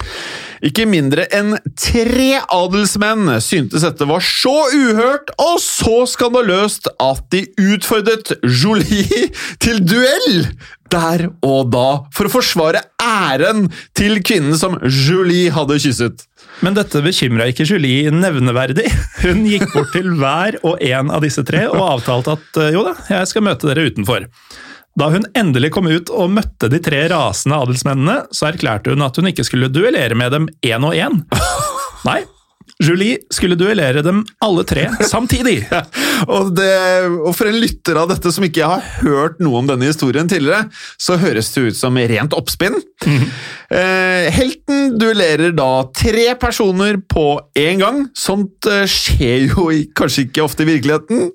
Ikke 0.65 0.87
mindre 0.89 1.27
enn 1.35 1.59
tre 1.77 2.39
adelsmenn 2.41 3.35
syntes 3.45 3.85
dette 3.85 4.07
var 4.09 4.25
så 4.25 4.55
uhørt 4.73 5.35
og 5.37 5.59
så 5.61 6.05
skandaløst 6.09 6.89
at 7.03 7.27
de 7.35 7.45
utfordret 7.75 8.33
Jolie 8.49 9.29
til 9.65 9.83
duell 9.85 10.47
der 10.95 11.27
og 11.43 11.73
da, 11.75 11.89
for 12.15 12.29
å 12.29 12.33
forsvare 12.37 12.85
æren 13.03 13.67
til 13.99 14.21
kvinnen 14.25 14.55
som 14.57 14.77
Julie 14.85 15.53
hadde 15.53 15.81
kysset. 15.83 16.23
Men 16.63 16.77
dette 16.77 17.03
bekymra 17.03 17.49
ikke 17.51 17.67
Julie 17.67 18.13
nevneverdig. 18.15 18.87
Hun 19.25 19.43
gikk 19.49 19.67
bort 19.73 19.91
til 19.97 20.13
hver 20.21 20.61
og 20.63 20.79
en 20.85 21.11
av 21.11 21.25
disse 21.25 21.43
tre 21.47 21.65
og 21.73 21.83
avtalte 21.83 22.37
at 22.39 22.61
jo 22.77 22.85
da, 22.87 22.95
jeg 23.11 23.33
skal 23.33 23.47
møte 23.49 23.69
dere 23.73 23.89
utenfor. 23.91 24.29
Da 24.95 25.09
hun 25.11 25.25
endelig 25.35 25.73
kom 25.75 25.89
ut 25.91 26.11
og 26.15 26.31
møtte 26.37 26.69
de 26.71 26.79
tre 26.83 27.01
rasende 27.11 27.59
adelsmennene, 27.65 28.19
så 28.31 28.53
erklærte 28.53 28.95
hun 28.95 29.03
at 29.03 29.17
hun 29.19 29.31
ikke 29.31 29.47
skulle 29.47 29.73
duellere 29.73 30.15
med 30.19 30.31
dem 30.35 30.47
én 30.63 30.87
og 30.87 30.95
én. 30.95 31.25
Nei, 32.09 32.21
Julie 32.83 33.19
skulle 33.33 33.59
duellere 33.59 34.03
dem 34.03 34.23
alle 34.45 34.65
tre 34.67 34.89
samtidig. 35.13 35.61
og, 36.27 36.55
det, 36.57 36.73
og 37.21 37.33
for 37.37 37.51
en 37.51 37.61
lytter 37.63 37.99
av 38.01 38.11
dette 38.11 38.33
som 38.35 38.47
ikke 38.47 38.69
har 38.71 38.87
hørt 39.03 39.43
noe 39.45 39.61
om 39.61 39.69
denne 39.71 39.91
historien 39.91 40.29
tidligere, 40.31 40.67
så 40.99 41.19
høres 41.21 41.53
det 41.55 41.69
ut 41.69 41.79
som 41.79 41.99
rent 41.99 42.35
oppspinn. 42.37 42.79
Eh, 43.05 44.31
helten 44.35 44.97
duellerer 45.01 45.55
da 45.57 45.85
tre 45.95 46.27
personer 46.41 46.99
på 47.11 47.27
én 47.59 47.83
gang. 47.83 48.05
Sånt 48.19 48.69
eh, 48.71 48.87
skjer 48.91 49.51
jo 49.53 49.69
kanskje 49.97 50.27
ikke 50.29 50.45
ofte 50.47 50.67
i 50.67 50.71
virkeligheten, 50.73 51.31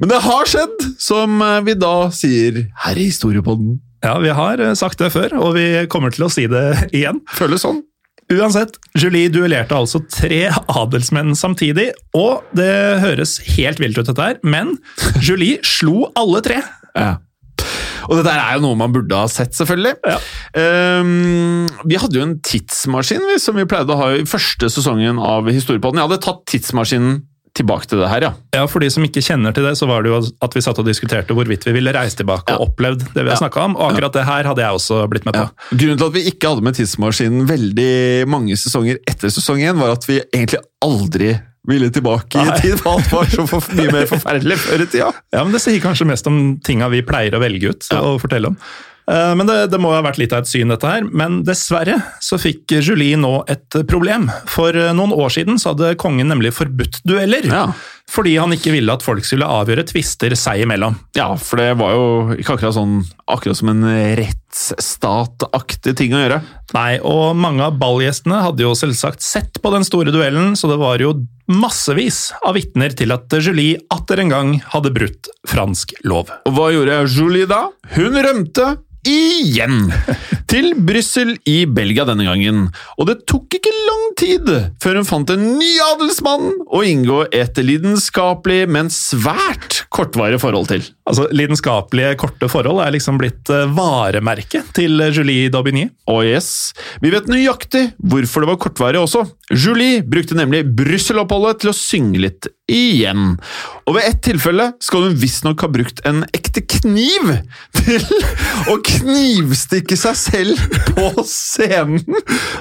men 0.00 0.12
det 0.12 0.20
har 0.26 0.50
skjedd, 0.50 0.90
som 1.02 1.40
eh, 1.42 1.62
vi 1.68 1.78
da 1.78 1.96
sier 2.14 2.66
her 2.84 3.00
i 3.00 3.08
Historiepodden. 3.12 3.80
Ja, 4.02 4.18
vi 4.18 4.32
har 4.34 4.58
eh, 4.58 4.74
sagt 4.74 4.98
det 4.98 5.12
før, 5.14 5.34
og 5.38 5.54
vi 5.56 5.86
kommer 5.92 6.10
til 6.14 6.26
å 6.26 6.32
si 6.32 6.48
det 6.50 6.64
igjen. 6.96 7.22
Føles 7.38 7.62
sånn. 7.66 7.82
Uansett, 8.32 8.78
Julie 8.96 9.30
duellerte 9.32 9.76
altså 9.76 10.00
tre 10.12 10.46
adelsmenn 10.70 11.34
samtidig, 11.36 11.90
og 12.16 12.46
det 12.56 12.70
høres 13.02 13.38
helt 13.56 13.82
vilt 13.82 13.98
ut 13.98 14.08
dette 14.08 14.28
her, 14.30 14.38
men 14.44 14.76
Julie 15.20 15.60
slo 15.66 16.08
alle 16.18 16.44
tre. 16.44 16.62
Ja. 16.92 17.14
Og 18.10 18.18
dette 18.18 18.32
er 18.34 18.58
jo 18.58 18.64
noe 18.66 18.76
man 18.76 18.92
burde 18.92 19.16
ha 19.16 19.28
sett, 19.30 19.54
selvfølgelig. 19.56 19.94
Ja. 20.04 20.18
Um, 21.00 21.70
vi 21.88 21.96
hadde 21.96 22.18
jo 22.18 22.24
en 22.26 22.34
tidsmaskin 22.44 23.22
vi, 23.30 23.38
som 23.40 23.56
vi 23.56 23.64
pleide 23.70 23.94
å 23.94 24.00
ha 24.00 24.08
i 24.18 24.26
første 24.28 24.68
sesongen 24.74 25.20
av 25.22 25.48
Historiepodden. 25.48 26.02
Jeg 26.02 26.10
hadde 26.10 26.24
tatt 26.26 26.42
tidsmaskinen 26.50 27.22
tilbake 27.54 27.84
til 27.90 28.00
det 28.00 28.08
her, 28.08 28.24
ja. 28.24 28.30
Ja, 28.56 28.66
For 28.66 28.80
de 28.80 28.88
som 28.90 29.04
ikke 29.04 29.20
kjenner 29.20 29.52
til 29.52 29.66
det, 29.66 29.74
så 29.76 29.84
var 29.86 30.02
det 30.02 30.08
jo 30.12 30.20
at 30.40 30.54
vi 30.56 30.62
satt 30.64 30.78
og 30.80 30.86
diskuterte 30.88 31.34
hvorvidt 31.36 31.66
vi 31.68 31.74
ville 31.76 31.92
reise 31.92 32.16
tilbake 32.16 32.48
Ja. 32.48 32.56
og 32.56 32.70
opplevd 32.70 33.04
det 33.12 33.20
vi 33.22 33.28
har 33.28 33.36
Ja. 33.36 33.40
snakka 33.42 33.60
om, 33.66 33.76
og 33.76 33.92
akkurat 33.92 34.12
det 34.16 34.24
her 34.24 34.44
hadde 34.48 34.62
jeg 34.64 34.72
også 34.72 35.06
blitt 35.12 35.26
med 35.28 35.34
på. 35.34 35.44
Ja. 35.44 35.76
Grunnen 35.76 35.98
til 35.98 36.06
at 36.06 36.12
vi 36.16 36.24
ikke 36.32 36.48
hadde 36.48 36.62
med 36.64 36.74
tidsmaskinen 36.74 37.46
veldig 37.46 38.26
mange 38.28 38.56
sesonger 38.56 38.96
etter 39.06 39.28
sesong 39.28 39.60
én, 39.60 39.76
var 39.78 39.92
at 39.92 40.04
vi 40.08 40.20
egentlig 40.32 40.60
aldri 40.82 41.34
ville 41.68 41.90
tilbake 41.94 42.40
i 42.42 42.60
tid, 42.60 42.78
for 42.80 42.96
alt 42.98 43.12
var 43.12 43.24
så 43.30 43.44
for, 43.46 43.60
mye 43.76 43.92
mer 43.92 44.06
forferdelig 44.10 44.56
før 44.58 44.80
i 44.82 44.86
tida. 44.86 45.12
Ja, 45.32 45.44
men 45.44 45.52
Det 45.52 45.60
sier 45.62 45.78
kanskje 45.80 46.06
mest 46.08 46.26
om 46.26 46.58
tinga 46.58 46.88
vi 46.90 47.02
pleier 47.02 47.36
å 47.36 47.38
velge 47.38 47.68
ut 47.70 47.86
og 47.92 48.20
fortelle 48.24 48.48
om. 48.48 48.56
Eh, 49.10 49.34
Men 49.38 49.48
det, 49.48 49.58
det 49.72 49.80
må 49.82 49.92
ha 49.94 50.02
vært 50.04 50.20
litt 50.20 50.34
av 50.34 50.44
et 50.44 50.50
syn, 50.50 50.72
dette 50.72 50.88
her. 50.88 51.06
Men 51.08 51.42
dessverre 51.46 51.98
så 52.22 52.38
fikk 52.40 52.76
Julie 52.80 53.18
nå 53.18 53.42
et 53.52 53.80
problem. 53.90 54.28
For 54.50 54.76
eh, 54.76 54.92
noen 54.96 55.14
år 55.16 55.32
siden 55.34 55.58
så 55.62 55.72
hadde 55.74 55.94
kongen 56.00 56.30
nemlig 56.32 56.54
forbudt 56.56 57.02
dueller. 57.08 57.48
Ja. 57.50 57.66
Fordi 58.12 58.34
han 58.36 58.52
ikke 58.52 58.74
ville 58.74 58.92
at 58.92 59.04
folk 59.04 59.24
skulle 59.24 59.48
avgjøre 59.48 59.86
tvister 59.88 60.34
seg 60.36 60.66
imellom. 60.66 60.98
Ja, 61.16 61.30
for 61.40 61.62
det 61.62 61.70
var 61.80 61.94
jo 61.96 62.06
ikke 62.36 62.58
akkurat 62.58 62.76
sånn 62.76 62.98
akkurat 63.32 63.56
som 63.56 63.70
en 63.72 63.86
rettsstataktig 64.18 65.94
ting 65.96 66.16
å 66.16 66.20
gjøre. 66.20 66.42
Nei, 66.76 66.98
og 67.00 67.38
mange 67.40 67.64
av 67.64 67.78
ballgjestene 67.80 68.42
hadde 68.44 68.66
jo 68.66 68.74
selvsagt 68.76 69.24
sett 69.24 69.60
på 69.62 69.72
den 69.72 69.86
store 69.88 70.12
duellen, 70.12 70.52
så 70.58 70.68
det 70.68 70.80
var 70.82 71.00
jo 71.00 71.14
massevis 71.52 72.30
av 72.44 72.56
vitner 72.56 72.92
til 72.96 73.12
at 73.16 73.32
Julie 73.40 73.80
atter 73.92 74.22
en 74.22 74.32
gang 74.32 74.54
hadde 74.74 74.92
brutt 74.94 75.32
fransk 75.48 75.96
lov. 76.04 76.30
Og 76.48 76.56
hva 76.56 76.70
gjorde 76.74 77.02
Julie 77.08 77.48
da? 77.48 77.66
Hun 77.96 78.20
rømte 78.28 78.74
igjen! 79.08 79.90
Til 80.52 80.74
Brussel 80.76 81.34
i 81.48 81.62
Belgia 81.64 82.04
denne 82.04 82.26
gangen. 82.26 82.66
Og 83.00 83.08
det 83.08 83.22
tok 83.30 83.56
ikke 83.56 83.72
lang 83.72 84.02
tid 84.20 84.50
før 84.82 84.98
hun 85.00 85.08
fant 85.08 85.32
en 85.32 85.44
ny 85.56 85.70
adelsmann 85.86 86.50
å 86.68 86.82
inngå 86.84 87.22
et 87.32 87.56
lidenskapelig, 87.62 88.66
men 88.68 88.90
svært 88.92 89.82
kortvarig 89.92 90.40
forhold 90.42 90.68
til. 90.72 90.84
Altså, 91.08 91.26
Lidenskapelige, 91.34 92.18
korte 92.20 92.48
forhold 92.52 92.82
er 92.84 92.92
liksom 92.94 93.18
blitt 93.20 93.50
eh, 93.52 93.68
varemerket 93.74 94.70
til 94.76 95.00
Julie 95.10 95.50
d'Aubigny. 95.52 95.88
Og 96.12 96.28
yes, 96.28 96.72
vi 97.02 97.12
vet 97.14 97.30
nøyaktig 97.30 97.88
hvorfor 97.98 98.44
det 98.44 98.52
var 98.52 98.60
kortvarig 98.62 99.00
også. 99.02 99.24
Julie 99.52 100.04
brukte 100.06 100.38
nemlig 100.38 100.64
Brussel-oppholdet 100.76 101.64
til 101.64 101.72
å 101.72 101.76
synge 101.76 102.22
litt 102.22 102.50
igjen. 102.70 103.36
Og 103.88 103.96
ved 103.96 104.06
ett 104.06 104.20
tilfelle 104.22 104.68
skal 104.82 105.08
hun 105.08 105.16
visstnok 105.18 105.64
ha 105.64 105.68
brukt 105.72 106.02
en 106.06 106.22
ekte 106.30 106.62
kniv 106.62 107.32
til 107.74 108.04
å 108.70 108.76
knivstikke 108.86 109.98
seg 109.98 110.18
selv 110.18 110.62
på 110.92 111.24
scenen. 111.26 112.20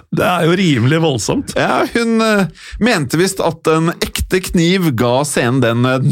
Det 0.10 0.26
er 0.26 0.48
jo 0.48 0.58
rimelig 0.58 1.02
voldsomt. 1.04 1.54
Ja, 1.60 1.84
hun 1.94 2.24
eh, 2.26 2.48
mente 2.82 3.20
visst 3.22 3.44
at 3.46 3.70
en 3.70 3.94
ekte 4.00 4.42
kniv 4.52 4.90
ga 4.98 5.22
scenen 5.28 5.62
den 5.62 5.86
eh, 5.86 6.10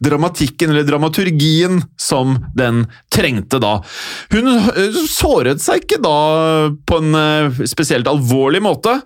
dramatikken, 0.00 0.72
eller 0.72 0.88
dramaturgien, 0.88 1.82
som 2.00 2.38
den 2.56 2.86
trengte 3.12 3.60
da. 3.62 3.74
Hun 4.32 4.48
eh, 4.56 5.00
såret 5.12 5.60
seg 5.64 5.84
ikke 5.84 6.00
da 6.04 6.16
på 6.88 7.02
en 7.02 7.20
spesielt 7.68 8.08
alvorlig 8.08 8.62
måte, 8.64 8.96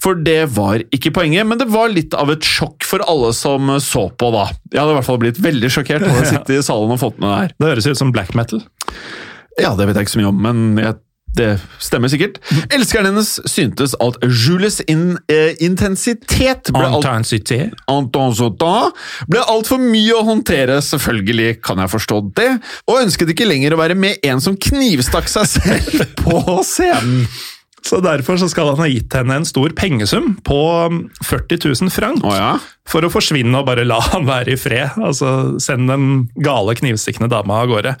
for 0.00 0.18
det 0.18 0.44
var 0.54 0.84
ikke 0.94 1.12
poenget, 1.16 1.48
men 1.48 1.58
det 1.58 1.68
var 1.72 1.90
litt 1.90 2.14
av 2.14 2.30
et 2.32 2.46
sjokk 2.46 2.86
for 2.86 3.02
alle 3.10 3.32
som 3.36 3.79
så 3.84 4.06
på 4.10 4.30
da. 4.34 4.46
Jeg 4.72 4.82
hadde 4.82 4.94
i 4.94 4.98
hvert 5.00 5.08
fall 5.08 5.20
blitt 5.22 5.42
veldig 5.42 5.70
sjokkert 5.72 6.06
av 6.08 6.22
å 6.22 6.24
sitte 6.32 6.56
i 6.56 6.64
salen 6.64 6.96
og 6.96 7.02
fått 7.02 7.20
med 7.20 7.28
det 7.30 7.36
her. 7.42 7.54
Det 7.58 7.70
høres 7.74 7.90
ut 7.90 8.00
som 8.00 8.14
black 8.14 8.34
metal. 8.38 8.64
Ja, 9.60 9.74
det 9.76 9.88
vet 9.88 9.98
jeg 9.98 10.08
ikke 10.08 10.16
så 10.16 10.20
mye 10.22 10.30
om, 10.30 10.42
men 10.44 10.80
jeg, 10.80 10.96
det 11.36 11.48
stemmer 11.82 12.10
sikkert. 12.10 12.38
Elskeren 12.72 13.10
hennes 13.10 13.32
syntes 13.50 13.94
at 14.02 14.18
Jules 14.24 14.80
in, 14.90 15.18
eh, 15.30 15.52
intensitet 15.62 16.72
ble 16.74 16.86
alt. 16.86 17.04
Intensita 17.04 17.60
ble 19.30 19.42
mye 19.82 20.16
å 20.16 20.24
håndtere, 20.26 20.80
selvfølgelig 20.86 21.60
kan 21.66 21.82
jeg 21.82 21.92
forstå 21.92 22.20
det, 22.40 22.50
og 22.88 23.04
ønsket 23.04 23.34
ikke 23.34 23.48
lenger 23.50 23.76
å 23.76 23.80
være 23.82 23.98
med 23.98 24.26
en 24.26 24.42
som 24.42 24.58
knivstakk 24.58 25.30
seg 25.30 25.48
selv 25.58 26.04
på 26.24 26.60
scenen. 26.66 27.26
Så 27.86 28.00
Derfor 28.04 28.36
så 28.40 28.48
skal 28.50 28.72
han 28.72 28.82
ha 28.82 28.88
gitt 28.90 29.14
henne 29.16 29.40
en 29.40 29.48
stor 29.48 29.72
pengesum 29.76 30.34
på 30.46 30.60
40 31.24 31.62
000 31.64 31.92
frank. 31.94 32.24
oh, 32.26 32.36
ja? 32.36 32.54
For 32.90 33.06
å 33.06 33.12
forsvinne 33.12 33.56
og 33.56 33.68
bare 33.70 33.86
la 33.88 34.00
han 34.12 34.28
være 34.28 34.54
i 34.54 34.60
fred. 34.60 34.98
Altså 35.00 35.56
Send 35.62 35.90
den 35.90 36.28
gale, 36.44 36.76
knivstikkende 36.78 37.30
dama 37.32 37.62
av 37.62 37.72
gårde. 37.72 37.96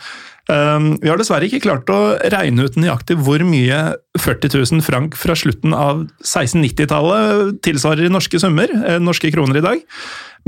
Um, 0.50 0.96
vi 0.98 1.10
har 1.10 1.20
dessverre 1.20 1.46
ikke 1.46 1.62
klart 1.62 1.90
å 1.92 2.16
regne 2.32 2.64
ut 2.66 2.78
nøyaktig 2.80 3.20
hvor 3.22 3.42
mye 3.46 3.76
40 4.18 4.56
000 4.56 4.82
frank 4.82 5.14
fra 5.18 5.36
slutten 5.38 5.76
av 5.76 6.02
1690-tallet 6.24 7.60
tilsvarer 7.62 8.08
i 8.08 8.10
norske 8.10 8.40
summer, 8.42 8.72
eh, 8.80 8.98
norske 9.02 9.30
kroner 9.30 9.60
i 9.60 9.62
dag. 9.62 9.84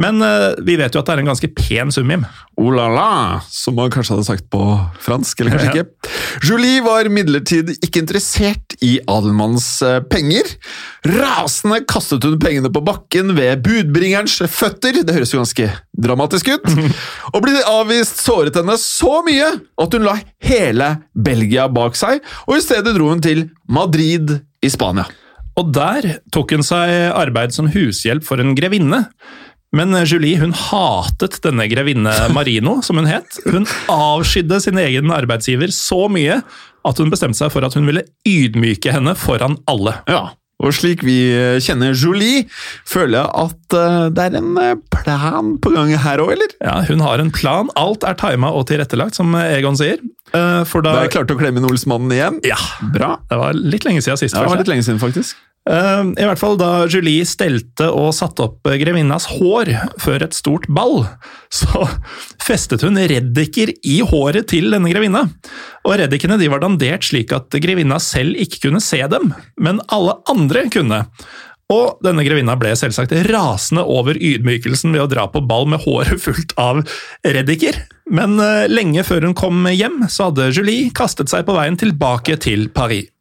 Men 0.00 0.22
uh, 0.24 0.54
vi 0.64 0.76
vet 0.80 0.94
jo 0.94 1.02
at 1.02 1.08
det 1.10 1.14
er 1.14 1.20
en 1.20 1.28
ganske 1.28 1.48
pen 1.52 1.90
sum, 1.92 2.08
Jim. 2.10 2.22
Oh 2.56 2.70
la 2.72 2.86
la, 2.92 3.08
som 3.52 3.76
man 3.76 3.90
kanskje 3.92 4.14
hadde 4.14 4.24
sagt 4.28 4.46
på 4.52 4.60
fransk, 5.04 5.40
eller 5.42 5.56
kanskje 5.56 5.68
Ja. 5.68 5.82
ikke. 5.82 6.12
Julie 6.48 6.80
var 6.84 7.04
imidlertid 7.08 7.74
ikke 7.84 8.00
interessert 8.00 8.76
i 8.82 8.94
adelmannens 9.04 9.68
eh, 9.84 9.98
penger. 10.08 10.48
Rasende 11.06 11.82
kastet 11.88 12.24
hun 12.24 12.38
pengene 12.40 12.70
på 12.72 12.82
bakken 12.84 13.34
ved 13.36 13.62
budbringerens 13.66 14.38
føtter, 14.48 15.02
det 15.04 15.14
høres 15.16 15.32
jo 15.34 15.42
ganske 15.42 15.68
dramatisk 15.92 16.48
ut, 16.54 16.68
og 17.34 17.40
ble 17.44 17.58
avvist 17.68 18.22
såret 18.24 18.56
henne 18.58 18.78
så 18.80 19.20
mye 19.26 19.50
at 19.82 19.96
hun 19.98 20.06
la 20.08 20.16
hele 20.48 20.94
Belgia 21.12 21.68
bak 21.72 21.98
seg, 21.98 22.22
og 22.48 22.56
i 22.58 22.64
stedet 22.64 22.96
dro 22.96 23.10
hun 23.12 23.22
til 23.24 23.48
Madrid 23.68 24.38
i 24.62 24.72
Spania. 24.72 25.04
Og 25.60 25.68
der 25.76 26.14
tok 26.32 26.54
hun 26.56 26.64
seg 26.64 27.10
arbeid 27.12 27.52
som 27.52 27.68
hushjelp 27.68 28.24
for 28.24 28.40
en 28.40 28.54
grevinne. 28.56 29.02
Men 29.72 29.94
Julie 30.04 30.36
hun 30.40 30.52
hatet 30.52 31.38
denne 31.44 31.64
grevinne 31.70 32.12
Marino, 32.34 32.80
som 32.84 32.98
hun 33.00 33.08
het. 33.08 33.38
Hun 33.48 33.64
avskydde 33.92 34.58
sin 34.60 34.76
egen 34.82 35.08
arbeidsgiver 35.14 35.72
så 35.72 36.04
mye 36.12 36.42
at 36.84 36.98
hun 37.00 37.12
bestemte 37.12 37.38
seg 37.40 37.52
for 37.54 37.64
at 37.64 37.74
hun 37.78 37.86
ville 37.88 38.02
ydmyke 38.28 38.92
henne 38.92 39.14
foran 39.16 39.56
alle. 39.70 39.94
Ja, 40.10 40.32
og 40.62 40.74
slik 40.76 41.00
vi 41.06 41.16
eh, 41.34 41.56
kjenner 41.64 41.94
Julie, 41.96 42.44
føler 42.86 43.16
jeg 43.18 43.30
at 43.46 43.76
eh, 43.78 44.04
det 44.14 44.26
er 44.28 44.36
en 44.38 44.50
eh, 44.62 44.74
plan 44.94 45.54
på 45.62 45.72
gang 45.74 45.90
her 46.04 46.20
òg, 46.22 46.34
eller? 46.36 46.52
Ja, 46.62 46.76
Hun 46.86 47.00
har 47.02 47.18
en 47.22 47.32
plan. 47.34 47.70
Alt 47.80 48.04
er 48.06 48.14
tima 48.20 48.52
og 48.54 48.68
tilrettelagt, 48.70 49.16
som 49.18 49.32
Egon 49.40 49.78
sier. 49.80 49.98
Eh, 50.36 50.60
For 50.68 50.84
da 50.84 50.92
Da 50.92 51.00
har 51.00 51.08
jeg 51.08 51.16
klart 51.16 51.32
å 51.34 51.38
klemme 51.40 51.58
inn 51.62 51.66
Olsmannen 51.70 52.12
igjen. 52.14 52.38
Ja, 52.46 52.60
Bra. 52.94 53.16
det 53.30 53.40
var 53.40 53.56
litt 53.58 53.88
lenge 53.88 54.04
siden 54.04 54.20
sist. 54.20 54.36
Ja, 54.36 54.44
det 54.44 54.52
var 54.52 54.62
litt 54.62 54.70
lenge 54.70 54.86
siden, 54.86 55.00
faktisk. 55.02 55.34
Eh, 55.70 56.02
I 56.18 56.26
hvert 56.26 56.40
fall 56.40 56.56
da 56.58 56.88
Julie 56.90 57.26
stelte 57.28 57.86
og 57.94 58.10
satte 58.16 58.48
opp 58.48 58.66
grevinnas 58.80 59.28
hår 59.36 59.70
før 60.02 60.26
et 60.26 60.34
stort 60.34 60.66
ball, 60.72 61.04
så 61.60 61.86
festet 62.42 62.82
hun 62.86 62.98
reddiker 62.98 63.70
i 63.86 64.00
håret 64.06 64.50
til 64.50 64.72
denne 64.74 64.90
grevinna. 64.90 65.28
Og 65.86 65.96
reddikene 66.00 66.40
de 66.40 66.50
var 66.50 66.64
dandert 66.64 67.06
slik 67.06 67.34
at 67.36 67.54
grevinna 67.62 68.00
selv 68.02 68.38
ikke 68.42 68.66
kunne 68.66 68.82
se 68.82 69.00
dem, 69.12 69.32
men 69.62 69.80
alle 69.92 70.18
andre 70.30 70.66
kunne. 70.72 71.04
Og 71.72 72.02
denne 72.04 72.24
grevinna 72.26 72.56
ble 72.60 72.74
selvsagt 72.76 73.14
rasende 73.30 73.84
over 73.88 74.18
ydmykelsen 74.18 74.92
ved 74.92 75.06
å 75.06 75.08
dra 75.08 75.28
på 75.30 75.40
ball 75.46 75.70
med 75.70 75.80
håret 75.86 76.20
fullt 76.20 76.52
av 76.60 76.82
reddiker. 77.24 77.78
Men 78.12 78.36
eh, 78.42 78.66
lenge 78.68 79.06
før 79.06 79.28
hun 79.28 79.38
kom 79.38 79.62
hjem, 79.70 80.02
så 80.10 80.28
hadde 80.28 80.50
Julie 80.52 80.90
kastet 80.96 81.32
seg 81.32 81.46
på 81.46 81.56
veien 81.56 81.78
tilbake 81.80 82.36
til 82.42 82.68
Paris. 82.74 83.11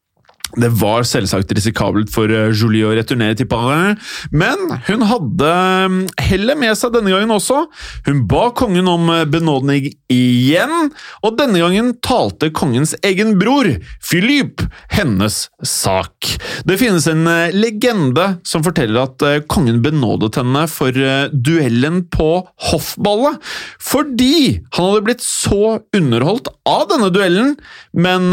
Det 0.59 0.67
var 0.81 1.05
selvsagt 1.07 1.51
risikabelt 1.55 2.11
for 2.11 2.31
eh, 2.31 2.51
Julie 2.51 2.87
å 2.87 2.91
returnere 2.95 3.37
til 3.39 3.47
Paris, 3.51 3.99
men 4.35 4.73
hun 4.87 5.05
hadde 5.07 5.51
mm, 5.91 5.99
hellet 6.27 6.59
med 6.59 6.75
seg 6.75 6.91
denne 6.95 7.13
gangen 7.13 7.31
også. 7.31 7.63
Hun 8.07 8.25
ba 8.31 8.49
kongen 8.57 8.89
om 8.91 9.07
eh, 9.13 9.23
benådning 9.31 9.87
igjen, 10.11 10.91
og 11.23 11.37
denne 11.39 11.61
gangen 11.61 11.93
talte 12.03 12.51
kongens 12.55 12.93
egen 13.07 13.37
bror, 13.39 13.69
Philippe, 14.03 14.67
hennes 14.91 15.45
sak. 15.63 16.33
Det 16.67 16.79
finnes 16.81 17.07
en 17.11 17.23
eh, 17.31 17.55
legende 17.55 18.27
som 18.47 18.65
forteller 18.65 19.05
at 19.05 19.47
kongen 19.51 19.79
benådet 19.85 20.35
henne 20.41 20.65
for 20.71 20.95
duellen 21.31 22.03
på 22.11 22.29
hoffballet, 22.71 23.39
fordi 23.79 24.59
han 24.75 24.89
hadde 24.89 25.05
blitt 25.07 25.23
så 25.23 25.77
underholdt 25.95 26.51
av 26.67 26.87
denne 26.91 27.11
duellen, 27.13 27.55
men 27.95 28.29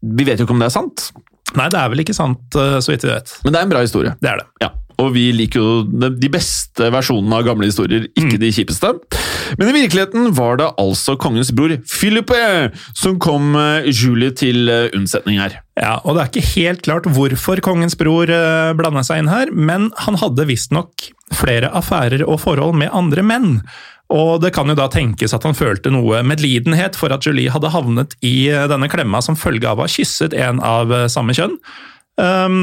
vi 0.00 0.26
vet 0.26 0.40
jo 0.40 0.46
ikke 0.46 0.56
om 0.56 0.62
det 0.62 0.70
er 0.70 0.76
sant. 0.76 1.10
Nei, 1.58 1.70
det 1.72 1.80
er 1.80 1.90
vel 1.92 2.04
ikke 2.04 2.16
sant, 2.16 2.44
eh, 2.58 2.78
så 2.82 2.92
vidt 2.92 3.06
vi 3.06 3.12
vet. 3.12 3.32
Men 3.44 3.54
det 3.54 3.60
er 3.60 3.66
en 3.66 3.72
bra 3.72 3.82
historie. 3.84 4.14
Det 4.22 4.30
er 4.30 4.40
det. 4.42 4.46
Ja, 4.62 4.70
Og 5.00 5.14
vi 5.14 5.30
liker 5.32 5.62
jo 5.62 6.08
de 6.12 6.28
beste 6.28 6.90
versjonene 6.92 7.38
av 7.38 7.46
gamle 7.46 7.70
historier, 7.70 8.04
ikke 8.12 8.36
mm. 8.36 8.42
de 8.42 8.50
kjipeste. 8.52 8.90
Men 9.58 9.70
i 9.70 9.76
virkeligheten 9.78 10.34
var 10.36 10.60
det 10.60 10.68
altså 10.78 11.16
kongens 11.20 11.54
bror 11.56 11.72
Philippe 11.88 12.40
som 12.92 13.16
kom 13.22 13.54
eh, 13.56 13.88
Julie 13.88 14.34
til 14.36 14.68
eh, 14.68 14.90
unnsetning 14.96 15.40
her. 15.40 15.56
Ja, 15.80 15.96
og 16.04 16.16
det 16.16 16.22
er 16.22 16.32
ikke 16.34 16.52
helt 16.60 16.84
klart 16.84 17.08
hvorfor 17.08 17.62
kongens 17.64 17.96
bror 17.96 18.28
blanda 18.76 19.02
seg 19.06 19.22
inn 19.22 19.32
her, 19.32 19.48
men 19.50 19.88
han 20.04 20.20
hadde 20.20 20.44
visstnok 20.50 21.08
flere 21.32 21.70
affærer 21.72 22.26
og 22.26 22.42
forhold 22.42 22.76
med 22.76 22.92
andre 22.92 23.24
menn. 23.24 23.48
Og 24.10 24.40
det 24.42 24.50
kan 24.56 24.68
jo 24.70 24.76
da 24.78 24.88
tenkes 24.90 25.34
at 25.36 25.46
han 25.46 25.56
følte 25.56 25.92
noe 25.94 26.24
medlidenhet 26.26 26.98
for 26.98 27.14
at 27.14 27.26
Julie 27.26 27.52
hadde 27.52 27.70
havnet 27.70 28.16
i 28.26 28.50
eh, 28.50 28.66
denne 28.70 28.90
klemma 28.90 29.22
som 29.22 29.38
følge 29.38 29.70
av 29.70 29.78
å 29.78 29.86
ha 29.86 29.90
kysset 29.90 30.34
en 30.34 30.62
av 30.66 30.90
eh, 30.94 31.06
samme 31.12 31.36
kjønn. 31.36 31.54
Um, 32.20 32.62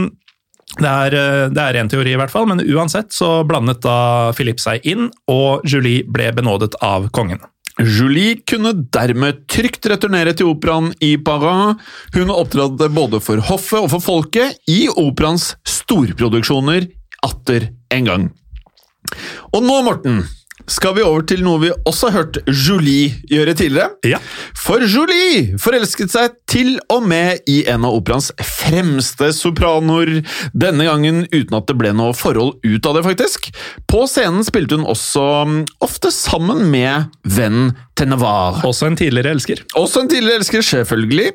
det 0.76 0.90
er, 0.92 1.16
eh, 1.16 1.44
det 1.56 1.68
en 1.80 1.92
teori, 1.92 2.14
i 2.14 2.20
hvert 2.20 2.34
fall, 2.34 2.50
men 2.50 2.64
uansett 2.68 3.16
så 3.16 3.42
blandet 3.48 3.80
da 3.86 4.34
Philip 4.36 4.60
seg 4.60 4.84
inn, 4.84 5.08
og 5.32 5.64
Julie 5.68 6.04
ble 6.04 6.34
benådet 6.36 6.76
av 6.84 7.08
kongen. 7.16 7.40
Julie 7.78 8.40
kunne 8.50 8.74
dermed 8.94 9.44
trygt 9.54 9.86
returnere 9.88 10.34
til 10.34 10.50
operaen 10.50 10.90
i 11.04 11.14
Paris. 11.22 11.78
Hun 12.16 12.34
opptrådte 12.34 12.90
både 12.90 13.22
for 13.22 13.42
hoffet 13.52 13.84
og 13.84 13.92
for 13.94 14.04
folket 14.04 14.58
i 14.68 14.88
operaens 14.90 15.52
storproduksjoner 15.62 16.90
atter 17.28 17.70
en 17.94 18.10
gang. 18.10 18.26
Og 19.54 19.62
nå, 19.64 19.78
Morten, 19.86 20.24
skal 20.68 20.98
vi 20.98 21.04
over 21.06 21.24
til 21.28 21.44
noe 21.46 21.62
vi 21.62 21.72
også 21.88 22.10
har 22.10 22.18
hørt 22.22 22.40
Julie 22.48 23.16
gjøre 23.32 23.56
tidligere. 23.58 23.96
Ja. 24.08 24.20
For 24.58 24.84
Julie 24.84 25.58
forelsket 25.62 26.12
seg 26.12 26.36
til 26.50 26.76
og 26.94 27.08
med 27.08 27.48
i 27.50 27.62
en 27.72 27.88
av 27.88 27.96
operaens 27.96 28.30
fremste 28.44 29.32
sopranoer, 29.36 30.22
denne 30.52 30.88
gangen 30.88 31.26
uten 31.32 31.58
at 31.58 31.68
det 31.70 31.78
ble 31.80 31.94
noe 31.96 32.16
forhold 32.18 32.58
ut 32.66 32.90
av 32.90 32.98
det, 32.98 33.06
faktisk. 33.08 33.52
På 33.90 34.06
scenen 34.12 34.46
spilte 34.48 34.78
hun 34.78 34.88
også 34.88 35.26
mm, 35.48 35.60
ofte 35.88 36.12
sammen 36.14 36.68
med 36.72 37.12
vennen 37.24 37.76
Tenevar. 37.98 38.60
Også 38.68 38.86
en 38.86 38.98
tidligere 38.98 39.32
elsker. 39.34 39.64
Også 39.80 40.04
en 40.04 40.10
tidligere 40.12 40.42
elsker, 40.42 40.62
selvfølgelig. 40.62 41.32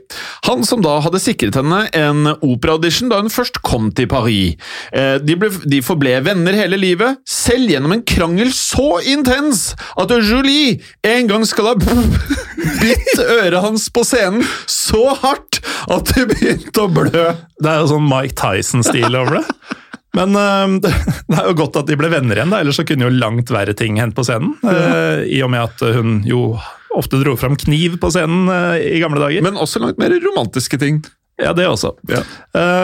Han 0.47 0.63
som 0.67 0.83
da 0.85 0.95
hadde 1.03 1.21
sikret 1.23 1.57
henne 1.59 1.81
en 1.99 2.29
operaaudition 2.37 3.11
da 3.11 3.19
hun 3.19 3.33
først 3.35 3.59
kom 3.67 3.91
til 3.97 4.07
Paris. 4.11 4.55
Eh, 4.95 5.17
de, 5.23 5.37
ble, 5.39 5.51
de 5.67 5.81
forble 5.83 6.15
venner 6.23 6.57
hele 6.57 6.79
livet, 6.79 7.19
selv 7.29 7.71
gjennom 7.73 7.97
en 7.97 8.05
krangel 8.07 8.53
så 8.55 9.01
intens 9.23 9.73
at 9.99 10.13
Julie 10.19 10.81
en 11.07 11.31
gang 11.31 11.47
skal 11.49 11.73
ha 11.73 11.77
bitt 12.83 13.23
øret 13.23 13.63
hans 13.65 13.89
på 13.95 14.05
scenen 14.07 14.45
så 14.71 15.15
hardt 15.23 15.63
at 15.91 16.13
det 16.13 16.29
begynte 16.35 16.85
å 16.85 16.91
blø. 16.91 17.31
Det 17.63 17.71
er 17.71 17.81
jo 17.83 17.95
sånn 17.95 18.11
Mike 18.11 18.37
Tyson-stil 18.39 19.17
over 19.17 19.41
det. 19.41 19.79
Men 20.17 20.37
uh, 20.37 20.93
det 21.31 21.39
er 21.39 21.49
jo 21.49 21.57
godt 21.63 21.81
at 21.81 21.89
de 21.89 21.97
ble 21.99 22.11
venner 22.13 22.39
igjen, 22.39 22.53
da, 22.53 22.61
ellers 22.63 22.79
så 22.81 22.87
kunne 22.89 23.09
jo 23.09 23.17
langt 23.17 23.53
verre 23.53 23.75
ting 23.77 23.99
hendt 24.01 24.17
på 24.19 24.27
scenen. 24.29 24.55
Uh, 24.65 25.25
I 25.25 25.41
og 25.45 25.53
med 25.55 25.65
at 25.65 25.85
hun 25.97 26.21
jo 26.29 26.53
ofte 26.93 27.23
dro 27.23 27.33
fram 27.41 27.57
kniv 27.57 27.97
på 28.03 28.13
scenen 28.13 28.51
uh, 28.53 28.77
i 28.77 29.01
gamle 29.03 29.23
dager. 29.23 29.45
Men 29.45 29.61
også 29.61 29.81
langt 29.83 30.01
mer 30.03 30.13
romantiske 30.21 30.81
ting. 30.83 31.01
Ja, 31.41 31.55
det 31.57 31.65
også. 31.67 31.95
Ja. 32.13 32.21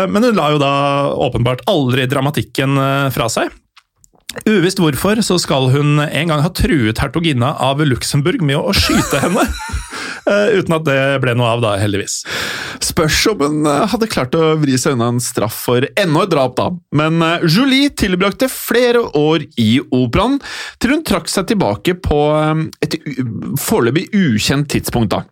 Men 0.09 0.25
hun 0.25 0.35
la 0.35 0.47
jo 0.51 0.59
da 0.59 0.71
åpenbart 1.21 1.61
aldri 1.71 2.07
dramatikken 2.11 2.81
fra 3.15 3.27
seg. 3.31 3.53
Uvisst 4.47 4.81
hvorfor 4.83 5.21
så 5.25 5.39
skal 5.43 5.71
hun 5.73 5.99
en 6.05 6.31
gang 6.31 6.43
ha 6.45 6.53
truet 6.55 7.01
hertuginna 7.03 7.55
av 7.65 7.83
Luxembourg 7.87 8.45
med 8.45 8.61
å 8.61 8.75
skyte 8.77 9.25
henne. 9.25 9.47
Eh, 10.29 10.59
uten 10.59 10.75
at 10.77 10.85
det 10.85 10.99
ble 11.23 11.33
noe 11.39 11.55
av, 11.55 11.63
da, 11.65 11.71
heldigvis. 11.81 12.19
Spørs 12.85 13.17
om 13.31 13.41
hun 13.47 13.69
eh, 13.69 13.87
hadde 13.89 14.11
klart 14.13 14.35
å 14.37 14.59
vri 14.61 14.75
seg 14.77 14.97
unna 14.97 15.07
en 15.15 15.23
straff 15.25 15.57
for 15.69 15.87
enda 15.89 16.25
et 16.27 16.33
drap, 16.35 16.53
da. 16.59 16.67
Men 17.01 17.23
eh, 17.25 17.47
Julie 17.49 17.89
tilbrakte 17.97 18.51
flere 18.53 19.07
år 19.17 19.47
i 19.57 19.79
operaen, 19.89 20.37
til 20.83 20.93
hun 20.93 21.07
trakk 21.09 21.33
seg 21.33 21.49
tilbake 21.49 21.97
på 22.05 22.21
et 22.85 22.99
foreløpig 23.63 24.11
ukjent 24.13 24.69
tidspunkt, 24.75 25.17
da. 25.17 25.25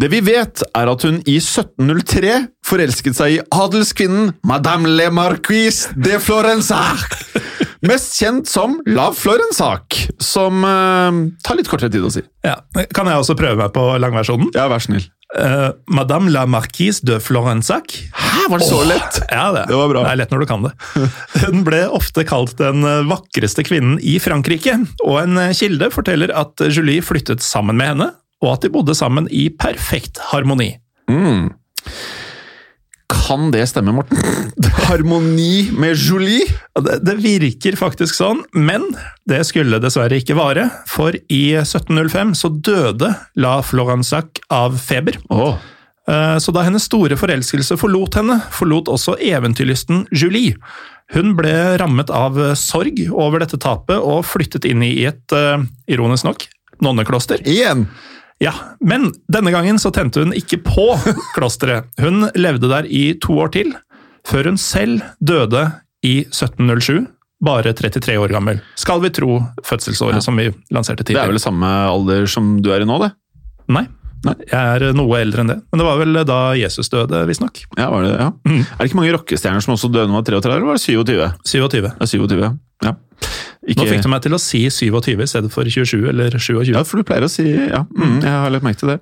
Det 0.00 0.10
vi 0.12 0.20
vet, 0.24 0.62
er 0.76 0.90
at 0.90 1.06
hun 1.06 1.20
i 1.24 1.38
1703 1.40 2.34
forelsket 2.66 3.16
seg 3.16 3.38
i 3.38 3.40
adelskvinnen 3.54 4.34
Madame 4.46 4.90
le 4.98 5.08
Marquise 5.14 5.94
de 5.96 6.18
Florensac. 6.20 7.06
Mest 7.86 8.18
kjent 8.20 8.48
som 8.48 8.76
La 8.92 9.06
Florensac, 9.16 9.96
som 10.20 10.64
uh, 10.66 11.20
tar 11.44 11.56
litt 11.56 11.70
kortere 11.70 11.92
tid 11.92 12.04
å 12.04 12.10
si. 12.12 12.20
Ja, 12.44 12.58
Kan 12.92 13.08
jeg 13.08 13.22
også 13.22 13.36
prøve 13.38 13.56
meg 13.62 13.72
på 13.72 13.84
langversjonen? 14.02 14.50
Ja, 14.56 14.66
vær 14.68 14.84
snill. 14.84 15.06
Uh, 15.30 15.70
Madame 15.88 16.28
la 16.34 16.42
Marquise 16.50 17.06
de 17.06 17.16
Florensac. 17.22 17.94
Hæ, 18.12 18.42
var 18.52 18.60
det 18.60 18.68
så 18.68 18.82
oh, 18.82 18.86
lett? 18.88 19.20
Ja, 19.30 19.46
det. 19.56 19.64
det 19.70 19.78
var 19.78 19.92
bra. 19.94 20.04
Det 20.04 20.12
er 20.12 20.20
lett 20.20 20.34
når 20.34 20.44
du 20.44 20.48
kan 20.50 20.66
det. 20.66 20.74
Hun 21.46 21.64
ble 21.64 21.80
ofte 21.88 22.26
kalt 22.28 22.56
den 22.60 22.84
vakreste 23.08 23.64
kvinnen 23.64 23.96
i 24.04 24.18
Frankrike, 24.20 24.76
og 25.06 25.20
en 25.22 25.40
kilde 25.56 25.88
forteller 25.94 26.34
at 26.36 26.66
Julie 26.68 27.00
flyttet 27.04 27.40
sammen 27.46 27.80
med 27.80 27.94
henne, 27.94 28.10
og 28.44 28.56
at 28.58 28.66
de 28.66 28.74
bodde 28.74 28.96
sammen 28.98 29.28
i 29.32 29.48
perfekt 29.56 30.20
harmoni. 30.32 30.74
Mm. 31.08 31.48
Kan 33.30 33.52
det 33.54 33.68
stemme, 33.70 33.92
Morten? 33.94 34.18
Harmoni 34.88 35.70
med 35.78 35.94
Julie? 35.94 36.48
Det, 36.74 36.96
det, 37.06 37.14
virker 37.22 37.76
faktisk 37.78 38.16
sånn, 38.16 38.40
men 38.58 38.88
det 39.30 39.44
skulle 39.46 39.78
dessverre 39.78 40.18
ikke 40.18 40.34
vare. 40.34 40.64
For 40.90 41.14
i 41.14 41.44
1705 41.60 42.32
så 42.34 42.50
døde 42.50 43.12
La 43.38 43.60
Florensac 43.62 44.42
av 44.50 44.80
feber. 44.82 45.20
Oh. 45.30 45.54
Så 46.42 46.50
da 46.50 46.64
hennes 46.66 46.88
store 46.88 47.14
forelskelse 47.14 47.76
forlot 47.78 48.16
henne, 48.18 48.40
forlot 48.50 48.90
også 48.90 49.14
eventyrlysten 49.22 50.08
Julie. 50.10 50.56
Hun 51.14 51.36
ble 51.38 51.54
rammet 51.78 52.10
av 52.10 52.34
sorg 52.58 52.98
over 53.12 53.44
dette 53.44 53.60
tapet 53.62 54.02
og 54.02 54.24
flyttet 54.26 54.66
inn 54.66 54.82
i 54.82 55.04
et, 55.06 55.22
uh, 55.30 55.62
ironisk 55.86 56.26
nok, 56.26 56.48
nonnekloster. 56.82 57.46
Igjen! 57.46 57.86
Ja, 58.40 58.54
men 58.80 59.10
denne 59.28 59.52
gangen 59.52 59.78
så 59.78 59.92
tente 59.92 60.22
hun 60.24 60.32
ikke 60.36 60.62
på 60.64 60.86
klosteret. 61.36 61.90
Hun 62.00 62.24
levde 62.34 62.70
der 62.72 62.88
i 62.88 63.12
to 63.20 63.36
år 63.42 63.52
til, 63.52 63.74
før 64.28 64.48
hun 64.48 64.60
selv 64.60 65.04
døde 65.20 65.66
i 66.06 66.22
1707. 66.24 67.04
Bare 67.44 67.72
33 67.72 68.18
år 68.20 68.32
gammel, 68.32 68.58
skal 68.76 69.00
vi 69.00 69.08
tro 69.16 69.38
fødselsåret 69.64 70.18
ja. 70.18 70.24
som 70.24 70.36
vi 70.36 70.50
lanserte 70.72 71.04
tidligere. 71.04 71.24
Det 71.24 71.30
er 71.30 71.36
vel 71.38 71.40
samme 71.40 71.68
alder 71.88 72.26
som 72.28 72.58
du 72.60 72.68
er 72.72 72.84
i 72.84 72.88
nå, 72.88 72.98
det? 73.00 73.14
Nei. 73.72 73.86
Nei. 74.26 74.34
Jeg 74.50 74.60
er 74.60 74.96
noe 74.96 75.20
eldre 75.22 75.40
enn 75.40 75.52
det, 75.54 75.56
men 75.72 75.80
det 75.80 75.86
var 75.86 76.00
vel 76.00 76.18
da 76.28 76.40
Jesus 76.58 76.92
døde, 76.92 77.22
visstnok. 77.28 77.62
Ja, 77.78 77.86
var 77.88 78.04
det, 78.04 78.10
ja. 78.12 78.28
Mm. 78.44 78.58
Er 78.60 78.82
det 78.82 78.90
ikke 78.90 78.98
mange 79.00 79.14
rockestjerner 79.16 79.64
som 79.64 79.72
også 79.76 79.88
døde 79.88 80.10
når 80.12 80.26
de 80.26 80.36
var 80.36 80.44
33, 80.44 80.58
eller 80.58 80.68
var 80.68 80.76
det 80.76 80.84
27? 80.84 81.30
27. 81.48 81.88
Ja, 81.88 82.10
27, 82.12 82.50
ja. 82.84 82.92
Ikke... 83.66 83.82
Nå 83.82 83.88
fikk 83.90 84.04
du 84.06 84.10
meg 84.12 84.22
til 84.24 84.36
å 84.36 84.40
si 84.40 84.62
27 84.72 85.20
i 85.20 85.28
stedet 85.28 85.52
for 85.52 85.68
27 85.68 86.08
eller 86.12 86.36
27. 86.36 86.72
Ja, 86.72 86.84
for 86.88 87.00
du 87.00 87.08
pleier 87.08 87.26
å 87.26 87.32
si 87.32 87.44
ja. 87.44 87.84
Mm, 87.92 88.20
jeg 88.24 88.30
har 88.32 88.52
lagt 88.54 88.64
merke 88.64 88.80
til 88.80 88.94
det. 88.94 89.00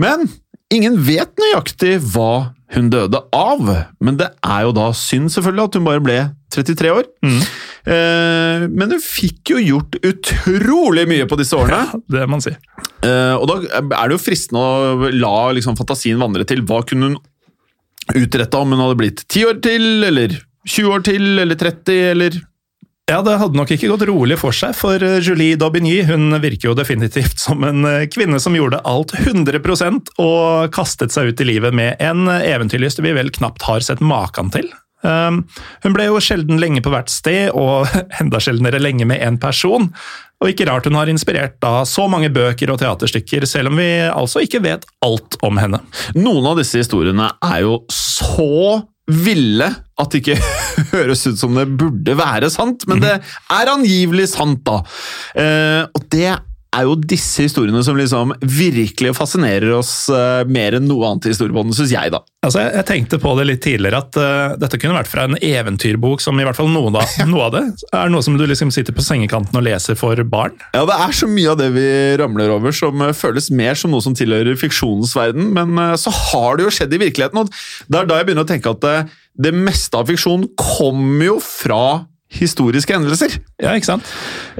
Men 0.00 0.26
ingen 0.74 0.98
vet 1.06 1.32
nøyaktig 1.38 1.98
hva 2.12 2.52
hun 2.74 2.90
døde 2.90 3.20
av. 3.34 3.70
Men 4.02 4.18
det 4.18 4.30
er 4.46 4.66
jo 4.66 4.74
da 4.76 4.90
synd 4.96 5.30
selvfølgelig 5.34 5.68
at 5.68 5.78
hun 5.78 5.86
bare 5.86 6.02
ble 6.04 6.18
33 6.54 6.92
år. 6.94 7.08
Mm. 7.26 7.40
Eh, 7.94 8.66
men 8.68 8.94
hun 8.94 9.02
fikk 9.02 9.54
jo 9.54 9.62
gjort 9.62 9.98
utrolig 10.06 11.06
mye 11.10 11.26
på 11.30 11.38
disse 11.40 11.58
årene. 11.58 11.82
Ja, 11.90 12.02
det 12.14 12.26
må 12.26 12.38
man 12.38 12.44
si. 12.44 12.54
Eh, 13.06 13.34
og 13.36 13.46
da 13.50 13.58
er 13.80 14.10
det 14.10 14.16
jo 14.16 14.22
fristende 14.22 14.60
å 14.60 15.10
la 15.14 15.34
liksom, 15.56 15.78
fantasien 15.78 16.20
vandre 16.20 16.46
til 16.48 16.62
hva 16.66 16.82
kunne 16.86 17.12
hun 17.12 17.18
utretta 18.18 18.60
om 18.62 18.74
hun 18.74 18.82
hadde 18.82 18.98
blitt 18.98 19.24
10 19.28 19.50
år 19.50 19.60
til, 19.62 19.88
eller 20.06 20.34
20 20.66 20.94
år 20.94 21.04
til, 21.06 21.26
eller 21.42 21.58
30, 21.58 22.00
eller 22.14 22.38
ja, 23.10 23.20
Det 23.26 23.36
hadde 23.40 23.58
nok 23.58 23.72
ikke 23.74 23.90
gått 23.90 24.06
rolig 24.08 24.38
for 24.40 24.54
seg, 24.54 24.74
for 24.78 25.02
eh, 25.02 25.18
Julie 25.24 25.58
Daubigny 25.58 26.00
hun 26.06 26.30
virker 26.42 26.70
jo 26.70 26.76
definitivt 26.78 27.40
som 27.46 27.64
en 27.66 27.86
eh, 27.88 28.06
kvinne 28.12 28.38
som 28.42 28.56
gjorde 28.56 28.82
alt 28.88 29.14
100% 29.18 30.14
og 30.22 30.70
kastet 30.74 31.14
seg 31.14 31.32
ut 31.32 31.42
i 31.42 31.48
livet 31.48 31.74
med 31.76 31.98
en 32.02 32.30
eventyrlyst 32.30 33.02
vi 33.02 33.16
vel 33.16 33.32
knapt 33.34 33.66
har 33.66 33.82
sett 33.84 34.04
maken 34.04 34.52
til. 34.54 34.70
Um, 35.00 35.46
hun 35.80 35.94
ble 35.96 36.10
jo 36.10 36.18
sjelden 36.20 36.60
lenge 36.60 36.82
på 36.84 36.92
hvert 36.92 37.08
sted, 37.12 37.54
og 37.56 37.88
enda 38.20 38.40
sjeldnere 38.42 38.80
lenge 38.82 39.08
med 39.08 39.22
én 39.24 39.40
person. 39.40 39.88
Og 40.40 40.52
ikke 40.52 40.66
rart 40.68 40.86
hun 40.88 40.96
har 40.96 41.10
inspirert 41.12 41.58
da 41.60 41.82
så 41.88 42.06
mange 42.08 42.30
bøker 42.32 42.72
og 42.72 42.80
teaterstykker, 42.80 43.44
selv 43.48 43.72
om 43.72 43.80
vi 43.80 43.90
altså 44.08 44.44
ikke 44.44 44.62
vet 44.64 44.86
alt 45.04 45.36
om 45.44 45.60
henne. 45.60 45.82
Noen 46.16 46.52
av 46.52 46.60
disse 46.60 46.80
historiene 46.80 47.28
er 47.44 47.64
jo 47.66 47.82
så 47.92 48.80
ville 49.10 49.68
at 50.00 50.12
det 50.12 50.22
ikke 50.22 50.38
høres 50.94 51.26
ut 51.28 51.40
som 51.40 51.56
det 51.58 51.66
burde 51.80 52.16
være 52.18 52.50
sant, 52.52 52.86
men 52.90 53.02
det 53.02 53.16
er 53.20 53.72
angivelig 53.72 54.30
sant, 54.34 54.62
da. 54.66 54.80
Eh, 55.38 55.82
og 55.84 56.06
det 56.12 56.30
er 56.76 56.86
jo 56.86 56.94
disse 56.98 57.44
historiene 57.44 57.82
som 57.84 57.96
liksom 57.98 58.34
virkelig 58.40 59.14
fascinerer 59.18 59.72
oss 59.74 59.92
uh, 60.12 60.46
mer 60.46 60.76
enn 60.78 60.86
noe 60.86 61.08
annet 61.08 61.26
i 61.26 61.32
historiebåndet, 61.32 61.76
syns 61.78 61.94
jeg, 61.94 62.12
da. 62.14 62.20
Altså, 62.46 62.62
jeg, 62.62 62.72
jeg, 62.78 62.86
tenkte 62.90 63.18
på 63.22 63.32
det 63.38 63.46
litt 63.48 63.62
tidligere, 63.64 64.02
at 64.04 64.18
uh, 64.20 64.54
dette 64.60 64.78
kunne 64.80 64.96
vært 64.96 65.10
fra 65.10 65.26
en 65.26 65.36
eventyrbok 65.36 66.22
som 66.22 66.38
i 66.38 66.46
hvert 66.46 66.58
fall 66.58 66.70
noe, 66.72 66.92
da, 66.94 67.02
noe 67.30 67.48
av 67.48 67.56
det 67.56 67.64
er 67.98 68.12
noe 68.12 68.24
som 68.24 68.38
du 68.38 68.46
liksom 68.46 68.70
sitter 68.74 68.94
på 68.96 69.04
sengekanten 69.04 69.58
og 69.58 69.66
leser 69.66 69.98
for 69.98 70.20
barn. 70.30 70.54
Ja, 70.76 70.84
det 70.88 70.98
er 71.08 71.16
så 71.16 71.30
mye 71.30 71.54
av 71.54 71.58
det 71.60 71.70
vi 71.74 71.88
ramler 72.20 72.54
over 72.54 72.76
som 72.76 73.02
uh, 73.02 73.10
føles 73.16 73.50
mer 73.50 73.78
som 73.78 73.94
noe 73.94 74.04
som 74.04 74.14
tilhører 74.16 74.58
fiksjonens 74.60 75.16
verden, 75.18 75.50
men 75.56 75.74
så 75.98 76.12
har 76.14 76.58
det 76.58 76.68
jo 76.68 76.74
skjedd 76.74 76.94
i 76.94 77.02
virkeligheten, 77.02 77.42
og 77.42 77.90
det 77.90 77.98
er 77.98 78.08
da 78.08 78.20
jeg 78.20 78.30
begynner 78.30 78.46
å 78.46 78.50
tenke 78.50 78.72
at 78.76 78.86
det 79.40 79.52
meste 79.56 79.98
av 79.98 80.08
fiksjon 80.10 80.46
kommer 80.58 81.26
jo 81.26 81.36
fra 81.42 81.82
historiske 82.30 82.94
hendelser. 82.94 83.38
Ja, 83.62 83.74
ikke 83.74 83.90
sant? 83.90 84.10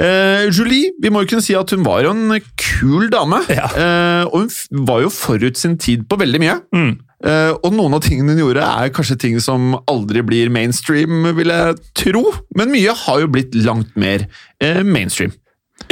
Eh, 0.00 0.48
Julie, 0.50 0.90
vi 1.02 1.12
må 1.12 1.22
jo 1.22 1.30
kunne 1.32 1.44
si 1.44 1.54
at 1.58 1.70
hun 1.74 1.84
var 1.86 2.02
jo 2.04 2.14
en 2.14 2.40
kul 2.58 3.10
dame. 3.12 3.42
Ja. 3.50 3.68
Eh, 3.70 4.24
og 4.26 4.42
hun 4.44 4.86
var 4.88 5.04
jo 5.04 5.12
forut 5.14 5.58
sin 5.58 5.78
tid 5.80 6.06
på 6.10 6.18
veldig 6.20 6.42
mye. 6.42 6.58
Mm. 6.74 6.92
Eh, 7.20 7.52
og 7.52 7.74
noen 7.76 7.94
av 7.96 8.02
tingene 8.04 8.34
hun 8.34 8.42
gjorde, 8.42 8.64
er 8.64 8.94
kanskje 8.96 9.18
ting 9.20 9.36
som 9.44 9.74
aldri 9.90 10.24
blir 10.26 10.52
mainstream, 10.52 11.28
vil 11.36 11.52
jeg 11.52 11.76
tro. 11.98 12.24
Men 12.56 12.72
mye 12.74 12.96
har 13.04 13.20
jo 13.22 13.30
blitt 13.32 13.56
langt 13.58 13.92
mer 14.00 14.26
eh, 14.62 14.82
mainstream. 14.86 15.34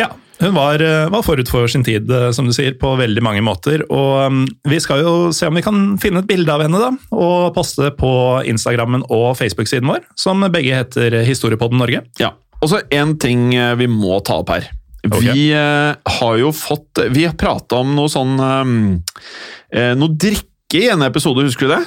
Ja, 0.00 0.12
hun 0.38 0.54
var, 0.54 0.82
eh, 0.82 1.08
var, 1.10 1.22
forut 1.26 1.50
for 1.50 1.66
sin 1.70 1.84
tid, 1.84 2.10
eh, 2.10 2.30
som 2.30 2.46
du 2.46 2.54
sier, 2.54 2.76
på 2.78 2.92
veldig 2.98 3.22
mange 3.24 3.42
måter. 3.42 3.82
Og 3.90 4.26
um, 4.30 4.42
vi 4.70 4.78
skal 4.82 5.02
jo 5.02 5.14
se 5.34 5.48
om 5.48 5.58
vi 5.58 5.64
kan 5.66 5.80
finne 5.98 6.22
et 6.22 6.30
bilde 6.30 6.52
av 6.54 6.62
henne, 6.62 6.78
da, 6.78 6.92
og 7.10 7.54
poste 7.56 7.90
på 7.98 8.12
Instagrammen 8.46 9.02
og 9.10 9.32
Facebook-siden 9.40 9.90
vår, 9.90 10.04
som 10.18 10.46
begge 10.54 10.78
heter 10.78 11.20
Historiepodden 11.26 11.82
Norge. 11.82 12.04
Ja, 12.22 12.36
Og 12.62 12.70
så 12.70 12.82
en 12.94 13.16
ting 13.18 13.50
eh, 13.54 13.74
vi 13.78 13.90
må 13.90 14.20
ta 14.22 14.38
opp 14.44 14.54
her. 14.54 14.70
Okay. 15.08 15.30
Vi 15.30 15.42
har 15.54 16.32
jo 16.40 16.48
fått 16.52 16.98
Vi 17.14 17.22
har 17.22 17.36
prata 17.38 17.78
om 17.78 17.92
noe 17.94 18.10
sånn 18.10 18.32
uh, 18.42 19.94
Noe 19.94 20.16
drikke 20.18 20.80
i 20.80 20.88
en 20.90 21.04
episode, 21.06 21.44
husker 21.46 21.68
du 21.68 21.74
det? 21.76 21.84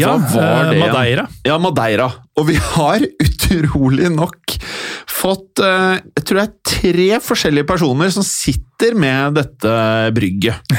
Ja, 0.00 0.16
Madeira. 0.16 1.26
Ja, 1.44 1.58
Madeira. 1.60 2.08
Og 2.40 2.48
vi 2.48 2.56
har 2.60 3.04
utrolig 3.22 4.10
nok 4.12 4.56
fått 5.26 5.62
uh, 5.64 5.96
jeg 5.98 6.24
tror 6.26 6.40
det 6.40 6.44
er 6.46 6.76
tre 6.76 7.08
forskjellige 7.24 7.68
personer 7.68 8.12
som 8.14 8.26
sitter 8.26 8.96
med 8.98 9.36
dette 9.38 9.74
brygget. 10.16 10.76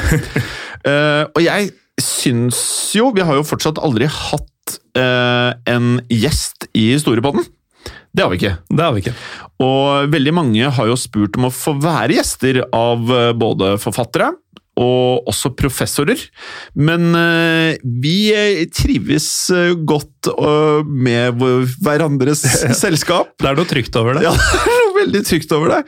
uh, 0.87 1.25
og 1.35 1.41
jeg 1.43 1.73
syns 1.97 2.59
jo 2.93 3.07
Vi 3.15 3.23
har 3.25 3.39
jo 3.39 3.45
fortsatt 3.47 3.79
aldri 3.81 4.05
hatt 4.05 4.75
uh, 4.99 5.51
en 5.69 5.97
gjest 6.13 6.69
i 6.77 6.91
Storepodden. 7.01 7.45
Det 8.13 8.23
har 8.23 8.31
vi 8.33 8.39
ikke. 8.39 8.55
Det 8.69 8.83
har 8.83 8.93
vi 8.95 9.03
ikke. 9.03 9.15
Og 9.63 10.11
veldig 10.13 10.33
mange 10.33 10.69
har 10.73 10.89
jo 10.89 10.97
spurt 10.99 11.37
om 11.37 11.47
å 11.49 11.53
få 11.53 11.75
være 11.81 12.17
gjester 12.17 12.63
av 12.73 13.11
både 13.37 13.75
forfattere 13.81 14.31
og 14.77 15.29
også 15.29 15.51
professorer. 15.57 16.21
Men 16.77 17.09
uh, 17.17 17.73
vi 17.81 18.17
trives 18.73 19.29
godt 19.89 20.29
uh, 20.37 20.85
med 20.85 21.41
hverandres 21.81 22.45
selskap. 22.83 23.33
Det 23.41 23.51
er 23.51 23.57
noe 23.57 23.69
trygt 23.69 23.97
over 23.99 24.17
det. 24.17 24.27
Ja, 24.27 24.35
det 24.53 24.61
er 24.61 24.83
noe 24.83 24.99
veldig 25.01 25.23
trygt 25.27 25.57
over 25.57 25.77
det. 25.77 25.81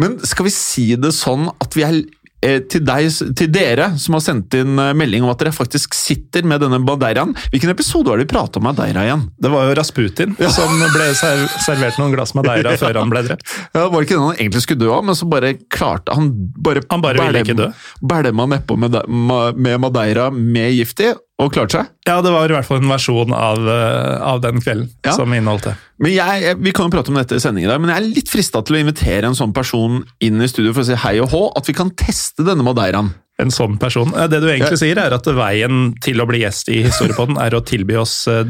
Men 0.00 0.18
skal 0.26 0.48
vi 0.48 0.54
si 0.54 0.88
det 0.98 1.14
sånn 1.16 1.48
at 1.62 1.78
vi 1.78 1.86
er 1.86 2.02
Eh, 2.02 2.21
til, 2.42 2.82
deg, 2.86 3.08
til, 3.38 3.50
dere 3.54 3.92
som 4.02 4.16
har 4.16 4.24
sendt 4.24 4.56
inn 4.58 4.78
eh, 4.80 4.92
melding 4.98 5.22
om 5.22 5.30
at 5.32 5.42
dere 5.42 5.54
faktisk 5.54 5.94
sitter 5.94 6.46
med 6.48 6.62
denne 6.64 6.80
Madeiraen. 6.82 7.34
Hvilken 7.52 7.70
episode 7.70 8.10
var 8.10 8.18
det 8.18 8.26
vi 8.26 8.32
prata 8.34 8.58
om 8.58 8.66
Madeira 8.66 9.04
igjen? 9.06 9.26
Det 9.38 9.52
var 9.52 9.68
jo 9.68 9.76
Rasputin 9.78 10.36
ja. 10.42 10.50
som 10.52 10.72
ble 10.94 11.08
servert 11.14 12.00
noen 12.00 12.14
glass 12.16 12.34
Madeira 12.38 12.74
før 12.82 13.02
han 13.02 13.12
ble 13.12 13.24
drept. 13.28 13.46
Ja, 13.72 13.86
Var 13.86 13.94
det 13.94 14.08
ikke 14.08 14.18
den 14.18 14.26
han 14.26 14.38
egentlig 14.40 14.64
skulle 14.66 14.82
dø 14.82 14.90
av, 14.94 15.04
men 15.06 15.18
så 15.18 15.28
bare 15.30 15.54
klarte 15.72 16.16
han 16.16 16.32
bare 16.62 16.82
Han 16.90 17.04
bare 17.04 17.22
ville 17.28 17.44
ikke 17.46 17.58
dø. 17.58 17.68
Bælma 18.02 18.48
nedpå 18.56 18.78
med, 18.80 18.98
med 19.06 19.82
Madeira 19.82 20.30
med 20.34 20.74
gift 20.74 21.02
i, 21.04 21.12
og 21.40 21.50
klarte 21.54 21.78
seg? 21.78 21.88
Ja, 22.06 22.18
det 22.24 22.32
var 22.34 22.50
i 22.50 22.54
hvert 22.54 22.68
fall 22.68 22.82
en 22.82 22.92
versjon 22.92 23.32
av, 23.34 23.62
eh, 23.68 24.18
av 24.22 24.42
den 24.44 24.60
kvelden 24.62 24.90
ja. 25.06 25.14
som 25.16 25.32
inneholdt 25.32 25.70
det. 25.70 25.74
Men 26.02 26.14
jeg, 26.14 26.56
Vi 26.60 26.74
kan 26.76 26.86
jo 26.86 26.94
prate 26.94 27.12
om 27.12 27.18
dette 27.18 27.38
i 27.38 27.42
sending 27.42 27.66
i 27.66 27.70
dag, 27.70 27.80
men 27.82 27.92
jeg 27.92 28.02
er 28.02 28.14
litt 28.20 28.30
frista 28.30 28.62
til 28.62 28.78
å 28.78 28.82
invitere 28.82 29.30
en 29.30 29.38
sånn 29.38 29.54
person 29.56 30.02
inn 30.22 30.42
i 30.42 30.50
studio 30.50 30.74
for 30.74 30.84
å 30.84 30.90
si 30.90 30.98
hei 31.06 31.16
og 31.24 31.32
hå, 31.32 31.42
at 31.58 31.68
vi 31.70 31.76
kan 31.78 31.90
teste 31.98 32.46
denne 32.46 32.66
Madeiraen. 32.66 33.12
En 33.40 33.50
sånn 33.50 33.78
person. 33.80 34.12
Det 34.12 34.38
du 34.42 34.46
egentlig 34.52 34.76
sier, 34.78 34.98
er 35.00 35.14
at 35.16 35.26
veien 35.26 35.94
til 36.04 36.20
å 36.20 36.26
bli 36.28 36.42
gjest 36.44 36.68
i 36.70 36.82
Historiepodden 36.84 37.40
er 37.42 37.56
å 37.56 37.62
tilby 37.64 37.96
oss 37.98 38.28
eh, 38.30 38.44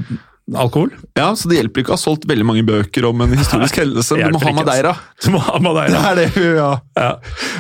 alkohol. 0.57 0.90
Ja, 1.14 1.30
så 1.36 1.49
det 1.49 1.61
hjelper 1.61 1.82
ikke 1.82 1.93
å 1.93 1.97
ha 1.97 2.03
solgt 2.03 2.26
veldig 2.28 2.45
mange 2.47 2.64
bøker 2.66 3.07
om 3.09 3.22
en 3.24 3.34
historisk 3.36 3.78
hendelse. 3.82 4.18
Du 4.18 4.34
må 4.34 4.40
ha 4.43 4.55
Madeira. 4.57 4.95
Du 5.22 5.28
må 5.34 5.43
ha 5.43 5.61
Madeira. 5.62 6.01
Det 6.16 6.26
er 6.26 6.34
det, 6.34 6.47
ja. 6.59 6.70
ja. 6.99 7.12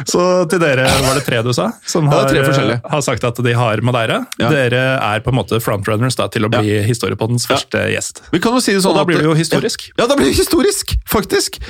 Så 0.08 0.24
til 0.50 0.62
dere 0.62 0.88
var 1.04 1.18
det 1.18 1.24
tre 1.26 1.42
du 1.46 1.52
sa, 1.56 1.70
som 1.88 2.10
har, 2.12 2.32
har 2.32 3.04
sagt 3.06 3.24
at 3.28 3.40
de 3.46 3.54
har 3.56 3.84
Madeira. 3.86 4.22
Ja. 4.42 4.50
Dere 4.52 4.82
er 4.98 5.24
på 5.24 5.32
en 5.32 5.38
måte 5.38 5.62
frontrunners 5.62 6.18
da, 6.18 6.28
til 6.32 6.48
å 6.48 6.52
bli 6.52 6.78
ja. 6.78 6.82
Historiepoddens 6.86 7.46
første 7.50 7.86
gjest. 7.92 8.24
Vi 8.34 8.42
kan 8.42 8.56
jo 8.56 8.62
si 8.64 8.74
det 8.74 8.82
sånn 8.84 8.96
Og 8.96 9.02
da 9.02 9.08
blir 9.08 9.22
det 9.22 9.30
jo 9.30 9.38
historisk. 9.38 9.88
Ja, 9.94 10.08
da 10.10 10.18
blir 10.18 10.30
det 10.30 10.36
historisk, 10.40 10.96
faktisk! 11.08 11.62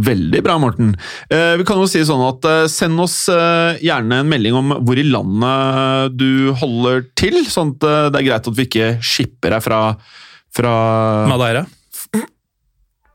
Veldig 0.00 0.40
bra, 0.40 0.54
Morten. 0.56 0.94
Eh, 1.28 1.52
vi 1.60 1.66
kan 1.68 1.76
jo 1.76 1.84
si 1.90 2.00
sånn 2.08 2.22
at 2.24 2.46
eh, 2.48 2.62
Send 2.72 2.96
oss 3.02 3.26
eh, 3.28 3.76
gjerne 3.84 4.22
en 4.22 4.30
melding 4.30 4.56
om 4.56 4.72
hvor 4.80 4.96
i 4.96 5.04
landet 5.04 6.16
du 6.16 6.48
holder 6.62 7.04
til, 7.18 7.42
sånn 7.44 7.74
at 7.76 7.84
eh, 7.84 8.06
det 8.08 8.22
er 8.22 8.28
greit 8.30 8.48
at 8.48 8.56
vi 8.56 8.68
ikke 8.70 8.88
skipper 9.04 9.52
deg 9.52 9.66
fra 9.66 9.82
fra 10.56 10.72
Madeira? 11.30 11.64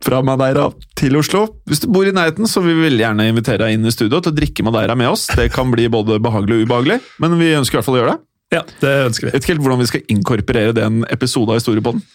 Fra 0.05 0.21
Madeira 0.23 0.69
til 0.97 1.17
Oslo. 1.19 1.43
Hvis 1.67 1.81
du 1.83 1.89
bor 1.91 2.07
i 2.07 2.13
nærheten, 2.15 2.47
så 2.49 2.61
vil 2.63 2.77
vi 2.77 2.87
veldig 2.87 3.03
gjerne 3.03 3.27
invitere 3.31 3.65
deg 3.65 3.75
inn 3.75 3.87
i 3.89 3.93
studio 3.93 4.21
til 4.21 4.33
å 4.33 4.37
drikke 4.37 4.65
Madeira 4.65 4.95
med 4.97 5.09
oss. 5.11 5.25
Det 5.33 5.49
kan 5.53 5.71
bli 5.73 5.89
både 5.91 6.19
behagelig 6.23 6.61
og 6.61 6.69
ubehagelig, 6.69 7.01
men 7.23 7.37
vi 7.41 7.55
ønsker 7.57 7.77
i 7.77 7.79
hvert 7.79 7.89
fall 7.89 7.97
å 7.97 8.01
gjøre 8.03 8.15
det. 8.15 8.23
Ja, 8.55 8.61
det 8.79 8.93
ønsker 9.09 9.27
vi. 9.27 9.31
Jeg 9.31 9.35
vet 9.35 9.43
ikke 9.43 9.53
helt 9.55 9.65
hvordan 9.65 9.81
vi 9.81 9.89
skal 9.89 10.13
inkorporere 10.13 10.75
det 10.77 10.85
en 10.85 11.01
episode 11.11 11.51
av 11.51 11.59
Historiepodden. 11.59 12.05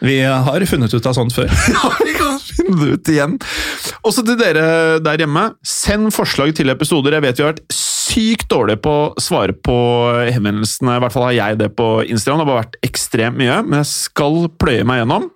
Vi 0.00 0.16
har 0.24 0.64
funnet 0.68 0.94
ut 0.94 1.08
av 1.08 1.16
sånt 1.16 1.34
før. 1.36 1.50
ja, 1.74 1.90
vi 2.00 2.14
kan 2.16 2.38
finne 2.40 2.78
det 2.80 2.96
ut 2.96 3.10
igjen. 3.12 3.36
Også 4.06 4.24
til 4.24 4.38
dere 4.40 4.64
der 5.04 5.24
hjemme, 5.24 5.50
send 5.66 6.12
forslag 6.14 6.54
til 6.56 6.72
episoder. 6.72 7.18
Jeg 7.18 7.26
vet 7.26 7.40
vi 7.40 7.44
har 7.44 7.52
vært 7.52 7.76
sykt 8.12 8.50
dårlig 8.52 8.78
på 8.84 8.92
å 8.92 9.22
svare 9.22 9.54
på 9.56 9.76
henvendelsene. 10.28 10.98
I 10.98 11.02
hvert 11.04 11.14
fall 11.14 11.28
har 11.30 11.38
jeg 11.38 11.60
det 11.62 11.70
på 11.78 11.88
Instagram. 12.04 12.42
Det 12.42 12.44
har 12.44 12.50
bare 12.50 12.64
vært 12.66 12.78
ekstremt 12.84 13.40
mye, 13.40 13.62
men 13.64 13.80
jeg 13.80 13.90
skal 13.92 14.44
pløye 14.60 14.84
meg 14.88 15.02
gjennom. 15.02 15.30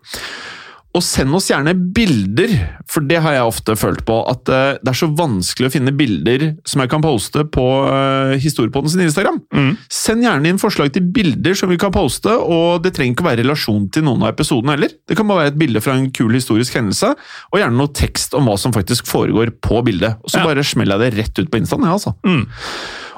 Og 0.97 1.03
send 1.05 1.34
oss 1.36 1.51
gjerne 1.51 1.74
bilder, 1.76 2.53
for 2.88 3.05
det 3.05 3.18
har 3.20 3.34
jeg 3.36 3.49
ofte 3.51 3.74
følt 3.76 4.01
på. 4.09 4.16
At 4.30 4.49
uh, 4.49 4.78
det 4.80 4.92
er 4.92 4.97
så 4.97 5.09
vanskelig 5.12 5.68
å 5.68 5.74
finne 5.74 5.92
bilder 5.97 6.47
som 6.68 6.80
jeg 6.82 6.92
kan 6.92 7.05
poste 7.05 7.44
på 7.53 7.64
uh, 7.84 8.32
Historiepodden 8.40 8.92
sin 8.94 9.05
Instagram. 9.05 9.42
Mm. 9.53 9.70
Send 9.92 10.24
gjerne 10.24 10.53
inn 10.53 10.62
forslag 10.62 10.94
til 10.94 11.05
bilder 11.12 11.59
som 11.59 11.72
vi 11.72 11.78
kan 11.80 11.92
poste, 11.94 12.32
og 12.32 12.80
det 12.84 12.94
trenger 12.97 13.16
ikke 13.16 13.26
å 13.26 13.30
være 13.30 13.44
relasjon 13.44 13.88
til 13.92 14.07
noen 14.09 14.24
av 14.24 14.32
episodene 14.32 14.76
heller. 14.76 14.97
Det 15.05 15.18
kan 15.18 15.28
bare 15.28 15.44
være 15.44 15.55
et 15.55 15.62
bilde 15.66 15.84
fra 15.84 15.99
en 15.99 16.09
kul 16.16 16.32
historisk 16.36 16.78
hendelse, 16.80 17.12
og 17.53 17.61
gjerne 17.61 17.76
noe 17.76 17.92
tekst 17.97 18.36
om 18.38 18.49
hva 18.49 18.57
som 18.61 18.74
faktisk 18.76 19.09
foregår 19.11 19.53
på 19.61 19.82
bildet. 19.84 20.16
Og 20.24 20.32
så 20.32 20.40
ja. 20.40 20.49
bare 20.49 20.64
smeller 20.64 20.97
jeg 20.97 21.12
det 21.12 21.24
rett 21.26 21.42
ut 21.42 21.53
på 21.53 21.61
Instaen, 21.61 21.84
ja, 21.84 21.99
altså. 21.99 22.16
Mm. 22.24 22.47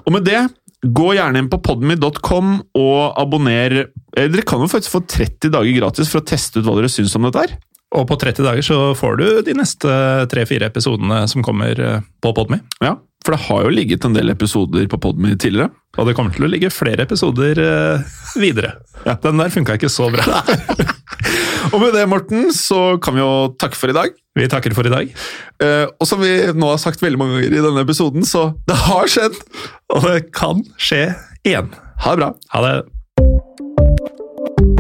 Og 0.09 0.17
med 0.17 0.27
det 0.27 0.49
Gå 0.79 1.09
gjerne 1.17 1.41
inn 1.43 1.49
på 1.51 1.59
podmy.com 1.59 2.51
og 2.79 3.01
abonner. 3.19 3.73
Eh, 4.15 4.29
dere 4.31 4.45
kan 4.47 4.63
jo 4.63 4.69
faktisk 4.71 4.93
få 4.93 5.01
30 5.11 5.51
dager 5.51 5.75
gratis 5.75 6.11
for 6.13 6.21
å 6.21 6.27
teste 6.29 6.61
ut 6.61 6.69
hva 6.69 6.77
dere 6.77 6.91
syns 6.93 7.17
om 7.19 7.27
dette 7.27 7.43
her. 7.43 7.57
Og 7.97 8.05
på 8.09 8.19
30 8.21 8.45
dager 8.45 8.65
så 8.65 8.79
får 8.99 9.21
du 9.21 9.27
de 9.47 9.55
neste 9.57 9.93
tre-fire 10.29 10.69
episodene 10.69 11.23
som 11.31 11.45
kommer 11.45 11.81
eh, 11.81 12.03
på 12.21 12.35
Podme. 12.37 12.61
Ja, 12.85 12.99
for 13.25 13.35
det 13.35 13.45
har 13.47 13.65
jo 13.65 13.73
ligget 13.73 14.05
en 14.05 14.17
del 14.17 14.33
episoder 14.33 14.87
på 14.89 15.01
Podme 15.03 15.35
tidligere. 15.37 15.73
Og 15.99 16.07
det 16.09 16.15
kommer 16.17 16.35
til 16.35 16.47
å 16.47 16.51
ligge 16.53 16.71
flere 16.73 17.05
episoder 17.05 17.59
uh, 17.59 18.19
videre. 18.39 18.77
Ja. 19.03 19.17
Den 19.21 19.41
der 19.41 19.51
funka 19.53 19.79
ikke 19.79 19.91
så 19.91 20.07
bra. 20.15 20.23
og 21.73 21.79
med 21.83 21.97
det, 21.97 22.05
Morten, 22.09 22.53
så 22.55 22.97
kan 23.03 23.17
vi 23.17 23.25
jo 23.25 23.33
takke 23.61 23.77
for 23.77 23.91
i 23.91 23.97
dag. 23.97 24.15
Vi 24.39 24.49
takker 24.49 24.77
for 24.77 24.87
i 24.87 24.95
dag. 24.95 25.11
Uh, 25.61 25.91
og 25.99 26.09
som 26.09 26.23
vi 26.23 26.33
nå 26.55 26.71
har 26.71 26.81
sagt 26.81 27.03
veldig 27.03 27.21
mange 27.21 27.37
ganger 27.39 27.57
i 27.59 27.65
denne 27.67 27.85
episoden, 27.89 28.25
så 28.25 28.53
det 28.71 28.79
har 28.87 29.11
skjedd! 29.11 29.41
Og 29.97 30.07
det 30.07 30.29
kan 30.37 30.63
skje 30.79 31.09
igjen. 31.43 31.73
Ha 32.05 32.15
det 32.15 32.23
bra. 32.23 32.31
Ha 32.55 32.65
det. 32.65 32.77